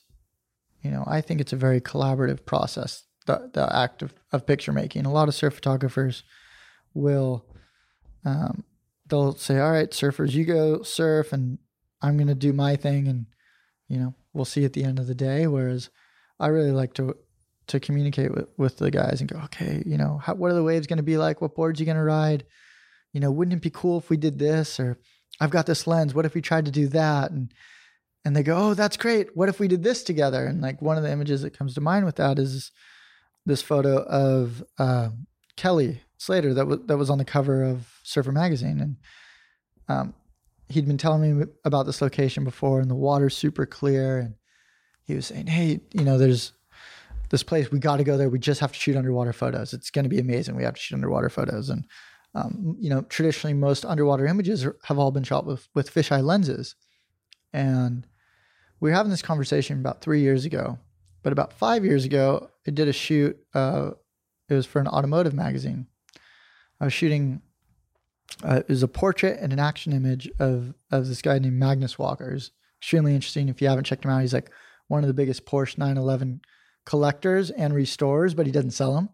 you 0.81 0.91
know 0.91 1.05
I 1.07 1.21
think 1.21 1.41
it's 1.41 1.53
a 1.53 1.57
very 1.57 1.81
collaborative 1.81 2.47
process 2.47 3.05
the, 3.27 3.51
the 3.53 3.75
act 3.75 4.03
of, 4.03 4.15
of 4.33 4.47
picture 4.47 4.73
making. 4.73 5.07
A 5.07 5.13
lot 5.13 5.29
of 5.29 5.35
surf 5.35 5.55
photographers 5.55 6.23
will 6.95 7.45
um, 8.25 8.65
they'll 9.07 9.35
say, 9.35 9.59
"All 9.59 9.73
right, 9.73 9.91
surfers, 9.91 10.33
you 10.33 10.45
go 10.45 10.83
surf, 10.83 11.33
and 11.33 11.59
I'm 12.03 12.17
going 12.17 12.29
to 12.29 12.35
do 12.35 12.53
my 12.53 12.77
thing, 12.77 13.09
and 13.09 13.27
you 13.89 13.99
know, 13.99 14.15
we'll 14.33 14.45
see 14.45 14.65
at 14.65 14.73
the 14.73 14.85
end 14.85 14.99
of 14.99 15.07
the 15.07 15.15
day." 15.15 15.47
Whereas 15.47 15.91
I 16.41 16.49
really 16.49 16.73
like 16.73 16.95
to 16.95 17.17
to 17.69 17.81
communicate 17.81 18.35
with, 18.35 18.49
with 18.57 18.79
the 18.79 18.91
guys 18.91 19.21
and 19.21 19.31
go, 19.31 19.39
"Okay, 19.45 19.83
you 19.87 19.97
know, 19.97 20.19
how, 20.23 20.35
what 20.35 20.51
are 20.51 20.55
the 20.55 20.65
waves 20.65 20.87
going 20.87 20.99
to 20.99 21.03
be 21.03 21.17
like? 21.17 21.41
What 21.41 21.55
boards 21.55 21.81
you 21.81 21.87
going 21.87 21.97
to 21.97 22.03
ride? 22.03 22.45
You 23.13 23.21
know, 23.21 23.31
wouldn't 23.31 23.57
it 23.57 23.63
be 23.63 23.71
cool 23.71 23.99
if 23.99 24.11
we 24.11 24.17
did 24.17 24.39
this? 24.39 24.81
Or 24.81 24.99
I've 25.41 25.51
got 25.51 25.67
this 25.67 25.87
lens. 25.87 26.15
What 26.15 26.27
if 26.27 26.35
we 26.35 26.43
tried 26.43 26.67
to 26.67 26.71
do 26.71 26.89
that?" 26.89 27.31
and 27.31 27.53
and 28.25 28.37
they 28.37 28.43
go, 28.43 28.57
"Oh, 28.57 28.75
that's 28.75 28.97
great. 28.97 29.37
What 29.37 29.49
if 29.49 29.59
we 29.61 29.69
did 29.69 29.83
this 29.83 30.03
together?" 30.03 30.47
And 30.47 30.61
like 30.61 30.81
one 30.83 30.97
of 30.97 31.03
the 31.03 31.13
images 31.13 31.43
that 31.43 31.57
comes 31.57 31.75
to 31.75 31.81
mind 31.81 32.05
with 32.05 32.17
that 32.17 32.39
is 32.39 32.71
this 33.45 33.63
photo 33.63 34.03
of 34.05 34.63
uh, 34.79 35.11
Kelly 35.57 36.03
Slater 36.19 36.55
that 36.55 36.67
was 36.67 36.79
that 36.87 36.97
was 36.97 37.11
on 37.11 37.19
the 37.19 37.25
cover 37.25 37.63
of 37.65 37.89
Surfer 38.05 38.33
magazine, 38.33 38.81
and 38.81 38.97
um, 39.89 40.15
he'd 40.73 40.87
been 40.87 40.99
telling 40.99 41.39
me 41.39 41.47
about 41.65 41.87
this 41.87 42.03
location 42.03 42.45
before, 42.45 42.81
and 42.81 42.91
the 42.91 42.95
water's 42.95 43.37
super 43.37 43.67
clear, 43.67 44.19
and 44.19 44.35
he 45.05 45.15
was 45.15 45.27
saying, 45.27 45.47
"Hey, 45.47 45.81
you 45.93 46.05
know, 46.05 46.19
there's 46.19 46.53
this 47.31 47.43
place. 47.43 47.71
We 47.71 47.79
got 47.79 47.97
to 47.97 48.05
go 48.05 48.17
there. 48.17 48.29
We 48.29 48.39
just 48.39 48.61
have 48.61 48.73
to 48.73 48.79
shoot 48.79 48.97
underwater 48.97 49.33
photos. 49.33 49.73
It's 49.73 49.91
going 49.91 50.05
to 50.05 50.09
be 50.09 50.19
amazing. 50.19 50.57
We 50.57 50.65
have 50.65 50.75
to 50.75 50.81
shoot 50.81 50.97
underwater 50.97 51.29
photos." 51.29 51.71
And 51.71 51.87
um, 52.35 52.77
you 52.81 52.91
know, 52.91 53.03
traditionally, 53.03 53.55
most 53.55 53.85
underwater 53.85 54.27
images 54.27 54.65
are, 54.65 54.77
have 54.85 54.99
all 54.99 55.11
been 55.11 55.25
shot 55.25 55.47
with 55.47 55.69
with 55.75 55.93
fisheye 55.93 56.25
lenses, 56.25 56.75
and 57.53 58.07
we 58.81 58.91
were 58.91 58.97
having 58.97 59.11
this 59.11 59.23
conversation 59.23 59.79
about 59.79 60.01
three 60.01 60.21
years 60.21 60.45
ago 60.45 60.79
but 61.23 61.33
about 61.33 61.53
five 61.53 61.85
years 61.85 62.05
ago, 62.05 62.51
I 62.67 62.71
did 62.71 62.89
a 62.89 62.93
shoot. 62.93 63.39
Uh, 63.55 63.93
it 64.49 64.55
was 64.55 64.67
for 64.67 64.81
an 64.81 64.89
automotive 64.89 65.35
magazine. 65.35 65.87
I 66.81 66.85
was 66.85 66.93
shooting. 66.93 67.43
Uh, 68.43 68.57
it 68.57 68.69
was 68.69 68.83
a 68.83 68.89
portrait 68.89 69.39
and 69.41 69.53
an 69.53 69.59
action 69.59 69.93
image 69.93 70.31
of 70.39 70.75
of 70.91 71.09
this 71.09 71.23
guy 71.23 71.39
named 71.39 71.59
Magnus 71.59 71.99
Walker. 71.99 72.31
It's 72.33 72.51
extremely 72.81 73.15
interesting. 73.15 73.49
If 73.49 73.61
you 73.63 73.69
haven't 73.69 73.85
checked 73.85 74.05
him 74.05 74.11
out, 74.11 74.21
he's 74.21 74.35
like 74.35 74.51
one 74.89 75.03
of 75.03 75.09
the 75.09 75.15
biggest 75.15 75.47
Porsche 75.47 75.79
911 75.79 76.41
collectors 76.85 77.51
and 77.51 77.75
restores, 77.75 78.35
but 78.35 78.47
he 78.47 78.53
doesn't 78.53 78.73
sell 78.73 78.95
them. 78.95 79.09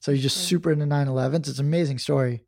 So 0.00 0.12
he's 0.12 0.22
just 0.22 0.38
Okay. 0.38 0.46
super 0.46 0.70
into 0.72 0.86
911s. 0.86 1.48
It's 1.48 1.58
an 1.58 1.66
amazing 1.66 1.98
story. 1.98 2.42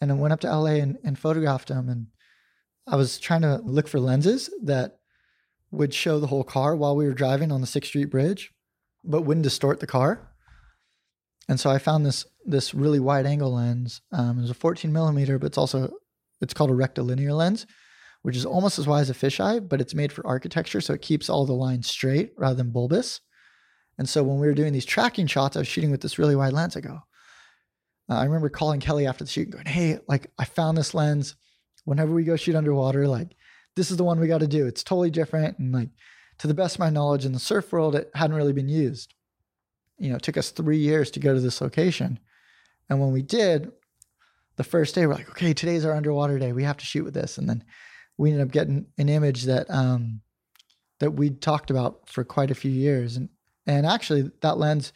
And 0.00 0.10
I 0.10 0.14
went 0.14 0.32
up 0.32 0.40
to 0.40 0.48
LA 0.54 0.74
and, 0.82 0.98
and 1.04 1.18
photographed 1.18 1.68
him. 1.68 1.88
And 1.88 2.08
I 2.86 2.96
was 2.96 3.18
trying 3.18 3.42
to 3.42 3.58
look 3.64 3.86
for 3.86 4.00
lenses 4.00 4.50
that 4.62 4.98
would 5.70 5.94
show 5.94 6.18
the 6.18 6.26
whole 6.26 6.44
car 6.44 6.74
while 6.74 6.96
we 6.96 7.06
were 7.06 7.14
driving 7.14 7.52
on 7.52 7.60
the 7.60 7.66
Sixth 7.66 7.88
Street 7.90 8.06
Bridge, 8.10 8.52
but 9.04 9.22
wouldn't 9.22 9.44
distort 9.44 9.78
the 9.80 9.86
car. 9.86 10.28
And 11.48 11.60
so 11.60 11.70
I 11.70 11.78
found 11.78 12.04
this 12.04 12.26
this 12.46 12.74
really 12.74 13.00
wide 13.00 13.26
angle 13.26 13.54
lens. 13.54 14.00
Um, 14.12 14.38
it 14.38 14.42
was 14.42 14.50
a 14.50 14.54
14 14.54 14.92
millimeter, 14.92 15.38
but 15.38 15.46
it's 15.46 15.58
also 15.58 15.92
it's 16.40 16.54
called 16.54 16.70
a 16.70 16.74
rectilinear 16.74 17.32
lens, 17.32 17.66
which 18.22 18.36
is 18.36 18.44
almost 18.44 18.78
as 18.78 18.86
wide 18.86 19.02
as 19.02 19.10
a 19.10 19.14
fisheye, 19.14 19.66
but 19.66 19.80
it's 19.80 19.94
made 19.94 20.12
for 20.12 20.26
architecture, 20.26 20.80
so 20.80 20.94
it 20.94 21.02
keeps 21.02 21.28
all 21.28 21.46
the 21.46 21.52
lines 21.52 21.88
straight 21.88 22.32
rather 22.36 22.56
than 22.56 22.70
bulbous. 22.70 23.20
And 23.98 24.08
so 24.08 24.22
when 24.22 24.40
we 24.40 24.46
were 24.46 24.54
doing 24.54 24.72
these 24.72 24.84
tracking 24.84 25.26
shots, 25.26 25.56
I 25.56 25.60
was 25.60 25.68
shooting 25.68 25.90
with 25.90 26.00
this 26.00 26.18
really 26.18 26.36
wide 26.36 26.52
lens. 26.52 26.76
I 26.76 26.80
go, 26.80 27.00
uh, 28.10 28.14
I 28.14 28.24
remember 28.24 28.48
calling 28.48 28.80
Kelly 28.80 29.06
after 29.06 29.24
the 29.24 29.30
shoot, 29.30 29.44
and 29.44 29.52
going, 29.52 29.66
"Hey, 29.66 29.98
like 30.08 30.30
I 30.38 30.44
found 30.44 30.76
this 30.76 30.94
lens. 30.94 31.36
Whenever 31.84 32.12
we 32.12 32.24
go 32.24 32.36
shoot 32.36 32.56
underwater, 32.56 33.06
like 33.06 33.36
this 33.76 33.90
is 33.90 33.96
the 33.96 34.04
one 34.04 34.20
we 34.20 34.26
got 34.26 34.38
to 34.38 34.46
do. 34.46 34.66
It's 34.66 34.82
totally 34.82 35.10
different, 35.10 35.58
and 35.58 35.72
like 35.72 35.90
to 36.38 36.46
the 36.46 36.54
best 36.54 36.76
of 36.76 36.80
my 36.80 36.90
knowledge 36.90 37.24
in 37.24 37.32
the 37.32 37.38
surf 37.38 37.72
world, 37.72 37.94
it 37.94 38.10
hadn't 38.14 38.36
really 38.36 38.52
been 38.52 38.68
used. 38.68 39.14
You 39.98 40.10
know, 40.10 40.16
it 40.16 40.22
took 40.22 40.36
us 40.36 40.50
three 40.50 40.78
years 40.78 41.10
to 41.12 41.20
go 41.20 41.34
to 41.34 41.40
this 41.40 41.60
location, 41.60 42.18
and 42.88 43.00
when 43.00 43.12
we 43.12 43.22
did, 43.22 43.72
the 44.56 44.64
first 44.64 44.94
day 44.94 45.06
we're 45.06 45.14
like, 45.14 45.30
okay, 45.30 45.52
today's 45.52 45.84
our 45.84 45.94
underwater 45.94 46.38
day. 46.38 46.52
We 46.52 46.64
have 46.64 46.76
to 46.78 46.86
shoot 46.86 47.04
with 47.04 47.14
this, 47.14 47.38
and 47.38 47.48
then 47.48 47.64
we 48.16 48.30
ended 48.30 48.46
up 48.46 48.52
getting 48.52 48.86
an 48.98 49.08
image 49.08 49.44
that 49.44 49.70
um 49.70 50.20
that 51.00 51.12
we 51.12 51.30
talked 51.30 51.70
about 51.70 52.08
for 52.08 52.24
quite 52.24 52.50
a 52.50 52.54
few 52.54 52.70
years, 52.70 53.16
and 53.16 53.28
and 53.66 53.86
actually 53.86 54.30
that 54.40 54.58
lens 54.58 54.92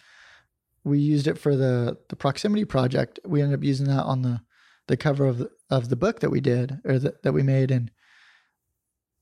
we 0.85 0.99
used 0.99 1.27
it 1.27 1.39
for 1.39 1.57
the 1.57 1.99
the 2.09 2.17
proximity 2.17 2.65
project. 2.65 3.19
We 3.25 3.43
ended 3.43 3.59
up 3.59 3.65
using 3.65 3.87
that 3.87 4.05
on 4.05 4.23
the 4.23 4.41
the 4.87 4.97
cover 4.97 5.27
of 5.27 5.39
the, 5.39 5.51
of 5.71 5.91
the 5.91 5.97
book 5.97 6.21
that 6.21 6.31
we 6.31 6.41
did 6.41 6.81
or 6.85 6.99
that 6.99 7.23
that 7.23 7.33
we 7.33 7.43
made 7.43 7.71
and 7.71 7.91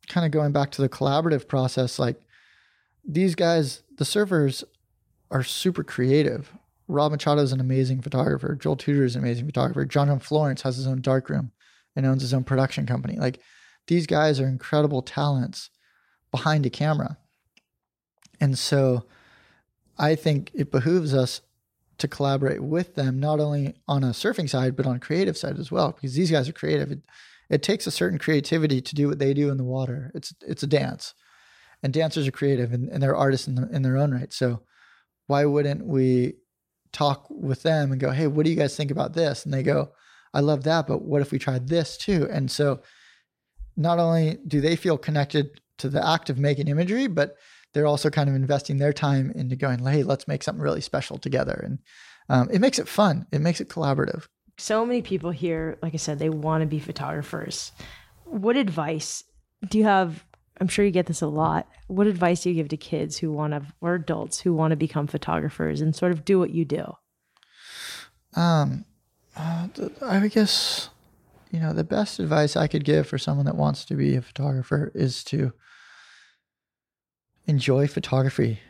kind 0.08 0.24
of 0.24 0.30
going 0.30 0.52
back 0.52 0.70
to 0.70 0.82
the 0.82 0.88
collaborative 0.88 1.48
process 1.48 1.98
like 1.98 2.20
these 3.04 3.34
guys 3.34 3.82
the 3.96 4.04
surfers 4.04 4.62
are 5.30 5.42
super 5.42 5.82
creative. 5.82 6.52
Rob 6.88 7.12
Machado 7.12 7.42
is 7.42 7.52
an 7.52 7.60
amazing 7.60 8.00
photographer. 8.02 8.54
Joel 8.54 8.76
Tudor 8.76 9.04
is 9.04 9.16
an 9.16 9.22
amazing 9.22 9.46
photographer. 9.46 9.84
John 9.84 10.08
John 10.08 10.20
Florence 10.20 10.62
has 10.62 10.76
his 10.76 10.86
own 10.86 11.00
darkroom 11.00 11.52
and 11.94 12.06
owns 12.06 12.22
his 12.22 12.34
own 12.34 12.44
production 12.44 12.86
company. 12.86 13.16
Like 13.16 13.40
these 13.86 14.06
guys 14.06 14.40
are 14.40 14.48
incredible 14.48 15.02
talents 15.02 15.70
behind 16.30 16.66
a 16.66 16.70
camera. 16.70 17.18
And 18.40 18.58
so 18.58 19.06
I 19.98 20.14
think 20.14 20.50
it 20.54 20.70
behooves 20.70 21.14
us 21.14 21.40
to 21.98 22.08
collaborate 22.08 22.62
with 22.62 22.94
them, 22.94 23.18
not 23.18 23.40
only 23.40 23.74
on 23.88 24.04
a 24.04 24.08
surfing 24.08 24.48
side, 24.48 24.76
but 24.76 24.86
on 24.86 24.96
a 24.96 25.00
creative 25.00 25.36
side 25.36 25.58
as 25.58 25.72
well, 25.72 25.92
because 25.92 26.14
these 26.14 26.30
guys 26.30 26.48
are 26.48 26.52
creative. 26.52 26.92
It, 26.92 27.00
it 27.48 27.62
takes 27.62 27.86
a 27.86 27.90
certain 27.90 28.18
creativity 28.18 28.80
to 28.82 28.94
do 28.94 29.08
what 29.08 29.18
they 29.18 29.32
do 29.32 29.50
in 29.50 29.56
the 29.56 29.64
water. 29.64 30.10
It's 30.14 30.34
it's 30.42 30.62
a 30.62 30.66
dance, 30.66 31.14
and 31.82 31.92
dancers 31.92 32.26
are 32.26 32.32
creative 32.32 32.72
and, 32.72 32.88
and 32.90 33.02
they're 33.02 33.16
artists 33.16 33.48
in, 33.48 33.54
the, 33.54 33.68
in 33.70 33.82
their 33.82 33.96
own 33.96 34.12
right. 34.12 34.32
So 34.32 34.62
why 35.26 35.44
wouldn't 35.44 35.86
we 35.86 36.34
talk 36.92 37.26
with 37.30 37.62
them 37.62 37.92
and 37.92 38.00
go, 38.00 38.10
hey, 38.10 38.26
what 38.26 38.44
do 38.44 38.50
you 38.50 38.56
guys 38.56 38.76
think 38.76 38.90
about 38.90 39.14
this? 39.14 39.44
And 39.44 39.52
they 39.52 39.62
go, 39.62 39.92
I 40.34 40.40
love 40.40 40.64
that, 40.64 40.86
but 40.86 41.02
what 41.02 41.22
if 41.22 41.30
we 41.30 41.38
tried 41.38 41.68
this 41.68 41.96
too? 41.96 42.28
And 42.30 42.50
so 42.50 42.80
not 43.76 43.98
only 43.98 44.38
do 44.46 44.60
they 44.60 44.76
feel 44.76 44.98
connected 44.98 45.60
to 45.78 45.88
the 45.88 46.06
act 46.06 46.30
of 46.30 46.38
making 46.38 46.68
imagery, 46.68 47.06
but 47.06 47.36
they're 47.72 47.86
also 47.86 48.10
kind 48.10 48.28
of 48.28 48.34
investing 48.34 48.78
their 48.78 48.92
time 48.92 49.32
into 49.34 49.56
going, 49.56 49.84
hey, 49.84 50.02
let's 50.02 50.28
make 50.28 50.42
something 50.42 50.62
really 50.62 50.80
special 50.80 51.18
together. 51.18 51.60
And 51.64 51.78
um, 52.28 52.48
it 52.50 52.60
makes 52.60 52.78
it 52.78 52.88
fun. 52.88 53.26
It 53.32 53.40
makes 53.40 53.60
it 53.60 53.68
collaborative. 53.68 54.26
So 54.58 54.84
many 54.86 55.02
people 55.02 55.30
here, 55.30 55.78
like 55.82 55.94
I 55.94 55.98
said, 55.98 56.18
they 56.18 56.30
want 56.30 56.62
to 56.62 56.66
be 56.66 56.80
photographers. 56.80 57.72
What 58.24 58.56
advice 58.56 59.22
do 59.68 59.78
you 59.78 59.84
have? 59.84 60.24
I'm 60.60 60.68
sure 60.68 60.84
you 60.84 60.90
get 60.90 61.06
this 61.06 61.22
a 61.22 61.26
lot. 61.26 61.68
What 61.86 62.06
advice 62.06 62.42
do 62.42 62.50
you 62.50 62.54
give 62.54 62.68
to 62.68 62.76
kids 62.76 63.18
who 63.18 63.30
want 63.32 63.52
to, 63.52 63.62
or 63.80 63.94
adults 63.94 64.40
who 64.40 64.54
want 64.54 64.72
to 64.72 64.76
become 64.76 65.06
photographers 65.06 65.80
and 65.80 65.94
sort 65.94 66.12
of 66.12 66.24
do 66.24 66.38
what 66.38 66.50
you 66.50 66.64
do? 66.64 66.96
Um, 68.34 68.84
uh, 69.36 69.68
I 70.02 70.28
guess, 70.28 70.88
you 71.50 71.60
know, 71.60 71.72
the 71.72 71.84
best 71.84 72.18
advice 72.18 72.56
I 72.56 72.68
could 72.68 72.84
give 72.84 73.06
for 73.06 73.18
someone 73.18 73.46
that 73.46 73.56
wants 73.56 73.84
to 73.86 73.94
be 73.94 74.16
a 74.16 74.22
photographer 74.22 74.92
is 74.94 75.22
to 75.24 75.52
enjoy 77.46 77.86
photography, 77.86 78.60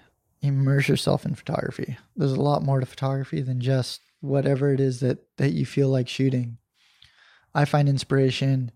immerse 0.42 0.88
yourself 0.88 1.24
in 1.24 1.34
photography. 1.34 1.98
There's 2.16 2.32
a 2.32 2.40
lot 2.40 2.62
more 2.62 2.80
to 2.80 2.86
photography 2.86 3.42
than 3.42 3.60
just 3.60 4.00
whatever 4.20 4.72
it 4.72 4.80
is 4.80 5.00
that 5.00 5.18
that 5.36 5.52
you 5.52 5.64
feel 5.64 5.88
like 5.88 6.08
shooting. 6.08 6.58
I 7.54 7.64
find 7.64 7.88
inspiration 7.88 8.72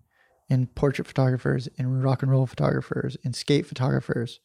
in 0.51 0.67
portrait 0.67 1.07
photographers, 1.07 1.69
in 1.77 2.01
rock 2.01 2.21
and 2.21 2.29
roll 2.29 2.45
photographers, 2.45 3.15
in 3.23 3.31
skate 3.31 3.65
photographers, 3.65 4.41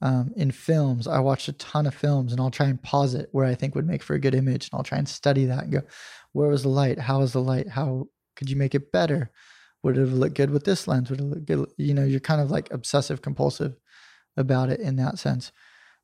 um, 0.00 0.30
in 0.36 0.52
films. 0.52 1.08
I 1.08 1.18
watched 1.18 1.48
a 1.48 1.52
ton 1.54 1.86
of 1.86 1.94
films, 1.94 2.30
and 2.30 2.40
I'll 2.40 2.52
try 2.52 2.66
and 2.66 2.80
pause 2.80 3.14
it 3.14 3.28
where 3.32 3.46
I 3.46 3.56
think 3.56 3.74
would 3.74 3.86
make 3.86 4.04
for 4.04 4.14
a 4.14 4.20
good 4.20 4.36
image, 4.36 4.68
and 4.68 4.78
I'll 4.78 4.84
try 4.84 4.98
and 4.98 5.08
study 5.08 5.46
that 5.46 5.64
and 5.64 5.72
go, 5.72 5.82
where 6.30 6.48
was 6.48 6.62
the 6.62 6.68
light? 6.68 7.00
How 7.00 7.18
was 7.18 7.32
the 7.32 7.42
light? 7.42 7.68
How 7.68 8.06
could 8.36 8.48
you 8.48 8.54
make 8.54 8.76
it 8.76 8.92
better? 8.92 9.32
Would 9.82 9.98
it 9.98 10.06
look 10.06 10.34
good 10.34 10.50
with 10.50 10.62
this 10.62 10.86
lens? 10.86 11.10
Would 11.10 11.20
it 11.20 11.24
look 11.24 11.44
good? 11.44 11.66
You 11.76 11.94
know, 11.94 12.04
you're 12.04 12.20
kind 12.20 12.40
of 12.40 12.52
like 12.52 12.72
obsessive 12.72 13.20
compulsive 13.20 13.74
about 14.36 14.70
it 14.70 14.78
in 14.78 14.94
that 14.96 15.18
sense. 15.18 15.50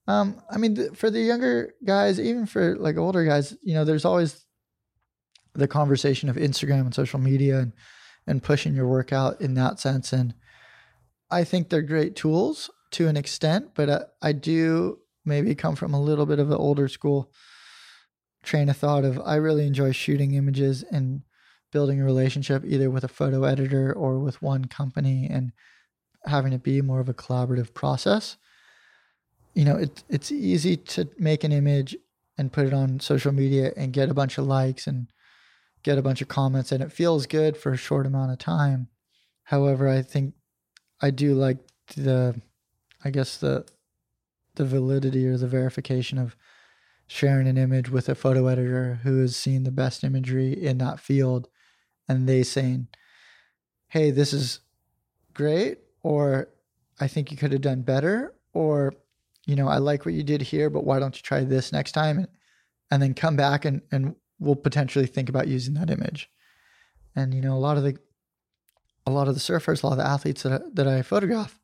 Um, 0.09 0.43
I 0.51 0.59
mean, 0.59 0.75
th- 0.75 0.95
for 0.95 1.09
the 1.09 1.21
younger 1.21 1.73
guys, 1.85 2.19
even 2.19 2.47
for 2.47 2.77
like 2.77 2.97
older 2.97 3.25
guys, 3.25 3.57
you 3.63 3.75
know, 3.75 3.85
there's 3.85 4.05
always 4.05 4.45
the 5.55 5.69
conversation 5.69 6.29
of 6.29 6.35
Instagram 6.35 6.81
and 6.81 6.95
social 6.95 7.21
media 7.21 7.61
and 7.61 7.73
and 8.27 8.43
pushing 8.43 8.75
your 8.75 8.89
work 8.89 9.13
out 9.13 9.41
in 9.41 9.55
that 9.55 9.79
sense. 9.79 10.13
And 10.13 10.35
I 11.31 11.45
think 11.45 11.69
they're 11.69 11.83
great 11.83 12.17
tools 12.17 12.71
to 12.93 13.09
an 13.09 13.17
extent, 13.17 13.71
but 13.75 13.89
uh, 13.89 14.05
I 14.23 14.33
do 14.33 14.99
maybe 15.25 15.55
come 15.55 15.77
from 15.77 15.93
a 15.93 16.01
little 16.01 16.27
bit 16.27 16.39
of 16.39 16.51
an 16.51 16.57
older 16.57 16.89
school 16.89 17.33
train 18.43 18.69
of 18.69 18.77
thought 18.77 19.05
of 19.05 19.21
I 19.25 19.35
really 19.37 19.67
enjoy 19.67 19.93
shooting 19.93 20.35
images 20.35 20.85
and 20.85 21.23
building 21.73 22.01
a 22.01 22.05
relationship 22.05 22.65
either 22.65 22.91
with 22.91 23.05
a 23.05 23.09
photo 23.09 23.45
editor 23.45 23.93
or 23.93 24.19
with 24.21 24.41
one 24.41 24.67
company 24.67 25.29
and 25.31 25.53
having 26.25 26.53
it 26.53 26.63
be 26.63 26.81
more 26.81 27.01
of 27.01 27.09
a 27.09 27.15
collaborative 27.15 27.75
process. 27.75 28.37
You 29.55 29.65
know, 29.65 29.77
it, 29.77 30.05
it's 30.09 30.31
easy 30.31 30.77
to 30.77 31.09
make 31.19 31.45
an 31.45 31.53
image 31.53 31.97
and 32.39 32.53
put 32.53 32.67
it 32.67 32.73
on 32.73 33.01
social 33.01 33.33
media 33.33 33.73
and 33.77 33.93
get 33.93 34.11
a 34.11 34.15
bunch 34.15 34.39
of 34.39 34.47
likes 34.47 34.87
and 34.87 35.09
get 35.87 35.99
a 35.99 36.03
bunch 36.03 36.21
of 36.21 36.27
comments, 36.27 36.73
and 36.73 36.83
it 36.83 36.91
feels 36.91 37.27
good 37.27 37.57
for 37.57 37.73
a 37.73 37.77
short 37.77 38.07
amount 38.07 38.33
of 38.33 38.39
time. 38.39 38.89
However, 39.45 39.89
I 39.89 40.03
think 40.03 40.35
I 41.01 41.11
do 41.11 41.33
like 41.35 41.59
the, 41.97 42.41
I 43.05 43.11
guess 43.11 43.39
the, 43.39 43.65
the 44.57 44.65
validity 44.65 45.29
or 45.29 45.37
the 45.37 45.47
verification 45.47 46.19
of 46.19 46.35
sharing 47.07 47.47
an 47.47 47.57
image 47.57 47.89
with 47.89 48.09
a 48.09 48.17
photo 48.17 48.49
editor 48.49 48.99
who 49.05 49.21
has 49.21 49.37
seen 49.37 49.63
the 49.63 49.71
best 49.71 50.03
imagery 50.03 50.53
in 50.53 50.79
that 50.79 50.99
field, 50.99 51.49
and 52.09 52.29
they 52.29 52.43
saying, 52.43 52.89
"Hey, 53.87 54.11
this 54.11 54.33
is 54.33 54.59
great," 55.35 55.79
or 56.03 56.49
"I 56.99 57.07
think 57.07 57.31
you 57.31 57.37
could 57.37 57.53
have 57.53 57.61
done 57.61 57.83
better," 57.83 58.35
or 58.53 58.93
you 59.47 59.55
know, 59.55 59.69
I 59.69 59.79
like 59.79 60.05
what 60.05 60.15
you 60.15 60.25
did 60.25 60.43
here, 60.43 60.69
but 60.69 60.85
why 60.85 60.99
don't 60.99 61.17
you 61.17 61.23
try 61.23 61.45
this 61.45 61.73
next 61.73 61.93
time? 61.93 62.19
And, 62.19 62.29
and 62.91 63.01
then 63.01 63.15
come 63.15 63.37
back 63.37 63.65
and, 63.65 63.83
and 63.93 64.17
we'll 64.39 64.57
potentially 64.57 65.07
think 65.07 65.29
about 65.29 65.49
using 65.49 65.75
that 65.75 65.91
image. 65.91 66.31
And, 67.15 67.33
you 67.33 67.41
know, 67.41 67.55
a 67.55 67.59
lot 67.59 67.77
of 67.77 67.83
the, 67.83 67.99
a 69.07 69.11
lot 69.11 69.29
of 69.29 69.35
the 69.35 69.41
surfers, 69.41 69.83
a 69.83 69.87
lot 69.87 69.93
of 69.93 69.99
the 69.99 70.07
athletes 70.07 70.43
that 70.43 70.53
I, 70.53 70.65
that 70.75 70.87
I 70.87 71.03
photograph, 71.03 71.59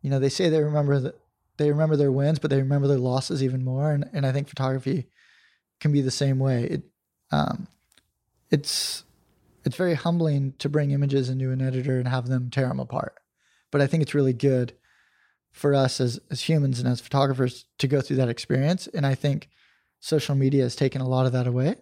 you 0.00 0.10
know, 0.10 0.18
they 0.18 0.28
say 0.28 0.48
they 0.48 0.62
remember 0.62 0.98
that 0.98 1.18
they 1.58 1.70
remember 1.70 1.96
their 1.96 2.10
wins, 2.10 2.38
but 2.38 2.50
they 2.50 2.56
remember 2.56 2.88
their 2.88 2.98
losses 2.98 3.42
even 3.42 3.64
more. 3.64 3.92
And, 3.92 4.08
and 4.12 4.26
I 4.26 4.32
think 4.32 4.48
photography 4.48 5.06
can 5.80 5.92
be 5.92 6.00
the 6.00 6.10
same 6.10 6.38
way. 6.38 6.64
It, 6.64 6.82
um, 7.30 7.68
it's, 8.50 9.04
it's 9.64 9.76
very 9.76 9.94
humbling 9.94 10.54
to 10.58 10.68
bring 10.68 10.90
images 10.90 11.28
into 11.28 11.50
an 11.52 11.62
editor 11.62 11.98
and 11.98 12.08
have 12.08 12.26
them 12.26 12.50
tear 12.50 12.68
them 12.68 12.80
apart. 12.80 13.14
But 13.70 13.80
I 13.80 13.86
think 13.86 14.02
it's 14.02 14.14
really 14.14 14.32
good 14.32 14.74
for 15.52 15.74
us 15.74 16.00
as 16.00 16.18
as 16.30 16.48
humans 16.48 16.80
and 16.80 16.88
as 16.88 17.00
photographers 17.00 17.66
to 17.78 17.86
go 17.86 18.00
through 18.00 18.16
that 18.16 18.28
experience. 18.28 18.86
And 18.88 19.06
I 19.06 19.14
think 19.14 19.48
social 20.00 20.34
media 20.34 20.62
has 20.64 20.74
taken 20.74 21.00
a 21.00 21.08
lot 21.08 21.26
of 21.26 21.32
that 21.32 21.46
away 21.46 21.76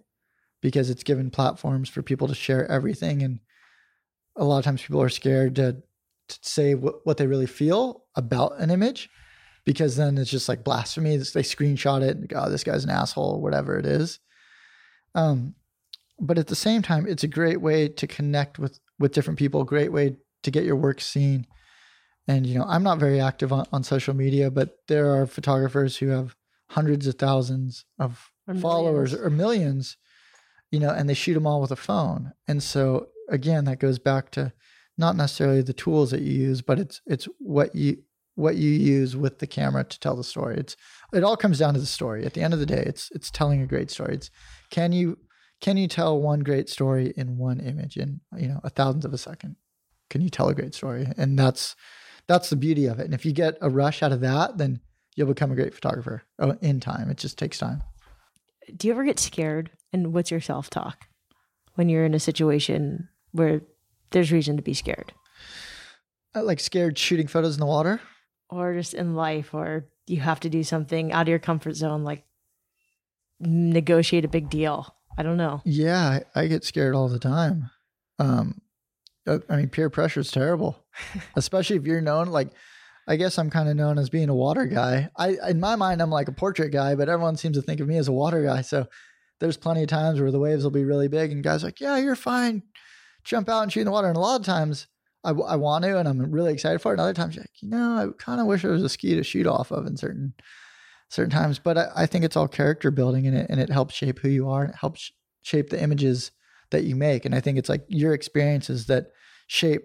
because 0.61 0.91
it's 0.91 1.03
given 1.03 1.31
platforms 1.31 1.89
for 1.89 2.03
people 2.03 2.29
to 2.29 2.35
share 2.35 2.71
everything. 2.71 3.23
And 3.23 3.41
a 4.37 4.45
lot 4.45 4.59
of 4.59 4.65
times 4.65 4.83
people 4.83 5.03
are 5.03 5.09
scared 5.09 5.57
to, 5.57 5.83
to 6.29 6.39
say 6.43 6.75
what, 6.75 7.05
what 7.05 7.17
they 7.17 7.27
really 7.27 7.47
feel 7.47 8.05
about 8.15 8.59
an 8.59 8.71
image 8.71 9.09
because 9.65 9.97
then 9.97 10.19
it's 10.19 10.31
just 10.31 10.49
like 10.49 10.65
blasphemy. 10.65 11.17
They 11.17 11.43
screenshot 11.43 12.03
it 12.03 12.17
and 12.17 12.29
go, 12.29 12.43
oh, 12.45 12.51
this 12.51 12.65
guy's 12.65 12.85
an 12.85 12.91
asshole, 12.91 13.41
whatever 13.41 13.79
it 13.79 13.87
is. 13.87 14.19
Um, 15.15 15.55
but 16.19 16.39
at 16.39 16.49
the 16.49 16.57
same 16.57 16.83
time, 16.83 17.07
it's 17.07 17.25
a 17.25 17.29
great 17.29 17.61
way 17.61 17.89
to 17.89 18.07
connect 18.07 18.59
with 18.59 18.79
with 18.99 19.13
different 19.13 19.39
people, 19.39 19.65
great 19.65 19.93
way 19.93 20.17
to 20.43 20.51
get 20.51 20.65
your 20.65 20.77
work 20.77 21.01
seen 21.01 21.47
and 22.29 22.47
you 22.47 22.59
know 22.59 22.65
i'm 22.69 22.83
not 22.83 22.99
very 22.99 23.21
active 23.21 23.53
on, 23.53 23.67
on 23.73 23.83
social 23.83 24.15
media 24.15 24.51
but 24.51 24.77
there 24.89 25.15
are 25.15 25.27
photographers 25.27 25.97
who 25.97 26.09
have 26.09 26.37
hundreds 26.71 27.07
of 27.07 27.17
thousands 27.17 27.85
of 27.99 28.31
Or 28.47 28.55
followers 28.55 29.13
millions. 29.13 29.27
or 29.27 29.31
millions, 29.31 29.97
you 30.71 30.79
know, 30.79 30.91
and 30.91 31.09
they 31.09 31.15
shoot 31.15 31.35
them 31.35 31.47
all 31.47 31.61
with 31.61 31.71
a 31.71 31.77
phone. 31.77 32.33
And 32.47 32.63
so 32.63 33.09
again, 33.29 33.65
that 33.65 33.81
goes 33.81 33.99
back 33.99 34.31
to 34.33 34.53
not 34.99 35.17
necessarily 35.17 35.63
the 35.63 35.73
tools 35.73 36.11
that 36.11 36.21
you 36.21 36.33
use, 36.33 36.63
but 36.63 36.79
it's 36.79 37.01
it's 37.07 37.27
what 37.39 37.75
you 37.75 38.03
what 38.35 38.57
you 38.57 38.71
use 38.71 39.17
with 39.17 39.39
the 39.39 39.47
camera 39.47 39.85
to 39.85 40.01
tell 40.01 40.17
the 40.17 40.25
story. 40.25 40.57
It's 40.57 40.77
it 41.13 41.25
all 41.25 41.37
comes 41.37 41.59
down 41.59 41.75
to 41.75 41.81
the 41.81 41.87
story. 41.87 42.25
At 42.25 42.35
the 42.35 42.43
end 42.43 42.55
of 42.55 42.61
the 42.61 42.67
day, 42.67 42.83
it's 42.87 43.11
it's 43.13 43.31
telling 43.31 43.63
a 43.63 43.67
great 43.67 43.91
story. 43.91 44.15
It's 44.15 44.31
can 44.71 44.93
you 44.93 45.19
can 45.61 45.77
you 45.77 45.89
tell 45.89 46.21
one 46.21 46.41
great 46.41 46.69
story 46.69 47.13
in 47.17 47.39
one 47.39 47.61
image 47.61 47.97
in 47.97 48.21
you 48.37 48.49
know 48.49 48.61
a 48.63 48.71
thousandth 48.71 49.05
of 49.05 49.15
a 49.15 49.19
second? 49.19 49.57
Can 50.09 50.21
you 50.21 50.31
tell 50.31 50.49
a 50.49 50.55
great 50.55 50.75
story? 50.75 51.09
And 51.17 51.39
that's 51.39 51.77
that's 52.27 52.51
the 52.51 52.57
beauty 52.57 52.87
of 52.87 53.01
it. 53.01 53.05
And 53.05 53.15
if 53.15 53.25
you 53.25 53.33
get 53.33 53.59
a 53.61 53.71
rush 53.71 54.03
out 54.03 54.13
of 54.13 54.21
that, 54.21 54.59
then 54.59 54.81
you'll 55.17 55.27
become 55.27 55.51
a 55.51 55.57
great 55.57 55.75
photographer 55.75 56.23
oh, 56.39 56.57
in 56.61 56.81
time. 56.81 57.11
It 57.11 57.19
just 57.19 57.39
takes 57.39 57.59
time. 57.59 57.83
Do 58.77 58.89
you 58.89 58.95
ever 58.95 59.05
get 59.05 59.19
scared? 59.19 59.71
And 59.93 60.13
what's 60.13 60.31
your 60.31 60.41
self 60.41 60.71
talk 60.71 61.07
when 61.75 61.89
you're 61.89 62.05
in 62.05 62.15
a 62.15 62.21
situation 62.21 63.09
where 63.33 63.63
there's 64.11 64.33
reason 64.33 64.57
to 64.57 64.63
be 64.63 64.75
scared? 64.75 65.13
Uh, 66.35 66.43
Like 66.45 66.61
scared 66.61 66.97
shooting 66.99 67.27
photos 67.27 67.55
in 67.55 67.61
the 67.61 67.67
water. 67.67 68.01
Or 68.49 68.75
just 68.75 68.95
in 68.95 69.15
life, 69.15 69.55
or 69.55 69.87
you 70.07 70.21
have 70.21 70.41
to 70.41 70.49
do 70.51 70.63
something 70.65 71.13
out 71.13 71.23
of 71.23 71.29
your 71.29 71.39
comfort 71.39 71.75
zone, 71.77 72.03
like 72.05 72.25
negotiate 73.39 74.25
a 74.25 74.29
big 74.29 74.51
deal. 74.51 74.95
I 75.19 75.23
don't 75.23 75.37
know. 75.37 75.61
Yeah, 75.65 76.21
I, 76.35 76.41
I 76.43 76.47
get 76.47 76.65
scared 76.65 76.95
all 76.95 77.09
the 77.09 77.19
time. 77.19 77.71
Um, 78.19 78.61
uh, 79.27 79.39
I 79.49 79.57
mean, 79.57 79.69
peer 79.69 79.91
pressure 79.91 80.21
is 80.21 80.31
terrible, 80.31 80.85
especially 81.37 81.77
if 81.77 81.85
you're 81.85 82.01
known. 82.01 82.29
Like, 82.29 82.51
I 83.11 83.17
guess 83.17 83.39
I'm 83.39 83.51
kind 83.51 83.69
of 83.69 83.75
known 83.75 83.99
as 83.99 84.09
being 84.09 84.29
a 84.29 84.35
water 84.37 84.67
guy. 84.67 85.11
I, 85.17 85.37
in 85.49 85.59
my 85.59 85.75
mind, 85.75 86.01
I'm 86.01 86.11
like 86.11 86.29
a 86.29 86.33
portrait 86.33 86.71
guy, 86.71 86.95
but 86.95 87.09
everyone 87.09 87.37
seems 87.37 87.57
to 87.57 87.63
think 87.63 87.81
of 87.81 87.89
me 87.89 87.97
as 87.97 88.07
a 88.07 88.13
water 88.13 88.41
guy. 88.41 88.63
So 88.63 88.87
there's 89.41 89.57
plenty 89.57 89.83
of 89.83 89.89
times 89.89 90.21
where 90.21 90.31
the 90.31 90.39
waves 90.39 90.63
will 90.63 90.71
be 90.71 90.85
really 90.85 91.09
big, 91.09 91.33
and 91.33 91.43
guys 91.43 91.65
like, 91.65 91.81
"Yeah, 91.81 91.97
you're 91.97 92.15
fine. 92.15 92.63
Jump 93.25 93.49
out 93.49 93.63
and 93.65 93.73
shoot 93.73 93.81
in 93.81 93.87
the 93.87 93.91
water." 93.91 94.07
And 94.07 94.17
a 94.17 94.21
lot 94.21 94.39
of 94.39 94.47
times, 94.47 94.87
I, 95.25 95.31
I 95.31 95.57
want 95.57 95.83
to, 95.87 95.99
and 95.99 96.09
I'm 96.09 96.31
really 96.31 96.53
excited 96.53 96.81
for 96.81 96.93
it. 96.93 96.95
And 96.95 97.01
other 97.01 97.13
times, 97.13 97.35
you're 97.35 97.43
like, 97.43 97.61
you 97.61 97.69
know, 97.69 97.97
I 97.97 98.23
kind 98.23 98.41
of 98.41 98.47
wish 98.47 98.63
there 98.63 98.71
was 98.71 98.85
a 98.85 98.89
ski 98.89 99.17
to 99.17 99.25
shoot 99.25 99.49
off 99.49 99.73
of 99.73 99.87
in 99.89 99.97
certain 99.97 100.35
certain 101.09 101.33
times. 101.33 101.59
But 101.59 101.79
I, 101.79 101.89
I 101.97 102.07
think 102.07 102.25
it's 102.25 102.37
all 102.37 102.47
character 102.47 102.93
building, 102.93 103.27
and 103.27 103.37
it 103.37 103.47
and 103.51 103.59
it 103.59 103.71
helps 103.71 103.97
shape 103.97 104.21
who 104.21 104.29
you 104.29 104.49
are, 104.49 104.63
and 104.63 104.71
it 104.71 104.79
helps 104.81 105.11
shape 105.43 105.71
the 105.71 105.83
images 105.83 106.31
that 106.71 106.85
you 106.85 106.95
make. 106.95 107.25
And 107.25 107.35
I 107.35 107.41
think 107.41 107.59
it's 107.59 107.69
like 107.69 107.85
your 107.89 108.15
experiences 108.15 108.87
that 108.87 109.09
shape 109.49 109.83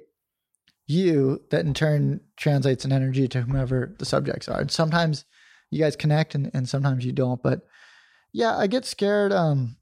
you, 0.88 1.42
that 1.52 1.66
in 1.66 1.74
turn 1.74 2.22
translates 2.38 2.86
an 2.86 2.92
energy 2.92 3.28
to 3.28 3.42
whomever 3.42 3.96
the 3.98 4.06
subjects 4.06 4.48
are. 4.48 4.62
And 4.62 4.72
sometimes 4.72 5.26
you 5.72 5.80
guys 5.80 5.96
connect, 5.96 6.36
and 6.36 6.52
and 6.54 6.68
sometimes 6.70 7.06
you 7.06 7.12
don't. 7.12 7.42
But 7.42 7.62
yeah, 8.32 8.56
I 8.56 8.68
get 8.68 8.86
scared. 8.86 9.32
Um, 9.32 9.78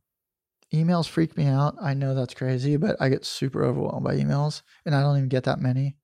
emails 0.73 1.07
freak 1.07 1.37
me 1.37 1.47
out. 1.47 1.75
I 1.81 1.93
know 1.93 2.15
that's 2.15 2.33
crazy, 2.33 2.77
but 2.77 2.95
I 2.99 3.09
get 3.09 3.25
super 3.25 3.63
overwhelmed 3.63 4.03
by 4.03 4.15
emails, 4.15 4.61
and 4.85 4.95
I 4.95 5.01
don't 5.01 5.17
even 5.17 5.29
get 5.29 5.43
that 5.43 5.59
many. 5.59 5.97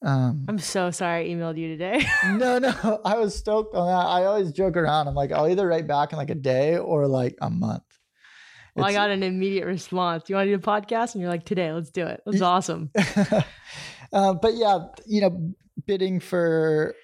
Um, 0.00 0.44
I'm 0.48 0.58
so 0.58 0.90
sorry 0.90 1.24
I 1.24 1.34
emailed 1.34 1.58
you 1.58 1.68
today. 1.68 2.04
no, 2.24 2.58
no, 2.58 3.00
I 3.04 3.18
was 3.18 3.34
stoked 3.34 3.74
on 3.74 3.86
that. 3.88 4.08
I 4.08 4.24
always 4.26 4.52
joke 4.52 4.76
around. 4.76 5.08
I'm 5.08 5.14
like, 5.14 5.32
I'll 5.32 5.48
either 5.48 5.66
write 5.66 5.86
back 5.86 6.12
in 6.12 6.18
like 6.18 6.30
a 6.30 6.36
day 6.36 6.76
or 6.76 7.06
like 7.06 7.36
a 7.40 7.50
month. 7.50 7.82
well, 8.76 8.86
I 8.86 8.92
got 8.92 9.10
an 9.10 9.22
immediate 9.22 9.66
response. 9.66 10.24
You 10.28 10.36
want 10.36 10.46
to 10.46 10.56
do 10.56 10.62
a 10.62 10.64
podcast? 10.64 11.14
And 11.14 11.22
you're 11.22 11.30
like, 11.30 11.44
today, 11.44 11.72
let's 11.72 11.90
do 11.90 12.06
it. 12.06 12.22
That's 12.24 12.42
awesome. 12.42 12.90
uh, 14.12 14.34
but 14.34 14.54
yeah, 14.56 14.86
you 15.06 15.20
know, 15.20 15.52
bidding 15.86 16.20
for, 16.20 16.94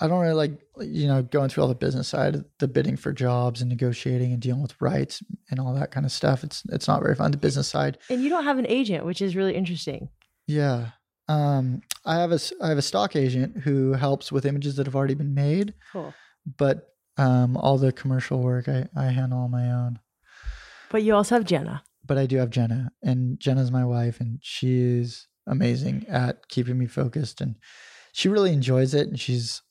I 0.00 0.08
don't 0.08 0.20
really 0.20 0.34
like, 0.34 0.58
you 0.80 1.06
know, 1.06 1.22
going 1.22 1.48
through 1.48 1.62
all 1.62 1.68
the 1.68 1.74
business 1.74 2.08
side, 2.08 2.36
the 2.58 2.68
bidding 2.68 2.96
for 2.96 3.12
jobs 3.12 3.60
and 3.60 3.68
negotiating 3.70 4.32
and 4.32 4.40
dealing 4.40 4.62
with 4.62 4.80
rights 4.80 5.22
and 5.50 5.60
all 5.60 5.74
that 5.74 5.90
kind 5.90 6.04
of 6.06 6.12
stuff. 6.12 6.42
It's 6.44 6.62
it's 6.70 6.88
not 6.88 7.02
very 7.02 7.14
fun. 7.14 7.30
The 7.30 7.36
business 7.38 7.68
side, 7.68 7.98
And 8.10 8.22
you 8.22 8.28
don't 8.28 8.44
have 8.44 8.58
an 8.58 8.66
agent, 8.68 9.04
which 9.04 9.20
is 9.22 9.36
really 9.36 9.54
interesting. 9.54 10.08
yeah. 10.46 10.90
Um, 11.28 11.80
I 12.04 12.20
have 12.20 12.30
a 12.30 12.38
I 12.62 12.68
have 12.68 12.78
a 12.78 12.82
stock 12.82 13.16
agent 13.16 13.58
who 13.58 13.94
helps 13.94 14.30
with 14.30 14.46
images 14.46 14.76
that 14.76 14.86
have 14.86 14.94
already 14.94 15.14
been 15.14 15.34
made, 15.34 15.74
Cool. 15.92 16.14
but 16.56 16.86
um, 17.16 17.56
all 17.56 17.78
the 17.78 17.90
commercial 17.90 18.40
work 18.40 18.68
I 18.68 18.86
I 18.96 19.06
handle 19.06 19.40
on 19.40 19.50
my 19.50 19.72
own. 19.72 19.98
But 20.88 21.02
you 21.02 21.16
also 21.16 21.34
have 21.34 21.44
Jenna. 21.44 21.82
but 22.04 22.16
I 22.16 22.26
do 22.26 22.36
have 22.36 22.50
Jenna, 22.50 22.92
and 23.02 23.40
Jenna's 23.40 23.72
my 23.72 23.84
wife, 23.84 24.20
and 24.20 24.38
she 24.40 24.78
is 24.78 25.26
amazing 25.46 26.06
at 26.08 26.48
keeping 26.48 26.78
me 26.78 26.86
focused, 26.86 27.40
and 27.40 27.56
she 28.12 28.28
really 28.28 28.52
enjoys 28.52 28.94
it, 28.94 29.08
and 29.08 29.18
she's 29.18 29.62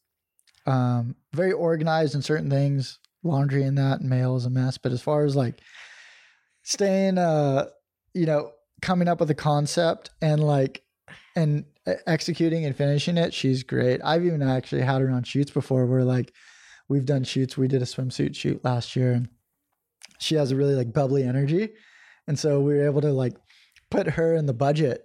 um, 0.65 1.15
very 1.33 1.51
organized 1.51 2.15
in 2.15 2.21
certain 2.21 2.49
things. 2.49 2.99
Laundry 3.23 3.63
and 3.63 3.77
that, 3.77 4.01
and 4.01 4.09
mail 4.09 4.35
is 4.35 4.45
a 4.45 4.49
mess, 4.49 4.77
but 4.77 4.91
as 4.91 5.01
far 5.01 5.25
as 5.25 5.35
like 5.35 5.59
staying, 6.61 7.17
uh, 7.17 7.65
you 8.13 8.25
know, 8.25 8.51
coming 8.81 9.07
up 9.07 9.19
with 9.19 9.31
a 9.31 9.35
concept 9.35 10.11
and 10.21 10.43
like 10.43 10.83
and 11.35 11.65
executing 12.05 12.65
and 12.65 12.75
finishing 12.75 13.17
it, 13.17 13.33
she's 13.33 13.63
great. 13.63 13.99
I've 14.03 14.25
even 14.25 14.41
actually 14.41 14.81
had 14.81 15.01
her 15.01 15.09
on 15.09 15.23
shoots 15.23 15.51
before, 15.51 15.85
where 15.87 16.03
like 16.03 16.33
we've 16.87 17.05
done 17.05 17.23
shoots. 17.23 17.57
We 17.57 17.67
did 17.67 17.81
a 17.81 17.85
swimsuit 17.85 18.35
shoot 18.35 18.63
last 18.63 18.95
year, 18.95 19.13
and 19.13 19.29
she 20.19 20.35
has 20.35 20.51
a 20.51 20.55
really 20.55 20.75
like 20.75 20.93
bubbly 20.93 21.23
energy. 21.23 21.69
And 22.27 22.37
so 22.37 22.59
we 22.59 22.75
were 22.75 22.85
able 22.85 23.01
to 23.01 23.11
like 23.11 23.35
put 23.89 24.07
her 24.07 24.35
in 24.35 24.45
the 24.45 24.53
budget 24.53 25.03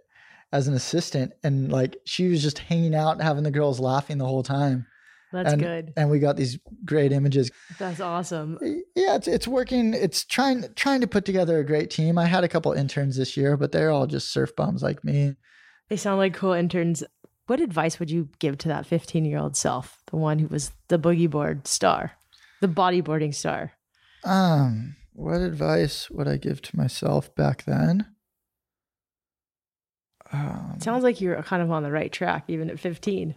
as 0.52 0.66
an 0.66 0.74
assistant 0.74 1.32
and 1.44 1.70
like 1.70 1.96
she 2.04 2.28
was 2.28 2.42
just 2.42 2.58
hanging 2.58 2.94
out 2.94 3.20
having 3.20 3.44
the 3.44 3.50
girls 3.50 3.80
laughing 3.80 4.18
the 4.18 4.26
whole 4.26 4.42
time. 4.42 4.86
That's 5.32 5.52
and, 5.52 5.62
good. 5.62 5.92
And 5.96 6.10
we 6.10 6.18
got 6.18 6.36
these 6.36 6.58
great 6.84 7.12
images. 7.12 7.50
That's 7.78 8.00
awesome. 8.00 8.58
Yeah, 8.96 9.14
it's 9.14 9.28
it's 9.28 9.46
working. 9.46 9.94
It's 9.94 10.24
trying 10.24 10.64
trying 10.74 11.02
to 11.02 11.06
put 11.06 11.24
together 11.24 11.58
a 11.58 11.64
great 11.64 11.90
team. 11.90 12.18
I 12.18 12.26
had 12.26 12.42
a 12.42 12.48
couple 12.48 12.72
interns 12.72 13.16
this 13.16 13.36
year, 13.36 13.56
but 13.56 13.70
they're 13.70 13.92
all 13.92 14.06
just 14.06 14.32
surf 14.32 14.56
bums 14.56 14.82
like 14.82 15.04
me. 15.04 15.36
They 15.88 15.96
sound 15.96 16.18
like 16.18 16.34
cool 16.34 16.52
interns. 16.52 17.04
What 17.46 17.60
advice 17.60 17.98
would 17.98 18.10
you 18.10 18.28
give 18.38 18.58
to 18.58 18.68
that 18.68 18.86
15 18.86 19.24
year 19.24 19.38
old 19.38 19.56
self, 19.56 20.02
the 20.06 20.16
one 20.16 20.38
who 20.38 20.48
was 20.48 20.72
the 20.88 20.98
boogie 20.98 21.30
board 21.30 21.66
star, 21.66 22.12
the 22.60 22.68
bodyboarding 22.68 23.34
star? 23.34 23.72
Um, 24.24 24.96
what 25.12 25.40
advice 25.40 26.10
would 26.10 26.28
I 26.28 26.36
give 26.36 26.62
to 26.62 26.76
myself 26.76 27.34
back 27.34 27.64
then? 27.64 28.06
Um, 30.32 30.76
Sounds 30.78 31.02
like 31.02 31.20
you're 31.20 31.42
kind 31.42 31.62
of 31.62 31.70
on 31.70 31.82
the 31.82 31.90
right 31.90 32.12
track, 32.12 32.44
even 32.48 32.70
at 32.70 32.78
15. 32.78 33.34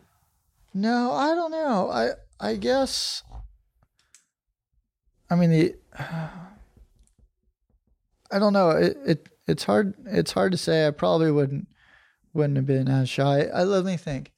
No, 0.73 1.11
I 1.11 1.35
don't 1.35 1.51
know. 1.51 1.89
I 1.91 2.09
I 2.39 2.55
guess. 2.55 3.23
I 5.29 5.35
mean 5.35 5.51
the. 5.51 5.75
I 8.31 8.39
don't 8.39 8.53
know. 8.53 8.71
It, 8.71 8.97
it 9.05 9.29
it's 9.47 9.63
hard. 9.63 9.93
It's 10.05 10.31
hard 10.31 10.51
to 10.53 10.57
say. 10.57 10.87
I 10.87 10.91
probably 10.91 11.31
wouldn't 11.31 11.67
wouldn't 12.33 12.57
have 12.57 12.65
been 12.65 12.87
as 12.87 13.09
shy. 13.09 13.43
I 13.43 13.63
let 13.63 13.85
me 13.85 13.97
think. 13.97 14.31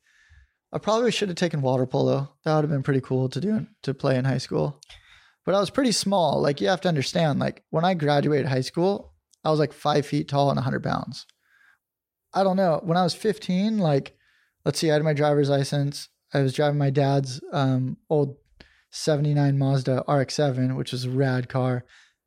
I 0.74 0.78
probably 0.78 1.12
should 1.12 1.30
have 1.30 1.38
taken 1.38 1.62
water 1.62 1.86
polo. 1.86 2.34
That 2.43 2.56
would 2.56 2.66
have 2.66 2.72
been 2.72 2.84
pretty 2.84 2.99
cool 2.99 3.30
to 3.30 3.39
do 3.39 3.68
to 3.84 3.93
play 3.93 4.18
in 4.18 4.26
high 4.26 4.39
school. 4.39 4.82
But 5.45 5.56
I 5.56 5.60
was 5.60 5.70
pretty 5.70 5.93
small. 5.93 6.41
Like 6.41 6.60
you 6.60 6.68
have 6.68 6.82
to 6.82 6.89
understand. 6.89 7.39
Like 7.39 7.64
when 7.70 7.86
I 7.86 7.93
graduated 7.93 8.47
high 8.47 8.62
school, 8.62 9.14
I 9.45 9.51
was 9.51 9.60
like 9.60 9.72
five 9.72 10.06
feet 10.06 10.28
tall 10.28 10.49
and 10.49 10.60
hundred 10.60 10.84
pounds. 10.84 11.26
I 12.36 12.44
don't 12.44 12.58
know. 12.58 12.82
When 12.84 12.98
I 12.98 13.04
was 13.04 13.16
fifteen, 13.16 13.80
like 13.80 14.16
let's 14.66 14.80
see, 14.80 14.92
I 14.92 14.94
had 14.94 15.04
my 15.04 15.14
driver's 15.14 15.50
license. 15.50 16.10
I 16.34 16.42
was 16.42 16.54
driving 16.54 16.78
my 16.78 16.90
dad's 16.90 17.42
um, 17.54 17.98
old 18.10 18.36
79 18.96 19.58
Mazda 19.58 20.04
RX-7, 20.08 20.76
which 20.78 20.94
was 20.94 21.04
a 21.04 21.10
rad 21.10 21.50
car. 21.50 21.84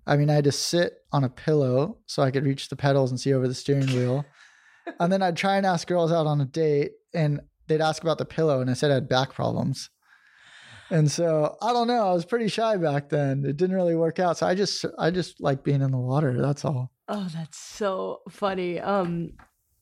I 0.06 0.16
mean, 0.16 0.28
I 0.28 0.34
had 0.34 0.44
to 0.44 0.52
sit 0.52 0.92
on 1.12 1.24
a 1.24 1.28
pillow 1.28 1.98
so 2.06 2.22
I 2.22 2.30
could 2.30 2.44
reach 2.44 2.68
the 2.68 2.76
pedals 2.76 3.10
and 3.10 3.18
see 3.18 3.32
over 3.32 3.48
the 3.48 3.54
steering 3.54 3.88
wheel. 3.88 4.24
and 5.00 5.10
then 5.12 5.22
I'd 5.22 5.36
try 5.36 5.56
and 5.56 5.64
ask 5.64 5.88
girls 5.88 6.12
out 6.12 6.26
on 6.26 6.40
a 6.40 6.44
date, 6.44 6.92
and 7.14 7.40
they'd 7.66 7.80
ask 7.80 8.02
about 8.02 8.18
the 8.18 8.24
pillow, 8.24 8.60
and 8.60 8.70
I 8.70 8.74
said 8.74 8.90
I 8.90 8.94
had 8.94 9.08
back 9.08 9.32
problems. 9.32 9.88
And 10.90 11.10
so 11.10 11.56
I 11.60 11.72
don't 11.72 11.88
know. 11.88 12.08
I 12.08 12.12
was 12.12 12.24
pretty 12.24 12.48
shy 12.48 12.76
back 12.76 13.10
then. 13.10 13.44
It 13.46 13.56
didn't 13.56 13.76
really 13.76 13.96
work 13.96 14.18
out. 14.18 14.38
So 14.38 14.46
I 14.46 14.54
just, 14.54 14.84
I 14.98 15.10
just 15.10 15.40
like 15.40 15.64
being 15.64 15.82
in 15.82 15.90
the 15.90 15.98
water. 15.98 16.40
That's 16.40 16.64
all. 16.64 16.92
Oh, 17.08 17.28
that's 17.32 17.58
so 17.58 18.20
funny. 18.30 18.80
Um, 18.80 19.32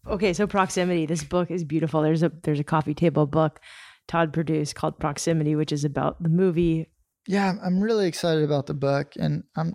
okay, 0.08 0.32
so 0.32 0.46
proximity. 0.46 1.06
This 1.06 1.24
book 1.24 1.50
is 1.50 1.64
beautiful. 1.64 2.02
There's 2.02 2.22
a 2.22 2.32
there's 2.42 2.60
a 2.60 2.64
coffee 2.64 2.94
table 2.94 3.26
book 3.26 3.60
Todd 4.08 4.32
produced 4.32 4.74
called 4.74 4.98
Proximity, 4.98 5.54
which 5.56 5.72
is 5.72 5.84
about 5.84 6.22
the 6.22 6.28
movie. 6.28 6.88
Yeah, 7.26 7.54
I'm- 7.60 7.80
really 7.80 8.06
excited 8.06 8.44
about 8.44 8.66
the 8.66 8.74
book, 8.74 9.12
and 9.18 9.44
I'm 9.56 9.74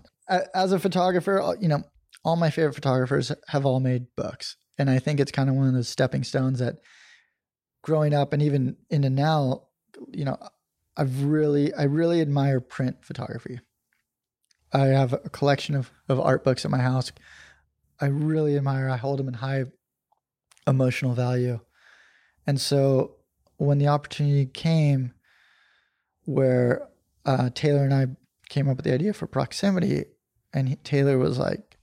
as 0.54 0.72
a 0.72 0.78
photographer. 0.78 1.56
You 1.60 1.68
know, 1.68 1.82
all 2.24 2.36
my 2.36 2.50
favorite 2.50 2.74
photographers 2.74 3.30
have 3.48 3.66
all 3.66 3.80
made 3.80 4.06
books, 4.16 4.56
and 4.78 4.88
I 4.88 4.98
think 4.98 5.20
it's 5.20 5.32
kind 5.32 5.50
of 5.50 5.56
one 5.56 5.68
of 5.68 5.74
those 5.74 5.88
stepping 5.88 6.24
stones 6.24 6.60
that, 6.60 6.76
growing 7.82 8.14
up 8.14 8.32
and 8.32 8.42
even 8.42 8.76
into 8.90 9.10
now, 9.10 9.64
you 10.12 10.24
know, 10.24 10.38
I've 10.96 11.24
really, 11.24 11.74
I 11.74 11.82
really 11.84 12.20
admire 12.20 12.60
print 12.60 13.04
photography. 13.04 13.60
I 14.72 14.86
have 14.86 15.12
a 15.12 15.18
collection 15.18 15.74
of 15.74 15.90
of 16.08 16.18
art 16.18 16.44
books 16.44 16.64
at 16.64 16.70
my 16.70 16.78
house. 16.78 17.12
I 18.00 18.06
really 18.06 18.56
admire. 18.56 18.88
I 18.88 18.96
hold 18.96 19.18
them 19.18 19.28
in 19.28 19.34
high 19.34 19.64
emotional 20.66 21.14
value, 21.14 21.60
and 22.46 22.60
so 22.60 23.16
when 23.56 23.78
the 23.78 23.88
opportunity 23.88 24.46
came, 24.46 25.12
where 26.24 26.88
uh, 27.24 27.50
Taylor 27.54 27.84
and 27.84 27.94
I 27.94 28.06
came 28.48 28.68
up 28.68 28.76
with 28.76 28.84
the 28.84 28.94
idea 28.94 29.12
for 29.12 29.26
proximity, 29.26 30.04
and 30.52 30.68
he, 30.70 30.76
Taylor 30.76 31.18
was 31.18 31.38
like, 31.38 31.78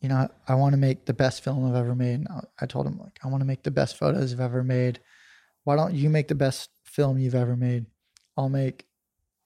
you 0.00 0.08
know, 0.08 0.28
I, 0.48 0.54
want 0.54 0.72
to 0.72 0.78
make 0.78 1.06
the 1.06 1.14
best 1.14 1.44
film 1.44 1.64
I've 1.64 1.76
ever 1.76 1.94
made. 1.94 2.14
And 2.14 2.28
I, 2.28 2.40
I 2.62 2.66
told 2.66 2.86
him 2.86 2.98
like, 2.98 3.18
I 3.22 3.28
want 3.28 3.40
to 3.40 3.46
make 3.46 3.62
the 3.62 3.70
best 3.70 3.96
photos 3.96 4.32
I've 4.32 4.40
ever 4.40 4.64
made. 4.64 5.00
Why 5.64 5.76
don't 5.76 5.94
you 5.94 6.10
make 6.10 6.26
the 6.26 6.34
best 6.34 6.70
film 6.84 7.18
you've 7.18 7.36
ever 7.36 7.56
made? 7.56 7.86
I'll 8.36 8.48
make 8.48 8.86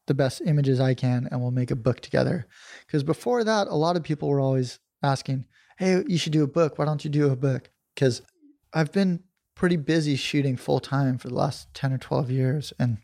the 0.07 0.15
best 0.15 0.41
images 0.41 0.81
I 0.81 0.95
can, 0.95 1.29
and 1.31 1.43
we'll 1.43 1.51
make 1.51 1.71
a 1.71 1.77
book 1.77 2.01
together. 2.01 2.47
Because 2.87 3.03
before 3.03 3.45
that, 3.45 3.67
a 3.67 3.75
lot 3.75 3.97
of 3.97 4.03
people 4.03 4.29
were 4.29 4.41
always 4.41 4.79
asking, 5.03 5.45
"Hey, 5.79 6.03
you 6.07 6.17
should 6.17 6.33
do 6.33 6.45
a 6.45 6.49
book. 6.49 6.79
Why 6.79 6.85
don't 6.85 7.05
you 7.05 7.11
do 7.11 7.31
a 7.31 7.37
book?" 7.37 7.71
Because 7.95 8.23
I've 8.77 8.93
been 8.93 9.21
pretty 9.55 9.77
busy 9.77 10.17
shooting 10.17 10.59
full 10.59 10.81
time 10.81 11.17
for 11.17 11.29
the 11.29 11.35
last 11.35 11.73
10 11.73 11.95
or 11.95 11.99
12 11.99 12.31
years. 12.31 12.75
And 12.79 12.99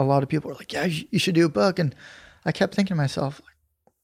a 0.00 0.04
lot 0.04 0.24
of 0.24 0.28
people 0.28 0.48
were 0.48 0.56
like, 0.56 0.72
yeah, 0.72 0.84
you 0.84 1.20
should 1.20 1.36
do 1.36 1.46
a 1.46 1.48
book. 1.48 1.78
And 1.78 1.94
I 2.44 2.50
kept 2.50 2.74
thinking 2.74 2.96
to 2.96 3.00
myself, 3.00 3.40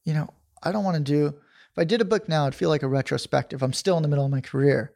you 0.05 0.13
know, 0.13 0.29
I 0.63 0.71
don't 0.71 0.85
want 0.85 0.95
to 0.95 1.03
do, 1.03 1.27
if 1.27 1.77
I 1.77 1.83
did 1.83 1.99
a 1.99 2.05
book 2.05 2.29
now, 2.29 2.43
it'd 2.43 2.55
feel 2.55 2.69
like 2.69 2.83
a 2.83 2.87
retrospective. 2.87 3.61
I'm 3.61 3.73
still 3.73 3.97
in 3.97 4.01
the 4.01 4.07
middle 4.07 4.23
of 4.23 4.31
my 4.31 4.39
career. 4.39 4.93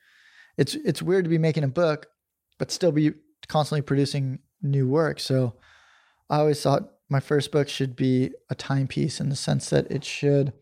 It's, 0.56 0.76
it's 0.76 1.02
weird 1.02 1.26
to 1.26 1.30
be 1.30 1.38
making 1.38 1.66
a 1.66 1.68
book, 1.68 2.08
but 2.58 2.72
still 2.72 2.94
be 2.94 3.12
constantly 3.50 3.82
producing 3.82 4.39
new 4.62 4.88
work. 4.88 5.20
So 5.20 5.56
I 6.30 6.38
always 6.38 6.62
thought 6.62 6.89
my 7.10 7.20
first 7.20 7.52
book 7.52 7.68
should 7.68 7.98
be 7.98 8.32
a 8.50 8.56
timepiece 8.56 9.20
in 9.20 9.28
the 9.28 9.36
sense 9.36 9.70
that 9.72 9.91
it 9.91 10.06
should 10.06 10.54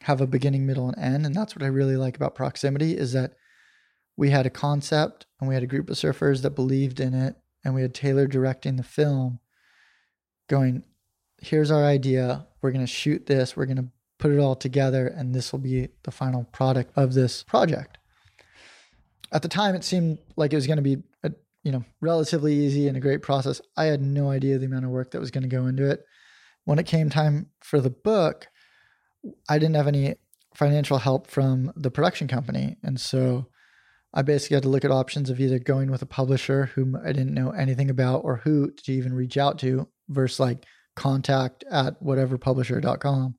have 0.00 0.20
a 0.20 0.26
beginning, 0.26 0.66
middle, 0.66 0.88
and 0.88 0.98
end. 0.98 1.26
And 1.26 1.34
that's 1.34 1.54
what 1.54 1.62
I 1.62 1.68
really 1.68 1.96
like 1.96 2.16
about 2.16 2.34
proximity 2.34 2.96
is 2.96 3.12
that 3.12 3.34
we 4.16 4.30
had 4.30 4.46
a 4.46 4.50
concept 4.50 5.26
and 5.40 5.48
we 5.48 5.54
had 5.54 5.62
a 5.62 5.68
group 5.68 5.90
of 5.90 5.96
surfers 5.96 6.42
that 6.42 6.50
believed 6.50 7.00
in 7.00 7.14
it 7.14 7.36
and 7.64 7.74
we 7.74 7.82
had 7.82 7.94
Taylor 7.94 8.26
directing 8.26 8.76
the 8.76 8.82
film 8.82 9.40
going 10.48 10.84
here's 11.42 11.70
our 11.70 11.84
idea. 11.84 12.46
We're 12.62 12.70
going 12.70 12.86
to 12.86 12.90
shoot 12.90 13.26
this. 13.26 13.56
We're 13.56 13.66
going 13.66 13.76
to 13.76 13.88
put 14.18 14.32
it 14.32 14.38
all 14.38 14.56
together 14.56 15.06
and 15.06 15.34
this 15.34 15.52
will 15.52 15.58
be 15.58 15.88
the 16.04 16.10
final 16.10 16.44
product 16.44 16.92
of 16.96 17.14
this 17.14 17.42
project. 17.42 17.98
At 19.32 19.42
the 19.42 19.48
time 19.48 19.74
it 19.74 19.84
seemed 19.84 20.18
like 20.36 20.52
it 20.52 20.56
was 20.56 20.66
going 20.66 20.78
to 20.78 20.82
be 20.82 20.98
a 21.22 21.32
you 21.62 21.72
know 21.72 21.84
relatively 22.00 22.54
easy 22.54 22.88
and 22.88 22.96
a 22.96 23.00
great 23.00 23.22
process. 23.22 23.60
I 23.76 23.84
had 23.84 24.00
no 24.00 24.30
idea 24.30 24.58
the 24.58 24.66
amount 24.66 24.84
of 24.84 24.90
work 24.90 25.10
that 25.10 25.20
was 25.20 25.30
going 25.30 25.42
to 25.42 25.48
go 25.48 25.66
into 25.66 25.88
it. 25.88 26.04
When 26.64 26.78
it 26.78 26.86
came 26.86 27.10
time 27.10 27.50
for 27.60 27.80
the 27.80 27.90
book 27.90 28.48
i 29.48 29.58
didn't 29.58 29.76
have 29.76 29.88
any 29.88 30.14
financial 30.54 30.98
help 30.98 31.26
from 31.26 31.72
the 31.76 31.90
production 31.90 32.28
company 32.28 32.76
and 32.82 33.00
so 33.00 33.46
I 34.16 34.22
basically 34.22 34.54
had 34.54 34.62
to 34.62 34.70
look 34.70 34.84
at 34.86 34.90
options 34.90 35.28
of 35.28 35.38
either 35.38 35.58
going 35.58 35.90
with 35.90 36.00
a 36.00 36.06
publisher 36.06 36.70
whom 36.74 36.96
I 36.96 37.12
didn't 37.12 37.34
know 37.34 37.50
anything 37.50 37.90
about 37.90 38.24
or 38.24 38.38
who 38.38 38.70
to 38.70 38.92
even 38.92 39.12
reach 39.12 39.36
out 39.36 39.58
to 39.58 39.88
versus 40.08 40.40
like 40.40 40.64
contact 40.96 41.64
at 41.70 42.02
whateverpublisher.com 42.02 43.34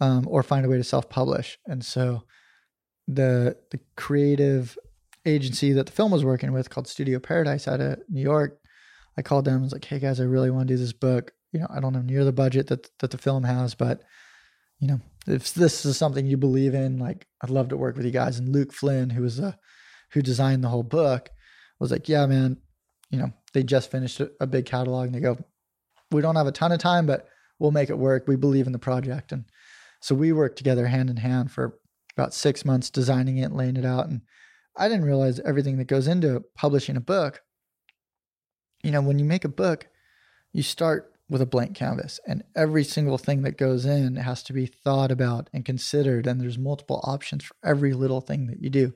um, 0.00 0.26
or 0.28 0.42
find 0.42 0.66
a 0.66 0.68
way 0.68 0.78
to 0.78 0.84
self-publish. 0.84 1.58
And 1.66 1.84
so 1.84 2.24
the 3.06 3.56
the 3.70 3.78
creative 3.96 4.76
agency 5.24 5.72
that 5.72 5.86
the 5.86 5.92
film 5.92 6.10
was 6.10 6.24
working 6.24 6.52
with 6.52 6.70
called 6.70 6.88
Studio 6.88 7.20
Paradise 7.20 7.68
out 7.68 7.80
of 7.80 8.00
New 8.08 8.20
York, 8.20 8.58
I 9.16 9.22
called 9.22 9.44
them 9.44 9.54
and 9.54 9.62
was 9.62 9.72
like, 9.72 9.84
hey 9.84 10.00
guys, 10.00 10.18
I 10.18 10.24
really 10.24 10.50
want 10.50 10.66
to 10.66 10.74
do 10.74 10.78
this 10.78 10.92
book. 10.92 11.30
You 11.52 11.60
know, 11.60 11.68
I 11.70 11.78
don't 11.78 11.94
have 11.94 12.04
near 12.04 12.24
the 12.24 12.32
budget 12.32 12.66
that 12.66 12.90
that 12.98 13.12
the 13.12 13.18
film 13.18 13.44
has, 13.44 13.76
but 13.76 14.02
you 14.80 14.88
know, 14.88 15.00
if 15.28 15.54
this 15.54 15.84
is 15.84 15.96
something 15.96 16.26
you 16.26 16.36
believe 16.36 16.74
in, 16.74 16.98
like 16.98 17.28
I'd 17.40 17.50
love 17.50 17.68
to 17.68 17.76
work 17.76 17.96
with 17.96 18.06
you 18.06 18.10
guys. 18.10 18.40
And 18.40 18.48
Luke 18.48 18.72
Flynn, 18.72 19.10
who 19.10 19.22
was 19.22 19.38
a 19.38 19.56
who 20.14 20.22
designed 20.22 20.64
the 20.64 20.68
whole 20.68 20.82
book, 20.82 21.30
was 21.78 21.90
like, 21.90 22.08
yeah, 22.08 22.24
man, 22.26 22.56
you 23.10 23.18
know, 23.18 23.32
they 23.52 23.62
just 23.62 23.90
finished 23.90 24.20
a, 24.40 24.46
big 24.46 24.64
catalog 24.64 25.06
and 25.06 25.14
they 25.14 25.20
go, 25.20 25.36
we 26.10 26.22
don't 26.22 26.36
have 26.36 26.46
a 26.46 26.52
ton 26.52 26.72
of 26.72 26.78
time, 26.78 27.06
but 27.06 27.28
we'll 27.58 27.70
make 27.70 27.90
it 27.90 27.98
work. 27.98 28.26
We 28.26 28.36
believe 28.36 28.66
in 28.66 28.72
the 28.72 28.78
project. 28.78 29.32
And 29.32 29.44
so 30.00 30.14
we 30.14 30.32
worked 30.32 30.56
together 30.56 30.86
hand 30.86 31.10
in 31.10 31.16
hand 31.16 31.50
for 31.50 31.78
about 32.16 32.32
six 32.34 32.64
months, 32.64 32.90
designing 32.90 33.38
it, 33.38 33.52
laying 33.52 33.76
it 33.76 33.84
out. 33.84 34.08
And 34.08 34.22
I 34.76 34.88
didn't 34.88 35.04
realize 35.04 35.40
everything 35.40 35.78
that 35.78 35.86
goes 35.86 36.08
into 36.08 36.44
publishing 36.56 36.96
a 36.96 37.00
book. 37.00 37.42
You 38.82 38.90
know, 38.90 39.02
when 39.02 39.18
you 39.18 39.24
make 39.24 39.44
a 39.44 39.48
book, 39.48 39.88
you 40.52 40.62
start 40.62 41.12
with 41.28 41.40
a 41.40 41.46
blank 41.46 41.74
canvas 41.74 42.20
and 42.26 42.44
every 42.54 42.84
single 42.84 43.16
thing 43.16 43.42
that 43.42 43.56
goes 43.56 43.86
in 43.86 44.16
has 44.16 44.42
to 44.42 44.52
be 44.52 44.66
thought 44.66 45.10
about 45.10 45.48
and 45.54 45.64
considered 45.64 46.26
and 46.26 46.40
there's 46.40 46.58
multiple 46.58 47.00
options 47.02 47.42
for 47.44 47.56
every 47.64 47.94
little 47.94 48.20
thing 48.20 48.46
that 48.46 48.62
you 48.62 48.68
do 48.68 48.92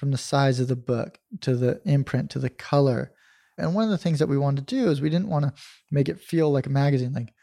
from 0.00 0.12
the 0.12 0.18
size 0.18 0.58
of 0.60 0.68
the 0.68 0.76
book 0.76 1.18
to 1.42 1.54
the 1.54 1.78
imprint 1.84 2.30
to 2.30 2.38
the 2.38 2.48
color. 2.48 3.12
And 3.58 3.74
one 3.74 3.84
of 3.84 3.90
the 3.90 3.98
things 3.98 4.18
that 4.18 4.30
we 4.30 4.38
wanted 4.38 4.66
to 4.66 4.74
do 4.74 4.90
is 4.90 5.02
we 5.02 5.10
didn't 5.10 5.28
want 5.28 5.44
to 5.44 5.52
make 5.90 6.08
it 6.08 6.18
feel 6.18 6.50
like 6.50 6.64
a 6.64 6.70
magazine. 6.70 7.12
Like 7.12 7.34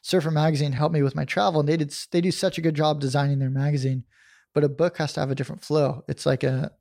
Surfer 0.00 0.30
Magazine 0.30 0.72
helped 0.72 0.94
me 0.94 1.02
with 1.02 1.14
my 1.14 1.26
travel, 1.26 1.60
and 1.60 1.68
they 1.68 1.76
did 1.76 1.94
they 2.12 2.22
do 2.22 2.30
such 2.30 2.56
a 2.56 2.62
good 2.62 2.74
job 2.74 3.00
designing 3.00 3.38
their 3.38 3.50
magazine. 3.50 4.04
But 4.54 4.64
a 4.64 4.70
book 4.70 4.96
has 4.96 5.12
to 5.12 5.20
have 5.20 5.30
a 5.30 5.34
different 5.34 5.62
flow. 5.62 6.04
It's 6.08 6.24
like 6.24 6.42
a 6.42 6.72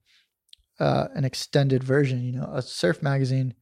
uh, 0.80 1.10
an 1.14 1.26
extended 1.26 1.84
version. 1.84 2.24
You 2.24 2.40
know, 2.40 2.50
a 2.54 2.62
surf 2.62 3.04
magazine, 3.04 3.56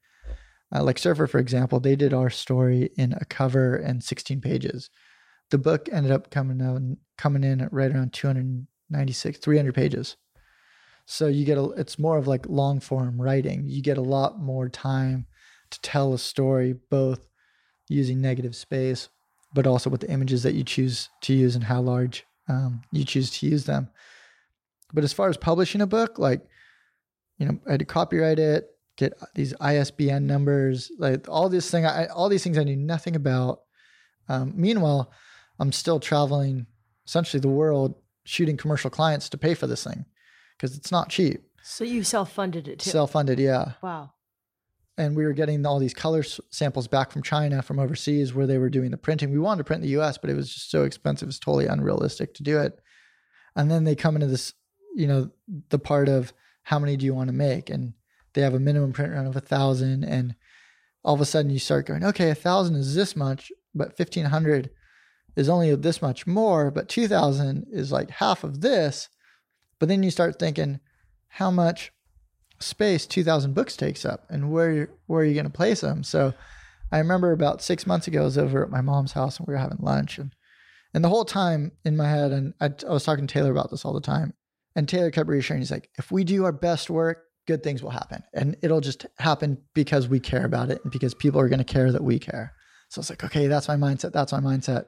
uh, 0.76 0.84
like 0.84 1.00
Surfer, 1.00 1.26
for 1.26 1.40
example, 1.40 1.80
they 1.80 1.96
did 1.96 2.14
our 2.14 2.30
story 2.30 2.92
in 2.98 3.14
a 3.14 3.26
cover 3.26 3.76
and 3.78 4.04
16 4.04 4.42
pages. 4.42 4.92
The 5.50 5.58
book 5.58 5.90
ended 5.92 6.12
up 6.12 6.30
coming 6.30 6.62
out 6.62 6.82
coming 7.18 7.44
in 7.44 7.62
at 7.62 7.74
right 7.74 7.92
around 7.92 8.14
296, 8.14 9.40
300 9.40 9.74
pages. 9.74 10.18
So 11.06 11.28
you 11.28 11.46
get 11.46 11.58
a, 11.58 11.70
it's 11.72 12.00
more 12.00 12.18
of 12.18 12.28
like 12.28 12.48
long 12.48 12.80
form 12.80 13.22
writing. 13.22 13.64
You 13.68 13.82
get 13.82 13.98
a 13.98 14.02
lot 14.02 14.40
more 14.40 14.70
time 14.70 15.28
to 15.72 15.82
tell 15.82 16.14
a 16.14 16.20
story, 16.20 16.76
both 16.90 17.28
using 17.90 18.22
negative 18.22 18.56
space, 18.56 19.10
but 19.54 19.68
also 19.68 19.90
with 19.90 20.02
the 20.02 20.12
images 20.12 20.44
that 20.44 20.54
you 20.54 20.64
choose 20.64 21.10
to 21.22 21.34
use 21.34 21.56
and 21.56 21.66
how 21.66 21.82
large 21.82 22.26
um, 22.48 22.82
you 22.92 23.04
choose 23.04 23.32
to 23.32 23.48
use 23.48 23.66
them. 23.66 23.90
But 24.94 25.04
as 25.04 25.14
far 25.14 25.30
as 25.30 25.38
publishing 25.38 25.82
a 25.82 25.88
book, 25.88 26.20
like, 26.20 26.42
you 27.38 27.48
know, 27.48 27.60
I 27.68 27.72
had 27.72 27.80
to 27.80 27.86
copyright 27.86 28.40
it, 28.40 28.70
get 28.96 29.14
these 29.36 29.54
ISBN 29.60 30.28
numbers, 30.28 30.92
like 31.00 31.28
all 31.28 31.50
this 31.50 31.70
thing, 31.70 31.86
I, 31.86 32.06
all 32.08 32.30
these 32.30 32.44
things 32.44 32.58
I 32.58 32.64
knew 32.64 32.76
nothing 32.76 33.16
about. 33.16 33.62
Um, 34.30 34.54
meanwhile, 34.56 35.12
I'm 35.60 35.72
still 35.72 36.00
traveling 36.00 36.68
essentially 37.06 37.42
the 37.42 37.50
world 37.50 37.96
shooting 38.24 38.56
commercial 38.56 38.90
clients 38.90 39.30
to 39.30 39.38
pay 39.38 39.54
for 39.54 39.68
this 39.68 39.84
thing 39.84 40.06
because 40.64 40.78
it's 40.78 40.94
not 40.94 41.10
cheap. 41.10 41.44
So 41.62 41.84
you 41.84 42.06
self-funded 42.06 42.70
it 42.70 42.80
too. 42.80 42.90
Self-funded, 42.90 43.38
yeah. 43.38 43.74
Wow. 43.82 44.14
And 44.98 45.14
we 45.14 45.26
were 45.26 45.34
getting 45.34 45.66
all 45.66 45.78
these 45.78 45.94
color 45.94 46.24
samples 46.52 46.88
back 46.88 47.12
from 47.12 47.22
China, 47.22 47.62
from 47.62 47.80
overseas, 47.80 48.34
where 48.34 48.48
they 48.48 48.58
were 48.58 48.70
doing 48.70 48.90
the 48.90 48.98
printing. 48.98 49.32
We 49.32 49.40
wanted 49.40 49.58
to 49.58 49.64
print 49.66 49.82
in 49.82 49.88
the 49.88 49.94
U.S., 49.96 50.18
but 50.18 50.30
it 50.30 50.36
was 50.36 50.54
just 50.54 50.72
so 50.72 50.84
expensive; 50.84 51.28
it's 51.28 51.38
totally 51.38 51.66
unrealistic 51.66 52.34
to 52.36 52.44
do 52.44 52.60
it. 52.60 52.80
And 53.58 53.70
then 53.70 53.84
they 53.84 53.94
come 53.94 54.16
into 54.16 54.28
this, 54.28 54.54
you 54.96 55.06
know, 55.06 55.32
the 55.68 55.80
part 55.80 56.08
of 56.08 56.32
how 56.62 56.80
many 56.80 56.96
do 56.96 57.06
you 57.06 57.14
want 57.14 57.28
to 57.28 57.34
make, 57.34 57.70
and 57.70 57.94
they 58.34 58.42
have 58.42 58.54
a 58.54 58.60
minimum 58.60 58.94
print 58.94 59.12
run 59.12 59.26
of 59.28 59.36
a 59.36 59.42
thousand, 59.42 60.06
and 60.06 60.34
all 61.04 61.16
of 61.16 61.20
a 61.20 61.26
sudden 61.26 61.52
you 61.52 61.60
start 61.60 61.88
going, 61.88 62.06
okay, 62.06 62.30
a 62.30 62.36
thousand 62.36 62.78
is 62.78 62.96
this 62.96 63.18
much, 63.18 63.52
but 63.76 63.98
fifteen 63.98 64.26
hundred 64.26 64.70
is 65.36 65.50
only 65.50 65.76
this 65.76 66.02
much 66.02 66.26
more, 66.26 66.72
but 66.72 66.88
two 66.88 67.10
thousand 67.10 67.66
is 67.70 67.92
like 67.92 68.12
half 68.12 68.46
of 68.46 68.62
this 68.62 69.10
but 69.84 69.90
then 69.90 70.02
you 70.02 70.12
start 70.12 70.40
thinking 70.40 70.80
how 71.28 71.52
much 71.52 71.92
space 72.60 73.06
2000 73.06 73.54
books 73.54 73.76
takes 73.76 74.06
up 74.06 74.26
and 74.30 74.50
where 74.50 74.90
where 75.08 75.24
are 75.24 75.26
you 75.26 75.34
going 75.34 75.44
to 75.44 75.52
place 75.52 75.82
them. 75.82 76.04
So 76.04 76.34
i 76.90 77.00
remember 77.00 77.34
about 77.34 77.62
six 77.62 77.86
months 77.86 78.08
ago 78.08 78.22
i 78.22 78.24
was 78.24 78.38
over 78.38 78.64
at 78.64 78.70
my 78.70 78.80
mom's 78.80 79.12
house 79.12 79.40
and 79.40 79.48
we 79.48 79.54
were 79.54 79.60
having 79.60 79.80
lunch 79.82 80.18
and 80.20 80.34
and 80.94 81.04
the 81.04 81.10
whole 81.10 81.26
time 81.26 81.72
in 81.84 81.98
my 81.98 82.08
head 82.08 82.32
and 82.32 82.54
I, 82.62 82.70
I 82.88 82.94
was 82.94 83.04
talking 83.04 83.28
to 83.28 83.34
taylor 83.34 83.52
about 83.52 83.72
this 83.72 83.84
all 83.84 83.94
the 83.94 84.00
time 84.00 84.34
and 84.76 84.88
taylor 84.88 85.12
kept 85.12 85.28
reassuring 85.28 85.62
he's 85.62 85.72
like 85.72 85.90
if 85.98 86.12
we 86.12 86.24
do 86.24 86.46
our 86.46 86.52
best 86.52 86.90
work 86.90 87.26
good 87.46 87.64
things 87.64 87.84
will 87.84 87.90
happen 87.90 88.24
and 88.34 88.56
it'll 88.62 88.82
just 88.82 89.06
happen 89.18 89.58
because 89.74 90.08
we 90.08 90.20
care 90.20 90.46
about 90.46 90.70
it 90.70 90.82
and 90.84 90.92
because 90.92 91.14
people 91.14 91.40
are 91.42 91.50
going 91.50 91.60
to 91.60 91.66
care 91.66 91.92
that 91.92 92.04
we 92.04 92.20
care. 92.20 92.54
So 92.90 93.00
it's 93.00 93.10
like 93.10 93.24
okay 93.24 93.48
that's 93.48 93.68
my 93.68 93.76
mindset 93.76 94.14
that's 94.14 94.32
my 94.32 94.40
mindset. 94.40 94.86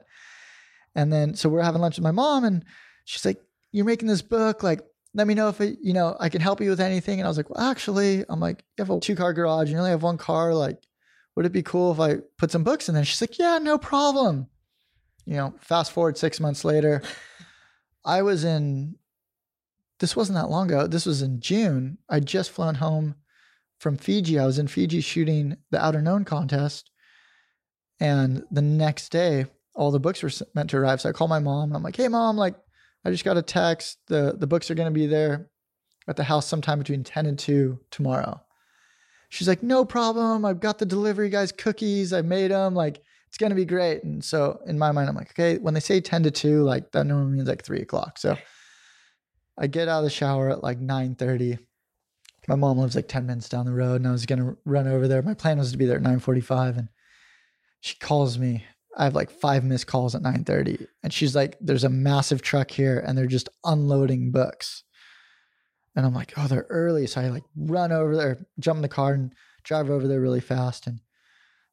And 0.94 1.12
then 1.12 1.34
so 1.34 1.48
we're 1.48 1.62
having 1.62 1.82
lunch 1.82 1.96
with 1.96 2.04
my 2.04 2.12
mom 2.12 2.44
and 2.44 2.64
she's 3.04 3.24
like 3.24 3.42
you're 3.76 3.84
making 3.84 4.08
this 4.08 4.22
book. 4.22 4.62
Like, 4.62 4.80
let 5.12 5.26
me 5.26 5.34
know 5.34 5.50
if 5.50 5.60
it, 5.60 5.78
you 5.82 5.92
know, 5.92 6.16
I 6.18 6.30
can 6.30 6.40
help 6.40 6.62
you 6.62 6.70
with 6.70 6.80
anything. 6.80 7.20
And 7.20 7.26
I 7.26 7.28
was 7.28 7.36
like, 7.36 7.50
well, 7.50 7.70
actually, 7.70 8.24
I'm 8.26 8.40
like, 8.40 8.64
you 8.78 8.84
have 8.84 8.90
a 8.90 8.98
two 9.00 9.14
car 9.14 9.34
garage 9.34 9.68
and 9.68 9.72
you 9.72 9.78
only 9.78 9.90
have 9.90 10.02
one 10.02 10.16
car. 10.16 10.54
Like, 10.54 10.78
would 11.34 11.44
it 11.44 11.52
be 11.52 11.62
cool 11.62 11.92
if 11.92 12.00
I 12.00 12.22
put 12.38 12.50
some 12.50 12.64
books 12.64 12.88
in 12.88 12.94
there? 12.94 13.04
She's 13.04 13.20
like, 13.20 13.38
yeah, 13.38 13.58
no 13.58 13.76
problem. 13.76 14.48
You 15.26 15.34
know, 15.34 15.54
fast 15.60 15.92
forward 15.92 16.16
six 16.16 16.40
months 16.40 16.64
later, 16.64 17.02
I 18.02 18.22
was 18.22 18.44
in, 18.44 18.96
this 20.00 20.16
wasn't 20.16 20.38
that 20.38 20.48
long 20.48 20.68
ago. 20.70 20.86
This 20.86 21.04
was 21.04 21.20
in 21.20 21.40
June. 21.40 21.98
I'd 22.08 22.24
just 22.24 22.50
flown 22.50 22.76
home 22.76 23.16
from 23.78 23.98
Fiji. 23.98 24.38
I 24.38 24.46
was 24.46 24.58
in 24.58 24.68
Fiji 24.68 25.02
shooting 25.02 25.58
the 25.70 25.78
Outerknown 25.78 26.24
contest. 26.24 26.90
And 28.00 28.42
the 28.50 28.62
next 28.62 29.10
day, 29.10 29.46
all 29.74 29.90
the 29.90 30.00
books 30.00 30.22
were 30.22 30.30
meant 30.54 30.70
to 30.70 30.78
arrive. 30.78 31.02
So 31.02 31.10
I 31.10 31.12
called 31.12 31.28
my 31.28 31.40
mom 31.40 31.64
and 31.70 31.76
I'm 31.76 31.82
like, 31.82 31.96
hey, 31.96 32.08
mom, 32.08 32.38
like, 32.38 32.54
I 33.06 33.10
just 33.10 33.24
got 33.24 33.36
a 33.36 33.42
text. 33.42 33.98
The 34.08 34.34
the 34.36 34.46
books 34.46 34.70
are 34.70 34.74
going 34.74 34.92
to 34.92 34.98
be 34.98 35.06
there 35.06 35.48
at 36.08 36.16
the 36.16 36.24
house 36.24 36.46
sometime 36.46 36.78
between 36.78 37.04
10 37.04 37.26
and 37.26 37.38
2 37.38 37.78
tomorrow. 37.90 38.40
She's 39.28 39.48
like, 39.48 39.62
"No 39.62 39.84
problem. 39.84 40.44
I've 40.44 40.60
got 40.60 40.78
the 40.78 40.86
delivery 40.86 41.28
guys 41.28 41.52
cookies. 41.52 42.12
I 42.12 42.22
made 42.22 42.50
them. 42.50 42.74
Like 42.74 43.02
it's 43.28 43.38
gonna 43.38 43.54
be 43.54 43.64
great. 43.64 44.02
And 44.02 44.24
so 44.24 44.60
in 44.66 44.78
my 44.78 44.92
mind, 44.92 45.08
I'm 45.08 45.14
like, 45.14 45.30
okay, 45.30 45.58
when 45.58 45.74
they 45.74 45.80
say 45.80 46.00
10 46.00 46.24
to 46.24 46.30
2, 46.30 46.62
like 46.62 46.90
that 46.92 47.06
normally 47.06 47.36
means 47.36 47.48
like 47.48 47.62
three 47.62 47.82
o'clock. 47.82 48.18
So 48.18 48.36
I 49.58 49.66
get 49.66 49.88
out 49.88 49.98
of 49.98 50.04
the 50.04 50.10
shower 50.10 50.50
at 50.50 50.62
like 50.62 50.80
9:30. 50.80 51.58
My 52.48 52.54
mom 52.54 52.78
lives 52.78 52.96
like 52.96 53.08
10 53.08 53.26
minutes 53.26 53.48
down 53.48 53.66
the 53.66 53.72
road, 53.72 53.96
and 53.96 54.08
I 54.08 54.12
was 54.12 54.26
gonna 54.26 54.56
run 54.64 54.88
over 54.88 55.06
there. 55.06 55.22
My 55.22 55.34
plan 55.34 55.58
was 55.58 55.72
to 55.72 55.78
be 55.78 55.86
there 55.86 55.96
at 55.96 56.02
9:45, 56.02 56.78
and 56.78 56.88
she 57.80 57.96
calls 57.98 58.38
me. 58.38 58.64
I 58.96 59.04
have 59.04 59.14
like 59.14 59.30
five 59.30 59.62
missed 59.64 59.86
calls 59.86 60.14
at 60.14 60.22
9:30, 60.22 60.86
and 61.02 61.12
she's 61.12 61.36
like, 61.36 61.56
"There's 61.60 61.84
a 61.84 61.88
massive 61.88 62.42
truck 62.42 62.70
here, 62.70 62.98
and 62.98 63.16
they're 63.16 63.26
just 63.26 63.48
unloading 63.64 64.30
books." 64.30 64.84
And 65.94 66.06
I'm 66.06 66.14
like, 66.14 66.32
"Oh, 66.36 66.46
they're 66.46 66.66
early," 66.70 67.06
so 67.06 67.20
I 67.20 67.28
like 67.28 67.44
run 67.56 67.92
over 67.92 68.16
there, 68.16 68.46
jump 68.58 68.78
in 68.78 68.82
the 68.82 68.88
car, 68.88 69.12
and 69.14 69.34
drive 69.62 69.90
over 69.90 70.08
there 70.08 70.20
really 70.20 70.40
fast. 70.40 70.86
And 70.86 71.00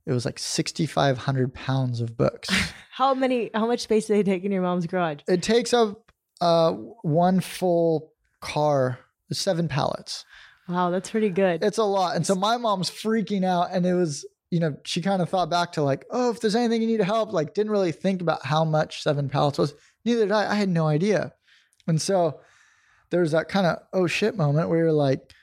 it 0.06 0.12
was 0.12 0.26
like 0.26 0.38
6,500 0.38 1.54
pounds 1.54 2.02
of 2.02 2.18
books. 2.18 2.50
How 2.92 3.14
many? 3.14 3.50
How 3.54 3.68
much 3.68 3.82
space 3.82 4.06
do 4.08 4.14
they 4.14 4.24
take 4.24 4.44
in 4.44 4.52
your 4.52 4.62
mom's 4.62 4.86
garage? 4.86 5.22
it 5.28 5.42
takes 5.42 5.74
up 5.74 6.12
uh, 6.42 6.74
one 7.02 7.40
full 7.40 8.12
car, 8.42 9.00
seven 9.32 9.68
pallets. 9.68 10.26
Wow, 10.68 10.92
that's 10.92 11.10
pretty 11.10 11.30
good. 11.30 11.64
It's 11.64 11.78
a 11.78 11.84
lot. 11.84 12.16
And 12.16 12.26
so 12.26 12.36
my 12.36 12.58
mom's 12.58 12.90
freaking 12.90 13.44
out. 13.44 13.70
And 13.72 13.86
it 13.86 13.94
was, 13.94 14.26
you 14.54 14.60
know, 14.60 14.78
she 14.86 15.02
kind 15.02 15.20
of 15.20 15.30
thought 15.30 15.50
back 15.50 15.72
to 15.72 15.82
like, 15.82 16.06
oh, 16.12 16.30
if 16.30 16.40
there's 16.40 16.54
anything 16.54 16.80
you 16.80 16.88
need 16.88 17.00
to 17.00 17.04
help, 17.04 17.34
like 17.34 17.56
didn't 17.56 17.72
really 17.72 17.92
think 17.92 18.22
about 18.22 18.46
how 18.46 18.64
much 18.64 19.02
seven 19.02 19.28
pallets 19.28 19.58
was. 19.58 19.74
Neither 20.06 20.26
did 20.26 20.32
I. 20.32 20.52
I 20.52 20.54
had 20.54 20.70
no 20.70 20.86
idea. 20.86 21.34
And 21.88 22.00
so 22.00 22.40
there 23.10 23.22
was 23.22 23.32
that 23.32 23.50
kind 23.50 23.66
of, 23.66 23.80
oh 23.94 24.06
shit 24.06 24.38
moment 24.38 24.70
where 24.70 24.78
you're 24.78 24.92
like, 24.92 25.34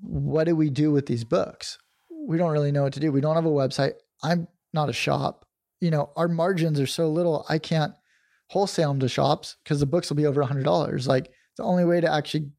what 0.00 0.44
do 0.44 0.56
we 0.56 0.68
do 0.68 0.90
with 0.90 1.06
these 1.06 1.22
books? 1.22 1.78
We 2.10 2.36
don't 2.36 2.50
really 2.50 2.72
know 2.72 2.82
what 2.82 2.94
to 2.94 3.00
do. 3.00 3.12
We 3.12 3.20
don't 3.20 3.36
have 3.36 3.46
a 3.46 3.50
website. 3.50 3.92
I'm 4.20 4.48
not 4.72 4.88
a 4.88 4.92
shop. 4.92 5.46
You 5.80 5.92
know, 5.92 6.10
our 6.16 6.26
margins 6.26 6.80
are 6.80 6.88
so 6.88 7.08
little, 7.08 7.46
I 7.48 7.58
can't 7.58 7.94
wholesale 8.48 8.88
them 8.88 8.98
to 8.98 9.08
shops 9.08 9.58
because 9.62 9.78
the 9.78 9.86
books 9.86 10.10
will 10.10 10.16
be 10.16 10.26
over 10.26 10.40
a 10.40 10.46
hundred 10.46 10.64
dollars. 10.64 11.06
Like 11.06 11.30
the 11.56 11.62
only 11.62 11.84
way 11.84 12.00
to 12.00 12.12
actually 12.12 12.50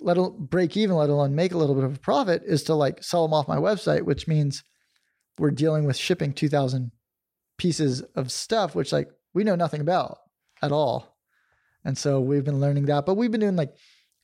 let 0.00 0.18
break 0.38 0.76
even, 0.76 0.96
let 0.96 1.08
alone 1.08 1.34
make 1.34 1.54
a 1.54 1.58
little 1.58 1.74
bit 1.74 1.84
of 1.84 1.96
a 1.96 1.98
profit, 1.98 2.42
is 2.44 2.62
to 2.64 2.74
like 2.74 3.02
sell 3.02 3.26
them 3.26 3.32
off 3.32 3.48
my 3.48 3.56
website, 3.56 4.02
which 4.02 4.28
means 4.28 4.62
we're 5.38 5.50
dealing 5.50 5.84
with 5.84 5.96
shipping 5.96 6.32
two 6.32 6.48
thousand 6.48 6.92
pieces 7.58 8.02
of 8.14 8.32
stuff, 8.32 8.74
which 8.74 8.92
like 8.92 9.08
we 9.34 9.44
know 9.44 9.54
nothing 9.54 9.80
about 9.80 10.18
at 10.62 10.72
all. 10.72 11.16
And 11.84 11.98
so 11.98 12.20
we've 12.20 12.44
been 12.44 12.60
learning 12.60 12.86
that, 12.86 13.06
but 13.06 13.16
we've 13.16 13.30
been 13.30 13.40
doing 13.40 13.56
like 13.56 13.74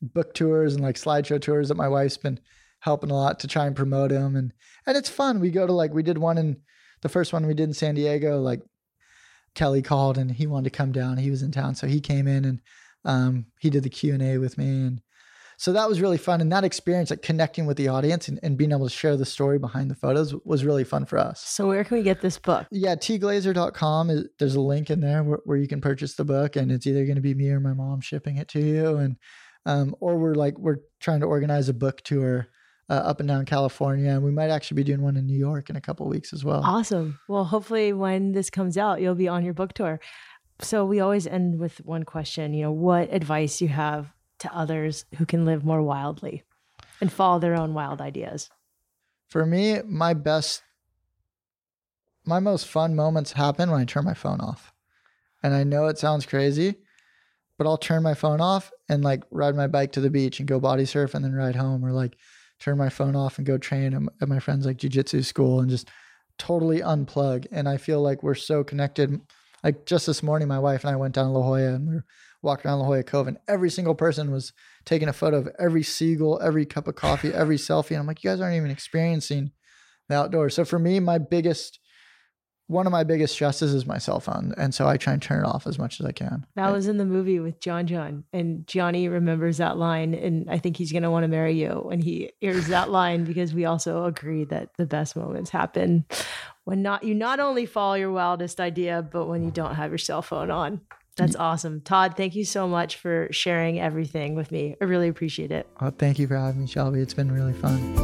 book 0.01 0.33
tours 0.35 0.75
and 0.75 0.83
like 0.83 0.97
slideshow 0.97 1.41
tours 1.41 1.69
that 1.69 1.77
my 1.77 1.89
wife's 1.89 2.17
been 2.17 2.39
helping 2.81 3.11
a 3.11 3.15
lot 3.15 3.41
to 3.41 3.49
try 3.49 3.67
and 3.67 3.75
promote 3.75 4.11
them, 4.11 4.37
and 4.37 4.53
and 4.87 4.97
it's 4.97 5.09
fun. 5.09 5.41
We 5.41 5.51
go 5.51 5.67
to 5.67 5.73
like 5.73 5.93
we 5.93 6.03
did 6.03 6.19
one 6.19 6.39
in 6.39 6.59
the 7.03 7.09
first 7.09 7.33
one 7.33 7.47
we 7.47 7.55
did 7.55 7.69
in 7.69 7.75
San 7.75 7.95
Diego, 7.95 8.41
like 8.41 8.61
Kelly 9.55 9.83
called 9.83 10.19
and 10.19 10.31
he 10.31 10.47
wanted 10.47 10.71
to 10.71 10.77
come 10.77 10.93
down. 10.93 11.17
He 11.17 11.31
was 11.31 11.43
in 11.43 11.51
town, 11.51 11.75
so 11.75 11.87
he 11.87 12.01
came 12.01 12.29
in 12.29 12.45
and 12.45 12.61
um, 13.05 13.47
he 13.61 13.71
did 13.71 13.83
the 13.83 13.91
Q 13.91 14.15
and 14.15 14.23
A 14.23 14.39
with 14.39 14.59
me, 14.59 14.69
and 14.69 15.01
so 15.59 15.73
that 15.73 15.89
was 15.89 16.01
really 16.01 16.19
fun. 16.19 16.41
And 16.41 16.53
that 16.53 16.63
experience, 16.63 17.11
like 17.11 17.21
connecting 17.21 17.67
with 17.67 17.77
the 17.77 17.89
audience 17.89 18.29
and, 18.29 18.39
and 18.45 18.57
being 18.57 18.71
able 18.71 18.87
to 18.89 18.95
share 18.95 19.17
the 19.17 19.27
story 19.27 19.59
behind 19.59 19.91
the 19.91 19.97
photos, 19.97 20.33
was 20.45 20.65
really 20.65 20.85
fun 20.85 21.05
for 21.05 21.19
us. 21.19 21.41
so 21.41 21.67
where 21.67 21.83
can 21.83 21.97
we 21.97 22.05
get 22.05 22.21
this 22.21 22.39
book? 22.39 22.69
Yeah, 22.71 22.95
tglaser.com. 22.95 24.09
Is, 24.09 24.29
there's 24.39 24.55
a 24.55 24.61
link 24.61 24.89
in 24.89 25.01
there 25.01 25.25
where, 25.25 25.41
where 25.45 25.59
you 25.59 25.67
can 25.67 25.81
purchase 25.81 26.15
the 26.15 26.25
book, 26.25 26.55
and 26.55 26.71
it's 26.71 26.87
either 26.87 27.05
going 27.05 27.17
to 27.17 27.21
be 27.21 27.35
me 27.35 27.51
or 27.51 27.59
my 27.59 27.73
mom 27.73 28.01
shipping 28.01 28.37
it 28.37 28.47
to 28.51 28.61
you, 28.61 28.99
and 28.99 29.17
um, 29.67 29.97
or 29.99 30.17
we're 30.17 30.37
like 30.37 30.57
we're 30.57 30.79
trying 31.01 31.21
to 31.21 31.27
organize 31.27 31.69
a 31.69 31.75
book 31.75 32.03
tour 32.03 32.47
uh, 32.89 32.93
up 32.93 33.19
and 33.19 33.29
down 33.29 33.45
California, 33.45 34.11
and 34.11 34.23
we 34.23 34.31
might 34.31 34.51
actually 34.51 34.77
be 34.77 34.85
doing 34.85 35.03
one 35.03 35.17
in 35.17 35.27
New 35.27 35.37
York 35.37 35.71
in 35.71 35.75
a 35.75 35.81
couple 35.81 36.09
weeks 36.09 36.33
as 36.33 36.45
well. 36.45 36.63
Awesome. 36.65 37.19
Well, 37.27 37.45
hopefully 37.45 37.93
when 37.93 38.31
this 38.31 38.49
comes 38.49 38.79
out, 38.79 39.01
you'll 39.01 39.17
be 39.17 39.27
on 39.27 39.45
your 39.45 39.55
book 39.55 39.73
tour. 39.73 39.99
So 40.61 40.85
we 40.85 41.01
always 41.01 41.27
end 41.27 41.59
with 41.59 41.79
one 41.85 42.05
question, 42.05 42.55
you 42.55 42.63
know, 42.63 42.73
what 42.73 43.13
advice 43.13 43.61
you 43.61 43.69
have 43.69 44.13
to 44.41 44.55
others 44.55 45.05
who 45.17 45.27
can 45.27 45.45
live 45.45 45.65
more 45.65 45.83
wildly 45.83 46.43
and 47.01 47.13
follow 47.13 47.39
their 47.39 47.55
own 47.55 47.75
wild 47.75 48.01
ideas. 48.01 48.51
For 49.29 49.45
me, 49.45 49.81
my 49.85 50.15
best, 50.15 50.63
my 52.25 52.41
most 52.41 52.67
fun 52.67 52.95
moments 52.95 53.33
happen 53.33 53.71
when 53.71 53.81
I 53.81 53.85
turn 53.85 54.05
my 54.05 54.15
phone 54.15 54.41
off. 54.41 54.73
And 55.43 55.55
I 55.55 55.65
know 55.65 55.87
it 55.87 55.99
sounds 55.99 56.27
crazy, 56.27 56.75
but 57.59 57.67
I'll 57.67 57.77
turn 57.77 58.03
my 58.03 58.15
phone 58.15 58.41
off 58.41 58.73
and 58.89 59.05
like 59.05 59.23
ride 59.31 59.55
my 59.55 59.67
bike 59.67 59.93
to 59.93 60.01
the 60.01 60.11
beach 60.11 60.39
and 60.39 60.49
go 60.49 60.59
body 60.59 60.85
surf 60.85 61.15
and 61.15 61.25
then 61.25 61.33
ride 61.33 61.57
home 61.57 61.85
or 61.85 61.93
like 61.93 62.17
turn 62.59 62.79
my 62.79 62.89
phone 62.89 63.15
off 63.15 63.39
and 63.39 63.47
go 63.47 63.59
train 63.59 64.09
at- 64.21 64.29
my 64.29 64.41
friend's 64.41 64.67
like 64.67 64.79
jujitsu 64.79 65.25
school 65.25 65.61
and 65.61 65.71
just 65.71 65.89
totally 66.39 66.81
unplug. 66.81 67.47
And 67.51 67.69
I 67.69 67.77
feel 67.77 68.01
like 68.01 68.23
we're 68.23 68.35
so 68.35 68.65
connected. 68.65 69.21
Like 69.63 69.87
just 69.87 70.07
this 70.07 70.23
morning, 70.23 70.49
my 70.49 70.59
wife 70.59 70.85
and 70.85 70.91
I 70.91 70.97
went 70.97 71.15
down 71.15 71.33
La 71.33 71.43
Jolla 71.43 71.75
and 71.75 71.89
we 71.89 71.95
were 71.97 72.05
walking 72.43 72.69
around 72.71 72.81
La 72.81 72.87
Jolla 72.87 73.03
Cove 73.03 73.29
and 73.29 73.39
every 73.49 73.71
single 73.71 73.95
person 73.95 74.31
was 74.31 74.53
taking 74.85 75.09
a 75.09 75.13
photo 75.13 75.39
of 75.39 75.49
every 75.59 75.83
seagull, 75.83 76.41
every 76.43 76.65
cup 76.65 76.89
of 76.89 76.95
coffee, 76.95 77.33
every 77.33 77.57
selfie. 77.59 77.91
And 77.91 78.01
I'm 78.01 78.07
like, 78.07 78.23
you 78.23 78.31
guys 78.31 78.41
aren't 78.41 78.57
even 78.57 78.71
experiencing 78.71 79.53
the 80.09 80.17
outdoors. 80.17 80.55
So 80.55 80.65
for 80.65 80.79
me, 80.79 81.01
my 81.01 81.19
biggest, 81.19 81.81
one 82.67 82.87
of 82.87 82.93
my 82.93 83.03
biggest 83.03 83.35
stresses 83.35 83.75
is 83.75 83.87
my 83.87 83.99
cell 83.99 84.21
phone. 84.21 84.55
And 84.57 84.75
so 84.75 84.87
I 84.87 84.97
try 84.97 85.15
and 85.15 85.23
turn 85.23 85.45
it 85.45 85.49
off 85.49 85.67
as 85.67 85.79
much 85.79 86.01
as 86.01 86.07
I 86.07 86.13
can. 86.13 86.47
That 86.55 86.73
was 86.73 86.87
in 86.87 86.99
the 86.99 87.05
movie 87.05 87.41
with 87.41 87.61
John 87.61 87.87
John, 87.87 88.25
and 88.33 88.67
Johnny 88.67 89.09
remembers 89.09 89.57
that 89.57 89.79
line, 89.79 90.15
and 90.15 90.51
I 90.51 90.59
think 90.59 90.77
he's 90.77 90.93
going 90.93 91.03
to 91.03 91.11
want 91.11 91.25
to 91.25 91.29
marry 91.29 91.55
you. 91.55 91.89
And 91.91 92.03
he 92.03 92.31
hears 92.41 92.69
that 92.69 92.91
line 92.91 93.25
because 93.25 93.55
we 93.55 93.65
also 93.65 94.05
agree 94.05 94.45
that 94.45 94.71
the 94.77 94.87
best 94.87 95.17
moments 95.17 95.51
happen 95.51 96.05
when 96.65 96.83
not 96.83 97.03
you 97.03 97.15
not 97.15 97.41
only 97.41 97.65
follow 97.65 97.95
your 97.95 98.13
wildest 98.13 98.61
idea, 98.61 99.01
but 99.03 99.27
when 99.27 99.43
you 99.43 99.51
don't 99.51 99.75
have 99.75 99.91
your 99.91 99.97
cell 99.97 100.21
phone 100.21 100.51
on. 100.51 100.83
That's 101.19 101.37
awesome, 101.37 101.81
Todd. 101.81 102.17
Thank 102.17 102.35
you 102.35 102.45
so 102.45 102.69
much 102.69 102.97
for 102.97 103.29
sharing 103.31 103.81
everything 103.81 104.35
with 104.35 104.53
me. 104.53 104.77
I 104.81 104.85
really 104.85 105.09
appreciate 105.09 105.51
it. 105.51 105.69
Well, 105.81 105.93
thank 105.97 106.19
you 106.19 106.27
for 106.27 106.37
having 106.37 106.61
me, 106.61 106.67
Shelby. 106.67 107.01
It's 107.01 107.15
been 107.15 107.33
really 107.33 107.53
fun. 107.55 107.97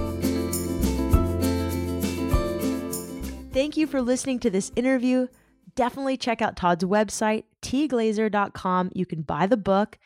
Thank 3.52 3.76
you 3.76 3.86
for 3.86 4.02
listening 4.02 4.40
to 4.40 4.50
this 4.50 4.72
interview. 4.74 5.28
Definitely 5.76 6.16
check 6.16 6.42
out 6.42 6.56
Todd's 6.56 6.82
website, 6.84 7.44
tglaser.com. 7.62 8.90
You 8.94 9.06
can 9.06 9.22
buy 9.22 9.46
the 9.46 9.56
book, 9.56 9.96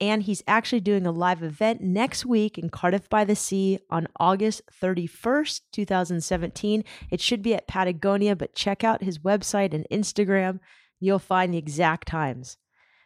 and 0.00 0.24
he's 0.24 0.42
actually 0.48 0.80
doing 0.80 1.06
a 1.06 1.12
live 1.12 1.42
event 1.42 1.80
next 1.80 2.26
week 2.26 2.58
in 2.58 2.68
Cardiff 2.68 3.08
by 3.08 3.24
the 3.24 3.36
Sea 3.36 3.78
on 3.90 4.08
August 4.18 4.62
31st, 4.82 5.60
2017. 5.70 6.82
It 7.10 7.20
should 7.20 7.42
be 7.42 7.54
at 7.54 7.68
Patagonia, 7.68 8.34
but 8.34 8.56
check 8.56 8.82
out 8.82 9.04
his 9.04 9.20
website 9.20 9.72
and 9.72 9.86
Instagram. 9.90 10.58
You'll 11.00 11.18
find 11.18 11.52
the 11.52 11.58
exact 11.58 12.08
times. 12.08 12.56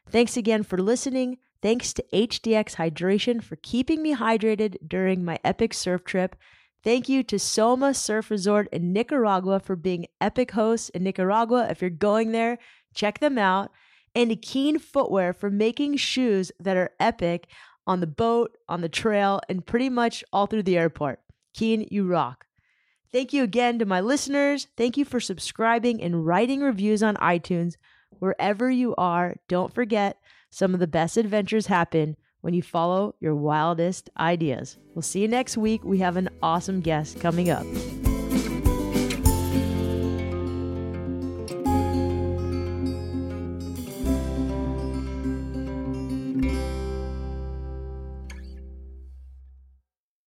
Thanks 0.08 0.36
again 0.36 0.62
for 0.62 0.78
listening. 0.78 1.38
Thanks 1.62 1.92
to 1.94 2.04
HDX 2.12 2.76
Hydration 2.76 3.42
for 3.42 3.56
keeping 3.56 4.02
me 4.02 4.16
hydrated 4.16 4.76
during 4.86 5.24
my 5.24 5.38
epic 5.44 5.74
surf 5.74 6.04
trip. 6.04 6.36
Thank 6.82 7.08
you 7.08 7.22
to 7.24 7.38
Soma 7.38 7.92
Surf 7.92 8.30
Resort 8.30 8.66
in 8.72 8.92
Nicaragua 8.92 9.60
for 9.60 9.76
being 9.76 10.06
epic 10.20 10.52
hosts 10.52 10.88
in 10.88 11.02
Nicaragua. 11.04 11.68
If 11.68 11.82
you're 11.82 11.90
going 11.90 12.32
there, 12.32 12.58
check 12.94 13.18
them 13.18 13.36
out. 13.36 13.70
And 14.14 14.30
to 14.30 14.36
Keen 14.36 14.78
Footwear 14.78 15.32
for 15.32 15.50
making 15.50 15.96
shoes 15.98 16.50
that 16.58 16.76
are 16.76 16.92
epic 16.98 17.48
on 17.86 18.00
the 18.00 18.06
boat, 18.06 18.56
on 18.68 18.80
the 18.80 18.88
trail, 18.88 19.40
and 19.48 19.66
pretty 19.66 19.90
much 19.90 20.24
all 20.32 20.46
through 20.46 20.62
the 20.62 20.78
airport. 20.78 21.20
Keen, 21.52 21.86
you 21.90 22.06
rock. 22.06 22.46
Thank 23.12 23.32
you 23.32 23.42
again 23.42 23.78
to 23.80 23.84
my 23.84 24.00
listeners. 24.00 24.68
Thank 24.76 24.96
you 24.96 25.04
for 25.04 25.18
subscribing 25.18 26.00
and 26.00 26.24
writing 26.24 26.60
reviews 26.60 27.02
on 27.02 27.16
iTunes. 27.16 27.74
Wherever 28.20 28.70
you 28.70 28.94
are, 28.96 29.34
don't 29.48 29.74
forget 29.74 30.18
some 30.50 30.74
of 30.74 30.80
the 30.80 30.86
best 30.86 31.16
adventures 31.16 31.66
happen 31.66 32.16
when 32.40 32.54
you 32.54 32.62
follow 32.62 33.16
your 33.20 33.34
wildest 33.34 34.10
ideas. 34.18 34.78
We'll 34.94 35.02
see 35.02 35.22
you 35.22 35.28
next 35.28 35.56
week. 35.56 35.82
We 35.84 35.98
have 35.98 36.16
an 36.16 36.28
awesome 36.42 36.80
guest 36.80 37.20
coming 37.20 37.50
up. 37.50 37.66